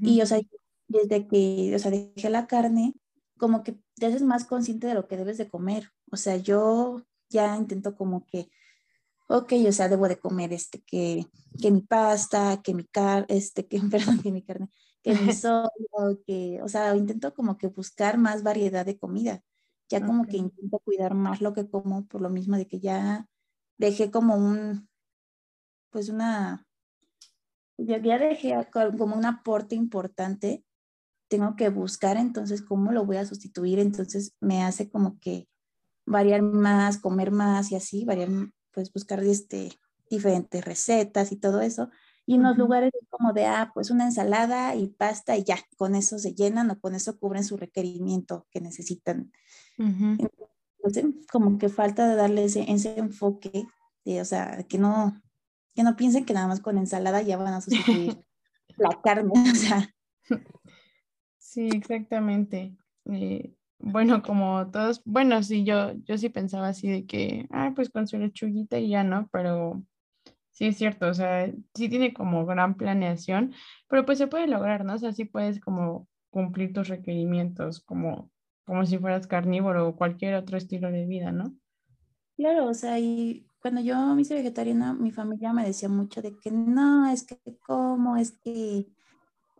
Y, 0.00 0.20
o 0.20 0.26
sea, 0.26 0.40
desde 0.88 1.28
que, 1.28 1.72
o 1.74 1.78
sea, 1.78 1.90
dejé 1.90 2.30
la 2.30 2.46
carne, 2.46 2.94
como 3.38 3.62
que 3.62 3.78
te 3.96 4.06
haces 4.06 4.22
más 4.22 4.44
consciente 4.44 4.86
de 4.86 4.94
lo 4.94 5.06
que 5.06 5.16
debes 5.16 5.38
de 5.38 5.48
comer. 5.48 5.90
O 6.10 6.16
sea, 6.16 6.36
yo 6.36 7.02
ya 7.28 7.56
intento 7.56 7.96
como 7.96 8.24
que, 8.26 8.50
ok, 9.28 9.52
o 9.68 9.72
sea, 9.72 9.88
debo 9.88 10.08
de 10.08 10.18
comer 10.18 10.52
este, 10.52 10.82
que, 10.82 11.26
que 11.60 11.70
mi 11.70 11.82
pasta, 11.82 12.60
que 12.62 12.74
mi 12.74 12.84
carne, 12.84 13.26
este, 13.28 13.66
que, 13.66 13.80
perdón, 13.90 14.22
que 14.22 14.32
mi 14.32 14.42
carne, 14.42 14.68
que 15.06 15.14
mi 15.14 15.32
que, 16.26 16.62
o 16.62 16.68
sea, 16.68 16.96
intento 16.96 17.32
como 17.34 17.56
que 17.58 17.68
buscar 17.68 18.18
más 18.18 18.42
variedad 18.42 18.84
de 18.84 18.98
comida. 18.98 19.42
Ya 19.88 20.04
como 20.04 20.26
que 20.26 20.36
intento 20.36 20.80
cuidar 20.80 21.14
más 21.14 21.40
lo 21.40 21.52
que 21.52 21.68
como 21.70 22.06
por 22.06 22.20
lo 22.20 22.28
mismo 22.28 22.56
de 22.56 22.66
que 22.66 22.80
ya 22.80 23.28
dejé 23.78 24.10
como 24.10 24.34
un, 24.34 24.88
pues 25.90 26.08
una, 26.08 26.66
ya, 27.78 27.98
ya 28.02 28.18
dejé 28.18 28.56
como 28.98 29.14
un 29.16 29.24
aporte 29.24 29.76
importante. 29.76 30.64
Tengo 31.28 31.54
que 31.54 31.68
buscar 31.68 32.16
entonces 32.16 32.62
cómo 32.62 32.90
lo 32.90 33.06
voy 33.06 33.18
a 33.18 33.26
sustituir. 33.26 33.78
Entonces 33.78 34.34
me 34.40 34.64
hace 34.64 34.90
como 34.90 35.20
que 35.20 35.48
variar 36.04 36.42
más, 36.42 36.98
comer 36.98 37.30
más 37.30 37.70
y 37.70 37.76
así, 37.76 38.04
variar, 38.04 38.30
pues 38.72 38.92
buscar 38.92 39.22
este, 39.22 39.70
diferentes 40.10 40.64
recetas 40.64 41.30
y 41.30 41.36
todo 41.36 41.60
eso. 41.60 41.90
Y 42.26 42.34
en 42.34 42.42
los 42.42 42.58
lugares 42.58 42.90
como 43.08 43.32
de, 43.32 43.46
ah, 43.46 43.70
pues 43.72 43.90
una 43.90 44.04
ensalada 44.04 44.74
y 44.74 44.88
pasta 44.88 45.36
y 45.36 45.44
ya, 45.44 45.58
con 45.76 45.94
eso 45.94 46.18
se 46.18 46.34
llenan 46.34 46.70
o 46.70 46.80
con 46.80 46.96
eso 46.96 47.18
cubren 47.18 47.44
su 47.44 47.56
requerimiento 47.56 48.46
que 48.50 48.60
necesitan. 48.60 49.32
Entonces, 49.78 51.04
como 51.30 51.56
que 51.58 51.68
falta 51.68 52.08
de 52.08 52.16
darle 52.16 52.44
ese, 52.44 52.70
ese 52.70 52.98
enfoque, 52.98 53.66
de, 54.04 54.20
o 54.20 54.24
sea, 54.24 54.64
que 54.68 54.76
no, 54.76 55.20
que 55.74 55.84
no 55.84 55.94
piensen 55.94 56.24
que 56.24 56.34
nada 56.34 56.48
más 56.48 56.60
con 56.60 56.78
ensalada 56.78 57.22
ya 57.22 57.36
van 57.36 57.54
a 57.54 57.60
sustituir 57.60 58.18
la 58.76 59.00
carne, 59.02 59.32
o 59.52 59.54
sea. 59.54 59.94
Sí, 61.38 61.68
exactamente. 61.68 62.76
Eh, 63.04 63.54
bueno, 63.78 64.22
como 64.22 64.68
todos, 64.70 65.02
bueno, 65.04 65.42
sí, 65.42 65.64
yo, 65.64 65.92
yo 66.04 66.18
sí 66.18 66.28
pensaba 66.28 66.68
así 66.68 66.88
de 66.88 67.06
que, 67.06 67.46
ah, 67.50 67.72
pues 67.74 67.90
con 67.90 68.08
su 68.08 68.18
lechuguita 68.18 68.78
y 68.78 68.88
ya, 68.88 69.04
¿no? 69.04 69.28
Pero 69.30 69.82
Sí, 70.56 70.68
es 70.68 70.78
cierto, 70.78 71.08
o 71.08 71.12
sea, 71.14 71.52
sí 71.74 71.88
tiene 71.90 72.14
como 72.14 72.46
gran 72.46 72.76
planeación, 72.78 73.52
pero 73.88 74.06
pues 74.06 74.16
se 74.16 74.26
puede 74.26 74.46
lograr, 74.46 74.86
¿no? 74.86 74.94
O 74.94 74.98
sea, 74.98 75.12
sí 75.12 75.26
puedes 75.26 75.60
como 75.60 76.08
cumplir 76.30 76.72
tus 76.72 76.88
requerimientos 76.88 77.80
como, 77.80 78.30
como 78.64 78.86
si 78.86 78.96
fueras 78.98 79.26
carnívoro 79.26 79.86
o 79.88 79.96
cualquier 79.96 80.34
otro 80.34 80.56
estilo 80.56 80.90
de 80.90 81.04
vida, 81.04 81.30
¿no? 81.30 81.54
Claro, 82.36 82.66
o 82.68 82.74
sea, 82.74 82.98
y 82.98 83.46
cuando 83.60 83.80
yo 83.80 83.96
me 84.14 84.20
hice 84.22 84.34
vegetariana, 84.34 84.92
mi 84.92 85.10
familia 85.10 85.52
me 85.54 85.64
decía 85.64 85.88
mucho 85.88 86.20
de 86.20 86.36
que 86.38 86.50
no, 86.50 87.06
es 87.10 87.24
que 87.24 87.38
como, 87.66 88.16
es 88.18 88.32
que, 88.32 88.86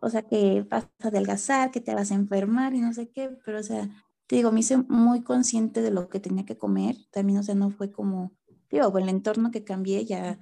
o 0.01 0.09
sea, 0.09 0.23
que 0.23 0.63
vas 0.69 0.85
a 1.03 1.07
adelgazar, 1.09 1.71
que 1.71 1.81
te 1.81 1.95
vas 1.95 2.11
a 2.11 2.15
enfermar 2.15 2.73
y 2.75 2.81
no 2.81 2.93
sé 2.93 3.09
qué, 3.11 3.31
pero 3.45 3.59
o 3.59 3.63
sea, 3.63 3.89
te 4.27 4.37
digo, 4.37 4.51
me 4.51 4.61
hice 4.61 4.77
muy 4.77 5.23
consciente 5.23 5.81
de 5.81 5.91
lo 5.91 6.09
que 6.09 6.19
tenía 6.19 6.45
que 6.45 6.57
comer, 6.57 6.97
también, 7.11 7.39
o 7.39 7.43
sea, 7.43 7.55
no 7.55 7.71
fue 7.71 7.91
como, 7.91 8.33
digo, 8.71 8.97
el 8.99 9.09
entorno 9.09 9.51
que 9.51 9.63
cambié 9.63 10.05
ya 10.05 10.39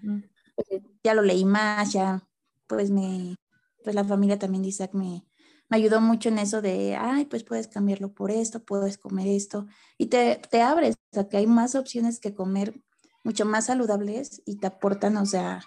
pues, 0.56 0.82
ya 1.04 1.14
lo 1.14 1.22
leí 1.22 1.46
más, 1.46 1.94
ya 1.94 2.24
pues 2.68 2.90
me, 2.90 3.36
pues 3.84 3.96
la 3.96 4.04
familia 4.04 4.40
también 4.40 4.64
de 4.64 4.70
Isaac 4.70 4.94
me, 4.94 5.24
me 5.70 5.78
ayudó 5.78 6.02
mucho 6.02 6.30
en 6.30 6.40
eso 6.40 6.62
de, 6.62 6.96
ay, 6.96 7.26
pues 7.26 7.44
puedes 7.44 7.68
cambiarlo 7.68 8.14
por 8.14 8.32
esto, 8.32 8.64
puedes 8.64 8.98
comer 8.98 9.28
esto, 9.28 9.68
y 9.98 10.08
te, 10.08 10.42
te 10.50 10.62
abres, 10.62 10.96
o 10.96 11.16
sea, 11.16 11.30
que 11.30 11.38
hay 11.38 11.48
más 11.48 11.76
opciones 11.76 12.20
que 12.20 12.34
comer 12.34 12.82
mucho 13.24 13.46
más 13.46 13.66
saludables 13.66 14.42
y 14.46 14.58
te 14.58 14.68
aportan, 14.68 15.18
o 15.18 15.26
sea, 15.26 15.62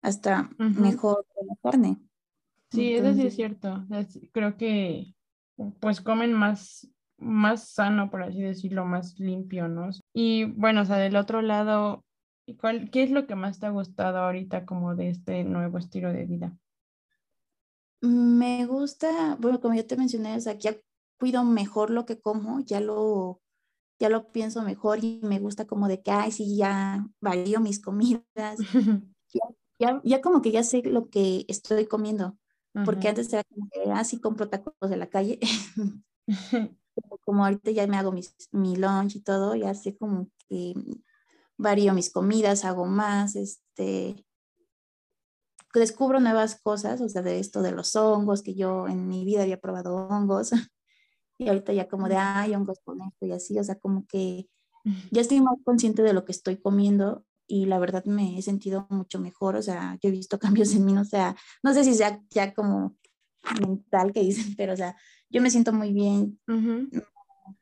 hasta 0.00 0.48
mejor 0.58 1.26
la 1.44 1.56
carne. 1.62 1.98
Sí, 2.70 2.94
eso 2.94 3.14
sí 3.14 3.26
es 3.26 3.34
cierto. 3.34 3.84
Creo 4.32 4.56
que 4.56 5.14
pues 5.80 6.00
comen 6.00 6.32
más, 6.32 6.88
más 7.16 7.70
sano, 7.70 8.10
por 8.10 8.22
así 8.22 8.40
decirlo, 8.40 8.84
más 8.84 9.18
limpio, 9.18 9.66
¿no? 9.66 9.90
Y 10.12 10.44
bueno, 10.44 10.82
o 10.82 10.84
sea, 10.84 10.98
del 10.98 11.16
otro 11.16 11.42
lado, 11.42 12.04
¿Y 12.48 12.54
cuál, 12.56 12.90
qué 12.90 13.02
es 13.02 13.10
lo 13.10 13.26
que 13.26 13.34
más 13.34 13.60
te 13.60 13.66
ha 13.66 13.70
gustado 13.70 14.16
ahorita 14.20 14.64
como 14.64 14.94
de 14.94 15.10
este 15.10 15.44
nuevo 15.44 15.76
estilo 15.76 16.14
de 16.14 16.24
vida? 16.24 16.56
Me 18.00 18.64
gusta, 18.64 19.36
bueno, 19.38 19.60
como 19.60 19.74
yo 19.74 19.86
te 19.86 19.98
mencioné, 19.98 20.34
o 20.34 20.40
sea, 20.40 20.54
ya 20.54 20.74
cuido 21.20 21.44
mejor 21.44 21.90
lo 21.90 22.06
que 22.06 22.18
como, 22.18 22.60
ya 22.60 22.80
lo, 22.80 23.42
ya 24.00 24.08
lo 24.08 24.32
pienso 24.32 24.62
mejor 24.62 25.04
y 25.04 25.20
me 25.22 25.40
gusta 25.40 25.66
como 25.66 25.88
de 25.88 26.00
que, 26.00 26.10
ay, 26.10 26.32
sí, 26.32 26.56
ya 26.56 27.06
varío 27.20 27.60
mis 27.60 27.82
comidas. 27.82 28.24
ya, 29.78 30.00
ya, 30.02 30.22
como 30.22 30.40
que 30.40 30.50
ya 30.50 30.62
sé 30.62 30.80
lo 30.84 31.10
que 31.10 31.44
estoy 31.48 31.84
comiendo, 31.84 32.38
porque 32.86 33.08
antes 33.08 33.30
era 33.30 33.44
como 33.44 33.68
que, 33.70 33.90
ah, 33.92 34.04
sí, 34.04 34.22
compro 34.22 34.48
tacos 34.48 34.88
de 34.88 34.96
la 34.96 35.10
calle. 35.10 35.38
como 37.26 37.44
ahorita 37.44 37.72
ya 37.72 37.86
me 37.86 37.98
hago 37.98 38.10
mis, 38.10 38.34
mi 38.52 38.74
lunch 38.74 39.16
y 39.16 39.20
todo, 39.20 39.54
ya 39.54 39.74
sé 39.74 39.98
como 39.98 40.30
que 40.48 40.72
varío 41.58 41.92
mis 41.92 42.10
comidas, 42.10 42.64
hago 42.64 42.86
más, 42.86 43.36
este, 43.36 44.24
descubro 45.74 46.20
nuevas 46.20 46.60
cosas, 46.60 47.00
o 47.00 47.08
sea, 47.08 47.22
de 47.22 47.38
esto 47.38 47.62
de 47.62 47.72
los 47.72 47.94
hongos, 47.96 48.42
que 48.42 48.54
yo 48.54 48.88
en 48.88 49.08
mi 49.08 49.24
vida 49.24 49.42
había 49.42 49.60
probado 49.60 49.94
hongos, 49.94 50.50
y 51.38 51.48
ahorita 51.48 51.72
ya 51.72 51.88
como 51.88 52.08
de, 52.08 52.16
ay, 52.16 52.54
hongos 52.54 52.80
con 52.84 53.00
esto 53.02 53.26
y 53.26 53.32
así, 53.32 53.58
o 53.58 53.64
sea, 53.64 53.78
como 53.78 54.06
que 54.06 54.48
ya 55.10 55.20
estoy 55.20 55.40
más 55.40 55.56
consciente 55.64 56.02
de 56.02 56.14
lo 56.14 56.24
que 56.24 56.32
estoy 56.32 56.56
comiendo 56.56 57.26
y 57.46 57.66
la 57.66 57.78
verdad 57.78 58.04
me 58.06 58.38
he 58.38 58.42
sentido 58.42 58.86
mucho 58.88 59.18
mejor, 59.20 59.56
o 59.56 59.62
sea, 59.62 59.98
yo 60.00 60.08
he 60.08 60.12
visto 60.12 60.38
cambios 60.64 60.74
en 60.74 60.84
mí, 60.84 60.96
o 60.96 61.04
sea, 61.04 61.36
no 61.62 61.74
sé 61.74 61.84
si 61.84 61.94
sea 61.94 62.22
ya 62.30 62.54
como 62.54 62.96
mental 63.60 64.12
que 64.12 64.20
dicen, 64.20 64.54
pero 64.56 64.72
o 64.72 64.76
sea, 64.76 64.96
yo 65.30 65.40
me 65.42 65.50
siento 65.50 65.72
muy 65.72 65.92
bien 65.92 66.40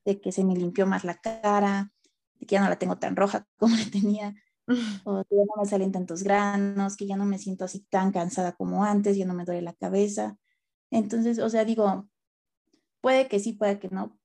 de 0.04 0.20
que 0.20 0.32
se 0.32 0.44
me 0.44 0.54
limpió 0.54 0.86
más 0.86 1.04
la 1.04 1.16
cara, 1.16 1.92
que 2.40 2.46
ya 2.46 2.62
no 2.62 2.68
la 2.68 2.78
tengo 2.78 2.96
tan 2.98 3.16
roja 3.16 3.46
como 3.58 3.76
la 3.76 3.90
tenía, 3.90 4.34
o 5.04 5.24
que 5.24 5.36
ya 5.36 5.42
no 5.44 5.62
me 5.62 5.68
salen 5.68 5.92
tantos 5.92 6.22
granos, 6.22 6.96
que 6.96 7.06
ya 7.06 7.16
no 7.16 7.24
me 7.24 7.38
siento 7.38 7.64
así 7.64 7.80
tan 7.90 8.12
cansada 8.12 8.52
como 8.52 8.84
antes, 8.84 9.16
ya 9.16 9.26
no 9.26 9.34
me 9.34 9.44
duele 9.44 9.62
la 9.62 9.74
cabeza. 9.74 10.36
Entonces, 10.90 11.38
o 11.38 11.48
sea, 11.48 11.64
digo, 11.64 12.08
puede 13.00 13.28
que 13.28 13.38
sí, 13.40 13.52
puede 13.52 13.78
que 13.78 13.88
no. 13.88 14.18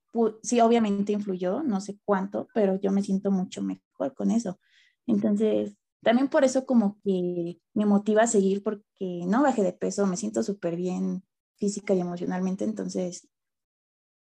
Sí, 0.43 0.59
obviamente 0.62 1.14
influyó, 1.14 1.64
no 1.64 1.80
sé 1.82 1.99
cuánto, 2.03 2.47
pero 2.53 2.80
yo 2.80 2.91
me 2.91 3.01
siento 3.03 3.32
mucho 3.32 3.62
mejor 3.62 4.14
con 4.16 4.32
eso. 4.32 4.59
Entonces, 5.07 5.78
también 6.01 6.30
por 6.30 6.43
eso 6.43 6.66
como 6.66 6.99
que 7.03 7.59
me 7.74 7.86
motiva 7.86 8.24
a 8.24 8.28
seguir 8.28 8.64
porque 8.64 8.86
no 9.28 9.43
bajé 9.43 9.64
de 9.64 9.74
peso, 9.74 10.07
me 10.07 10.18
siento 10.18 10.43
súper 10.43 10.76
bien 10.76 11.24
física 11.57 11.93
y 11.93 12.01
emocionalmente, 12.01 12.66
entonces 12.66 13.30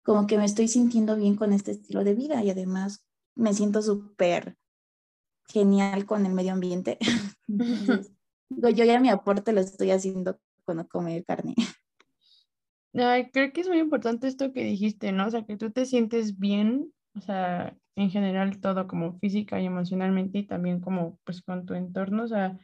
como 0.03 0.27
que 0.27 0.39
me 0.39 0.45
estoy 0.47 0.69
sintiendo 0.69 1.17
bien 1.17 1.37
con 1.37 1.53
este 1.53 1.73
estilo 1.73 2.03
de 2.03 2.15
vida 2.15 2.43
y 2.43 2.51
además 2.51 3.05
me 3.39 3.55
siento 3.55 3.81
súper 3.81 4.57
genial 5.49 6.05
con 6.05 6.27
el 6.27 6.35
medio 6.35 6.53
ambiente. 6.53 6.99
yo 8.51 8.85
ya 8.85 9.01
mi 9.01 9.09
aporte 9.09 9.53
lo 9.53 9.61
estoy 9.61 9.91
haciendo 9.93 10.39
cuando 10.65 10.87
comer 10.87 11.25
carne. 11.25 11.55
creo 12.93 13.53
que 13.53 13.61
es 13.61 13.69
muy 13.69 13.79
importante 13.79 14.27
esto 14.27 14.53
que 14.53 14.65
dijiste, 14.65 15.13
¿no? 15.13 15.27
O 15.27 15.31
sea, 15.31 15.47
que 15.47 15.57
tú 15.57 15.71
te 15.71 15.87
sientes 15.87 16.39
bien, 16.39 16.93
o 17.15 17.21
sea, 17.21 17.77
en 17.97 18.11
general 18.11 18.61
todo 18.61 18.87
como 18.87 19.19
física 19.19 19.61
y 19.61 19.67
emocionalmente 19.67 20.39
y 20.39 20.47
también 20.47 20.81
como 20.81 21.19
pues 21.25 21.43
con 21.43 21.65
tu 21.65 21.75
entorno, 21.75 22.25
o 22.25 22.29
sea, 22.29 22.59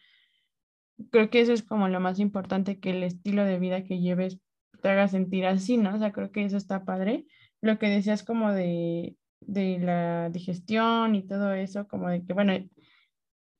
creo 1.10 1.30
que 1.30 1.40
eso 1.40 1.52
es 1.52 1.62
como 1.62 1.88
lo 1.88 2.00
más 2.00 2.18
importante, 2.18 2.78
que 2.78 2.90
el 2.90 3.02
estilo 3.02 3.44
de 3.44 3.58
vida 3.58 3.84
que 3.84 4.00
lleves 4.00 4.38
te 4.82 4.88
haga 4.90 5.08
sentir 5.08 5.46
así, 5.46 5.76
¿no? 5.76 5.94
O 5.94 5.98
sea, 5.98 6.12
creo 6.12 6.30
que 6.30 6.44
eso 6.44 6.56
está 6.56 6.84
padre. 6.84 7.26
Lo 7.62 7.78
que 7.78 7.88
decías 7.88 8.22
como 8.22 8.52
de, 8.52 9.16
de 9.46 9.78
la 9.78 10.30
digestión 10.30 11.14
y 11.14 11.22
todo 11.22 11.52
eso, 11.52 11.86
como 11.88 12.08
de 12.08 12.24
que, 12.24 12.32
bueno, 12.32 12.52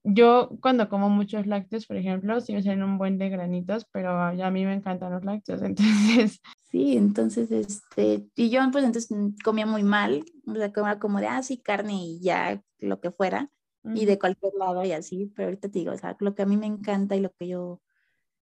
yo 0.05 0.51
cuando 0.61 0.89
como 0.89 1.09
muchos 1.09 1.47
lácteos, 1.47 1.87
por 1.87 1.97
ejemplo, 1.97 2.41
sí 2.41 2.53
me 2.53 2.63
salen 2.63 2.83
un 2.83 2.99
buen 2.99 3.17
de 3.19 3.31
granitos, 3.31 3.87
pero 3.91 4.11
a 4.21 4.51
mí 4.51 4.65
me 4.65 4.75
encantan 4.75 5.13
los 5.13 5.25
lácteos, 5.25 5.63
entonces... 5.63 6.41
Sí, 6.71 6.97
entonces, 6.97 7.53
este, 7.53 8.27
y 8.35 8.51
yo 8.51 8.61
pues 8.73 8.85
entonces 8.85 9.17
comía 9.45 9.65
muy 9.65 9.85
mal, 9.85 10.25
o 10.47 10.55
sea, 10.55 10.73
comía 10.73 10.99
como 10.99 11.21
de, 11.21 11.29
ah, 11.29 11.43
sí, 11.43 11.59
carne 11.59 11.95
y 11.95 12.21
ya, 12.21 12.63
lo 12.79 13.01
que 13.01 13.13
fuera, 13.13 13.51
y 13.85 14.07
de 14.07 14.19
cualquier 14.19 14.55
lado 14.59 14.85
y 14.85 14.93
así, 14.93 15.31
pero 15.37 15.49
ahorita 15.49 15.69
te 15.69 15.79
digo, 15.79 15.93
o 15.93 15.99
sea, 15.99 16.17
lo 16.19 16.35
que 16.35 16.43
a 16.43 16.47
mí 16.47 16.57
me 16.57 16.67
encanta 16.67 17.17
y 17.17 17.21
lo 17.21 17.31
que 17.39 17.49
yo 17.49 17.81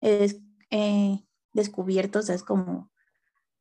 es, 0.01 0.41
eh, 0.71 1.25
descubierto, 1.53 2.21
o 2.21 2.23
sea, 2.23 2.35
es 2.35 2.43
como 2.43 2.91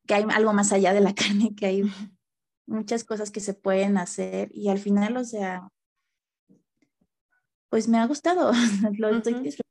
que 0.08 0.14
hay 0.14 0.26
algo 0.34 0.54
más 0.54 0.72
allá 0.72 0.94
de 0.94 1.02
la 1.02 1.16
carne, 1.16 1.56
que 1.56 1.66
hay 1.66 1.84
muchas 2.66 3.04
cosas 3.04 3.32
que 3.32 3.40
se 3.40 3.54
pueden 3.54 3.98
hacer 3.98 4.50
y 4.54 4.70
al 4.70 4.80
final, 4.80 5.18
o 5.18 5.24
sea, 5.24 5.70
pues 7.70 7.88
me 7.88 7.98
ha 7.98 8.06
gustado, 8.06 8.52
lo 8.98 9.10
estoy 9.10 9.34
disfrutando, 9.36 9.64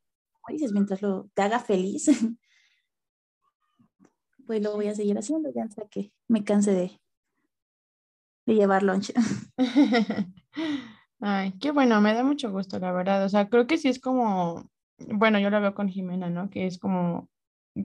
dices, 0.49 0.73
mientras 0.73 1.01
lo 1.01 1.29
te 1.33 1.41
haga 1.41 1.59
feliz, 1.59 2.05
pues 4.45 4.61
lo 4.61 4.73
voy 4.73 4.87
a 4.87 4.95
seguir 4.95 5.17
haciendo 5.17 5.51
ya 5.53 5.63
hasta 5.63 5.87
que 5.87 6.11
me 6.27 6.43
canse 6.43 6.71
de, 6.73 6.99
de 8.45 8.55
llevar 8.55 8.83
lunch. 8.83 9.13
Ay, 11.19 11.53
qué 11.59 11.71
bueno, 11.71 12.01
me 12.01 12.13
da 12.13 12.23
mucho 12.23 12.51
gusto, 12.51 12.77
la 12.79 12.91
verdad. 12.91 13.23
O 13.23 13.29
sea, 13.29 13.47
creo 13.47 13.65
que 13.65 13.77
sí 13.77 13.87
es 13.87 13.99
como, 13.99 14.69
bueno, 14.97 15.39
yo 15.39 15.49
lo 15.49 15.61
veo 15.61 15.73
con 15.73 15.87
Jimena, 15.87 16.29
¿no? 16.29 16.49
Que 16.49 16.67
es 16.67 16.77
como 16.77 17.29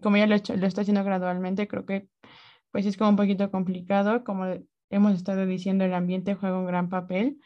como 0.02 0.16
ya 0.16 0.26
lo, 0.26 0.36
lo 0.36 0.66
está 0.66 0.82
haciendo 0.82 1.04
gradualmente, 1.04 1.68
creo 1.68 1.86
que 1.86 2.08
pues 2.70 2.86
es 2.86 2.96
como 2.96 3.10
un 3.10 3.16
poquito 3.16 3.50
complicado, 3.50 4.24
como 4.24 4.44
hemos 4.90 5.14
estado 5.14 5.46
diciendo, 5.46 5.84
el 5.84 5.94
ambiente 5.94 6.34
juega 6.34 6.58
un 6.58 6.66
gran 6.66 6.88
papel, 6.88 7.40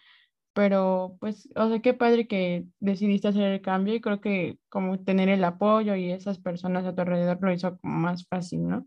pero 0.53 1.17
pues, 1.21 1.49
o 1.57 1.69
sea, 1.69 1.81
qué 1.81 1.95
padre 1.95 2.27
que 2.27 2.67
decidiste 2.81 3.29
hacer 3.29 3.53
el 3.53 3.63
cambio 3.63 3.95
y 3.95 4.01
creo 4.01 4.21
que 4.21 4.59
como 4.69 5.03
tener 5.03 5.29
el 5.29 5.45
apoyo 5.45 5.95
y 5.95 6.11
esas 6.11 6.39
personas 6.39 6.85
a 6.85 6.95
tu 6.95 7.01
alrededor 7.01 7.39
lo 7.41 7.53
hizo 7.53 7.79
más 7.83 8.27
fácil, 8.27 8.69
¿no? 8.69 8.87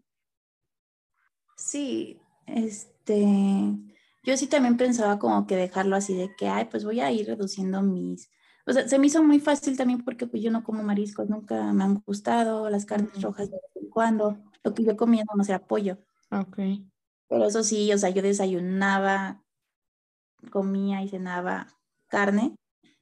Sí, 1.58 2.20
este, 2.45 3.26
yo 4.24 4.38
sí 4.38 4.47
también 4.47 4.78
pensaba 4.78 5.18
como 5.20 5.47
que 5.47 5.56
dejarlo 5.56 5.95
así 5.95 6.16
de 6.16 6.30
que, 6.38 6.47
ay, 6.47 6.66
pues 6.66 6.86
voy 6.86 6.99
a 6.99 7.12
ir 7.12 7.28
reduciendo 7.28 7.82
mis 7.82 8.30
o 8.68 8.74
sea, 8.74 8.88
se 8.88 8.97
me 8.97 9.08
hizo 9.08 9.24
muy 9.24 9.39
fácil 9.39 9.78
también 9.78 10.03
porque 10.03 10.26
pues 10.26 10.41
yo 10.41 10.49
no 10.49 10.64
como 10.64 10.82
mariscos, 10.82 11.30
nunca 11.30 11.72
me 11.72 11.84
han 11.84 12.01
gustado, 12.06 12.70
las 12.70 12.86
carnes 12.86 13.22
rojas 13.22 13.51
de 13.51 13.58
vez 13.58 13.84
en 13.84 13.89
cuando, 13.89 14.38
lo 14.64 14.74
que 14.74 14.84
yo 14.84 14.97
comía 14.97 15.24
no 15.36 15.43
era 15.43 15.60
pollo. 15.60 15.99
Ok. 16.32 16.58
Pero 17.28 17.46
eso 17.48 17.64
sí, 17.64 17.92
o 17.94 17.98
sea, 17.98 18.10
yo 18.10 18.22
desayunaba, 18.22 19.44
comía 20.52 21.02
y 21.02 21.10
cenaba 21.10 21.68
carne. 22.08 22.56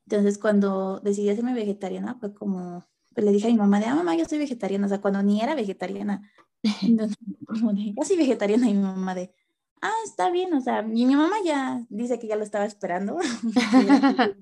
Entonces 0.05 0.37
cuando 0.37 0.99
decidí 0.99 1.29
hacerme 1.29 1.53
vegetariana 1.53 2.15
fue 2.15 2.33
como, 2.33 2.85
pues 3.13 3.25
le 3.25 3.31
dije 3.31 3.47
a 3.47 3.51
mi 3.51 3.57
mamá 3.57 3.79
de, 3.79 3.85
ah, 3.85 3.95
mamá, 3.95 4.15
yo 4.15 4.25
soy 4.25 4.37
vegetariana, 4.37 4.85
o 4.85 4.89
sea, 4.89 5.01
cuando 5.01 5.21
ni 5.23 5.41
era 5.41 5.55
vegetariana. 5.55 6.29
Entonces, 6.81 7.17
como 7.45 7.73
de, 7.73 7.93
yo 7.93 8.03
soy 8.03 8.17
vegetariana 8.17 8.69
y 8.69 8.73
mi 8.73 8.81
mamá 8.81 9.15
de, 9.15 9.33
ah, 9.81 9.93
está 10.05 10.29
bien, 10.29 10.53
o 10.53 10.61
sea, 10.61 10.81
y 10.81 11.05
mi 11.05 11.15
mamá 11.15 11.35
ya 11.43 11.85
dice 11.89 12.19
que 12.19 12.27
ya 12.27 12.35
lo 12.35 12.43
estaba 12.43 12.65
esperando. 12.65 13.17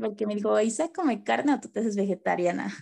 porque 0.00 0.26
me 0.26 0.34
dijo, 0.34 0.58
Isa, 0.60 0.88
come 0.92 1.22
carne 1.22 1.54
o 1.54 1.60
tú 1.60 1.68
te 1.68 1.80
haces 1.80 1.96
vegetariana. 1.96 2.72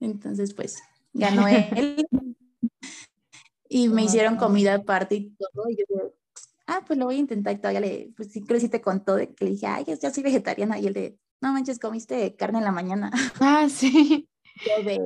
Entonces, 0.00 0.54
pues, 0.54 0.82
ganó 1.12 1.46
él. 1.48 2.06
Y 3.74 3.88
me 3.88 4.04
hicieron 4.04 4.36
comida 4.36 4.74
aparte 4.74 5.16
y 5.16 5.30
todo. 5.30 5.68
Y 5.68 5.76
yo 5.76 6.14
ah, 6.68 6.84
pues 6.86 6.96
lo 6.96 7.06
voy 7.06 7.16
a 7.16 7.18
intentar. 7.18 7.54
Y 7.54 7.58
todavía 7.58 7.80
le, 7.80 8.12
pues 8.16 8.30
sí, 8.30 8.44
creo 8.44 8.56
que 8.56 8.60
sí 8.60 8.68
te 8.68 8.80
contó 8.80 9.16
de 9.16 9.34
que 9.34 9.44
le 9.44 9.50
dije, 9.50 9.66
ay, 9.66 9.84
yo 9.84 10.10
soy 10.10 10.22
vegetariana. 10.22 10.78
Y 10.78 10.86
él 10.86 10.92
de, 10.92 11.18
no 11.40 11.52
manches, 11.52 11.80
comiste 11.80 12.36
carne 12.36 12.58
en 12.58 12.64
la 12.64 12.70
mañana. 12.70 13.10
Ah, 13.40 13.66
sí. 13.68 14.28
Yo 14.64 14.84
de, 14.84 15.00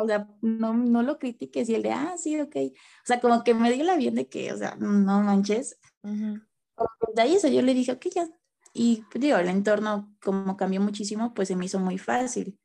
o 0.00 0.06
sea, 0.06 0.26
no, 0.40 0.72
no 0.72 1.02
lo 1.02 1.18
critiques. 1.18 1.68
Y 1.68 1.74
él 1.74 1.82
de, 1.82 1.92
ah, 1.92 2.14
sí, 2.16 2.40
ok. 2.40 2.56
O 2.56 3.04
sea, 3.04 3.20
como 3.20 3.44
que 3.44 3.52
me 3.52 3.70
dio 3.70 3.84
la 3.84 3.96
bien 3.96 4.14
de 4.14 4.26
que, 4.26 4.50
o 4.50 4.56
sea, 4.56 4.76
no 4.76 5.20
manches. 5.20 5.78
de 6.02 7.20
ahí 7.22 7.34
eso 7.34 7.48
yo 7.48 7.60
le 7.60 7.74
dije, 7.74 7.92
ok, 7.92 8.06
ya, 8.14 8.30
y 8.72 9.04
digo, 9.14 9.36
el 9.36 9.48
entorno 9.48 10.10
como 10.22 10.56
cambió 10.56 10.80
muchísimo, 10.80 11.34
pues 11.34 11.48
se 11.48 11.56
me 11.56 11.66
hizo 11.66 11.78
muy 11.78 11.98
fácil. 11.98 12.58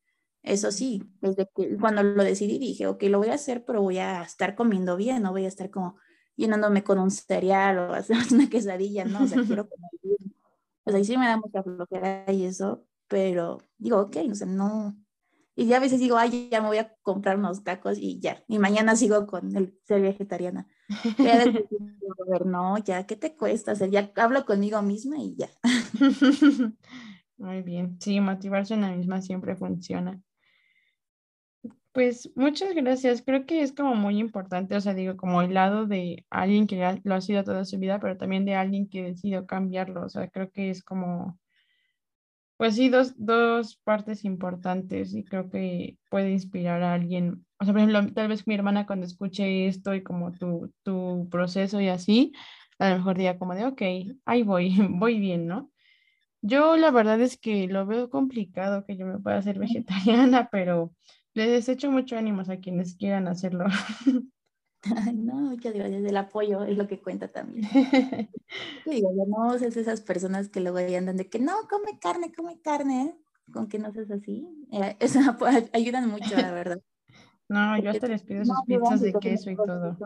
Eso 0.44 0.72
sí, 0.72 1.04
desde 1.22 1.48
que 1.56 1.78
cuando 1.78 2.02
lo 2.02 2.24
decidí 2.24 2.58
dije, 2.58 2.88
ok, 2.88 3.04
lo 3.04 3.20
voy 3.20 3.30
a 3.30 3.36
hacer, 3.36 3.64
pero 3.64 3.82
voy 3.82 4.00
a 4.00 4.24
estar 4.24 4.56
comiendo 4.56 4.98
bien, 4.98 5.22
no 5.22 5.32
voy 5.32 5.46
a 5.46 5.48
estar 5.48 5.70
como 5.70 5.98
llenándome 6.36 6.84
con 6.84 6.98
un 7.00 7.12
cereal 7.12 7.78
o 7.78 7.94
hacer 7.94 8.18
una 8.32 8.50
quesadilla, 8.50 9.06
¿no? 9.06 9.24
O 9.24 9.28
sea, 9.28 9.38
quiero 9.46 9.70
comer 9.70 9.92
bien. 10.02 10.36
O 10.84 10.92
sea, 10.92 11.00
y 11.00 11.06
sí 11.06 11.18
me 11.18 11.28
da 11.28 11.38
mucha 11.38 11.62
flojera 11.62 12.32
y 12.32 12.46
eso, 12.46 12.86
pero 13.08 13.60
digo, 13.78 14.00
ok, 14.00 14.18
o 14.32 14.36
sea, 14.36 14.48
no. 14.48 14.98
Y 15.56 15.68
ya 15.68 15.78
a 15.78 15.80
veces 15.82 16.00
digo, 16.00 16.18
ay, 16.18 16.50
ya 16.50 16.62
me 16.62 16.68
voy 16.68 16.78
a 16.78 16.96
comprar 17.04 17.38
unos 17.38 17.64
tacos 17.64 17.98
y 18.00 18.20
ya. 18.20 18.44
Y 18.48 18.58
mañana 18.58 18.96
sigo 18.96 19.28
con 19.28 19.56
el 19.56 19.78
ser 19.84 20.02
vegetariana. 20.02 20.68
Pero 21.18 21.52
no, 22.46 22.78
ya, 22.80 23.06
¿qué 23.06 23.16
te 23.16 23.36
cuesta 23.36 23.74
hacer? 23.74 23.92
Ya 23.92 24.12
hablo 24.16 24.46
conmigo 24.46 24.82
misma 24.82 25.18
y 25.20 25.36
ya. 25.36 25.50
Muy 27.38 27.62
bien, 27.64 27.98
sí, 28.00 28.20
motivarse 28.22 28.74
en 28.74 28.82
la 28.82 28.92
misma 28.92 29.22
siempre 29.22 29.56
funciona. 29.56 30.22
Pues 31.94 32.32
muchas 32.36 32.74
gracias. 32.74 33.22
Creo 33.22 33.46
que 33.46 33.62
es 33.64 33.74
como 33.74 33.96
muy 33.96 34.18
importante, 34.20 34.76
o 34.76 34.82
sea, 34.82 34.94
digo, 34.94 35.18
como 35.18 35.42
el 35.42 35.54
lado 35.54 35.86
de 35.88 36.26
alguien 36.30 36.66
que 36.68 37.00
lo 37.04 37.16
ha 37.16 37.22
sido 37.22 37.44
toda 37.44 37.66
su 37.66 37.78
vida, 37.80 38.00
pero 38.00 38.18
también 38.18 38.46
de 38.46 38.56
alguien 38.56 38.88
que 38.90 39.04
decidió 39.04 39.46
cambiarlo. 39.46 40.04
O 40.06 40.10
sea, 40.10 40.30
creo 40.30 40.52
que 40.52 40.70
es 40.70 40.84
como, 40.84 41.38
pues 42.58 42.76
sí, 42.76 42.90
dos, 42.90 43.14
dos 43.18 43.78
partes 43.78 44.24
importantes 44.24 45.14
y 45.16 45.24
creo 45.24 45.50
que 45.50 45.98
puede 46.10 46.32
inspirar 46.32 46.84
a 46.84 46.94
alguien. 46.94 47.46
O 47.60 47.66
sea, 47.66 47.74
por 47.74 47.82
ejemplo, 47.82 48.14
tal 48.14 48.28
vez 48.28 48.46
mi 48.48 48.54
hermana 48.56 48.86
cuando 48.86 49.06
escuche 49.08 49.68
esto 49.68 49.96
y 49.96 50.04
como 50.04 50.32
tu, 50.34 50.72
tu 50.84 51.28
proceso 51.32 51.82
y 51.82 51.88
así, 51.90 52.34
a 52.80 52.90
lo 52.92 52.98
mejor 52.98 53.18
diga 53.18 53.38
como 53.40 53.56
de, 53.56 53.66
ok, 53.66 53.82
ahí 54.26 54.44
voy, 54.44 54.76
voy 54.90 55.20
bien, 55.20 55.48
¿no? 55.48 55.72
Yo 56.42 56.78
la 56.78 56.92
verdad 56.92 57.22
es 57.22 57.38
que 57.40 57.68
lo 57.68 57.86
veo 57.88 58.10
complicado 58.10 58.86
que 58.86 58.98
yo 58.98 59.06
me 59.08 59.20
pueda 59.20 59.38
hacer 59.38 59.60
vegetariana, 59.60 60.50
pero 60.52 60.94
les 61.34 61.70
echo 61.70 61.92
mucho 61.92 62.18
ánimos 62.18 62.50
a 62.50 62.58
quienes 62.58 62.96
quieran 62.96 63.28
hacerlo. 63.28 63.66
no, 65.14 65.36
muchas 65.36 65.74
gracias. 65.74 66.04
El 66.04 66.18
apoyo 66.18 66.64
es 66.64 66.78
lo 66.78 66.88
que 66.88 67.02
cuenta 67.02 67.28
también. 67.28 67.68
yo 68.86 69.26
no 69.28 69.58
sé 69.58 69.68
esas 69.68 70.02
personas 70.02 70.50
que 70.50 70.60
luego 70.60 70.78
andan 70.98 71.18
de 71.18 71.30
que 71.30 71.40
no, 71.40 71.54
come 71.70 72.00
carne, 72.00 72.32
come 72.34 72.60
carne. 72.62 73.16
Con 73.52 73.68
que 73.68 73.80
no 73.80 73.92
seas 73.92 74.10
así. 74.12 74.48
Eh, 74.72 74.96
eso 75.00 75.20
ayudan 75.74 76.10
mucho, 76.10 76.36
la 76.36 76.52
verdad. 76.52 76.82
No, 77.50 77.78
yo 77.80 77.90
hasta 77.90 78.08
les 78.08 78.24
pido 78.24 78.46
sus 78.46 78.56
pizzas 78.66 79.02
de 79.02 79.14
queso 79.14 79.52
y 79.52 79.56
todo. 79.56 79.98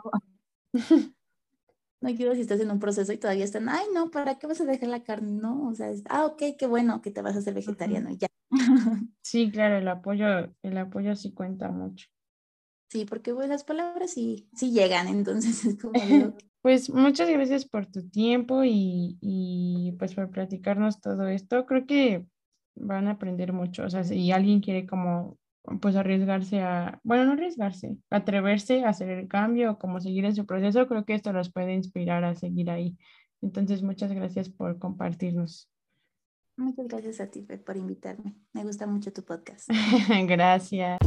no 2.01 2.09
ayuda 2.09 2.33
si 2.33 2.41
estás 2.41 2.59
en 2.59 2.71
un 2.71 2.79
proceso 2.79 3.13
y 3.13 3.17
todavía 3.17 3.45
están, 3.45 3.69
ay, 3.69 3.85
no, 3.93 4.09
¿para 4.09 4.39
qué 4.39 4.47
vas 4.47 4.61
a 4.61 4.65
dejar 4.65 4.89
la 4.89 5.03
carne? 5.03 5.31
No, 5.31 5.67
o 5.67 5.75
sea, 5.75 5.89
es, 5.91 6.03
ah, 6.09 6.25
ok, 6.25 6.41
qué 6.57 6.65
bueno 6.65 7.01
que 7.01 7.11
te 7.11 7.21
vas 7.21 7.35
a 7.35 7.39
hacer 7.39 7.53
vegetariano 7.53 8.09
y 8.09 8.17
ya. 8.17 8.27
Sí, 9.21 9.51
claro, 9.51 9.77
el 9.77 9.87
apoyo, 9.87 10.53
el 10.61 10.77
apoyo 10.77 11.15
sí 11.15 11.33
cuenta 11.33 11.69
mucho. 11.69 12.07
Sí, 12.89 13.05
porque 13.05 13.33
pues, 13.33 13.49
las 13.49 13.63
palabras 13.63 14.11
sí, 14.11 14.47
sí 14.53 14.71
llegan, 14.71 15.07
entonces 15.07 15.65
es 15.65 15.77
como... 15.77 15.93
pues 16.61 16.89
muchas 16.89 17.29
gracias 17.29 17.65
por 17.65 17.87
tu 17.87 18.07
tiempo 18.09 18.63
y, 18.63 19.17
y 19.21 19.93
pues 19.99 20.13
por 20.13 20.29
platicarnos 20.29 21.01
todo 21.01 21.27
esto. 21.27 21.65
Creo 21.65 21.85
que 21.85 22.25
van 22.75 23.07
a 23.07 23.11
aprender 23.11 23.53
mucho. 23.53 23.83
O 23.83 23.89
sea, 23.89 24.03
si 24.03 24.31
alguien 24.31 24.61
quiere 24.61 24.85
como 24.85 25.37
pues 25.81 25.95
arriesgarse 25.95 26.61
a, 26.61 26.99
bueno, 27.03 27.25
no 27.25 27.33
arriesgarse, 27.33 27.97
atreverse 28.09 28.83
a 28.83 28.89
hacer 28.89 29.09
el 29.09 29.27
cambio 29.27 29.71
o 29.71 29.79
como 29.79 29.99
seguir 29.99 30.25
en 30.25 30.35
su 30.35 30.45
proceso, 30.45 30.87
creo 30.87 31.05
que 31.05 31.15
esto 31.15 31.33
los 31.33 31.51
puede 31.51 31.73
inspirar 31.73 32.23
a 32.23 32.35
seguir 32.35 32.69
ahí. 32.69 32.97
Entonces, 33.41 33.83
muchas 33.83 34.11
gracias 34.11 34.49
por 34.49 34.79
compartirnos. 34.79 35.69
Muchas 36.57 36.87
gracias 36.87 37.19
a 37.19 37.27
ti 37.27 37.41
por 37.41 37.77
invitarme. 37.77 38.35
Me 38.53 38.63
gusta 38.63 38.87
mucho 38.87 39.11
tu 39.11 39.23
podcast. 39.23 39.69
gracias. 40.27 40.99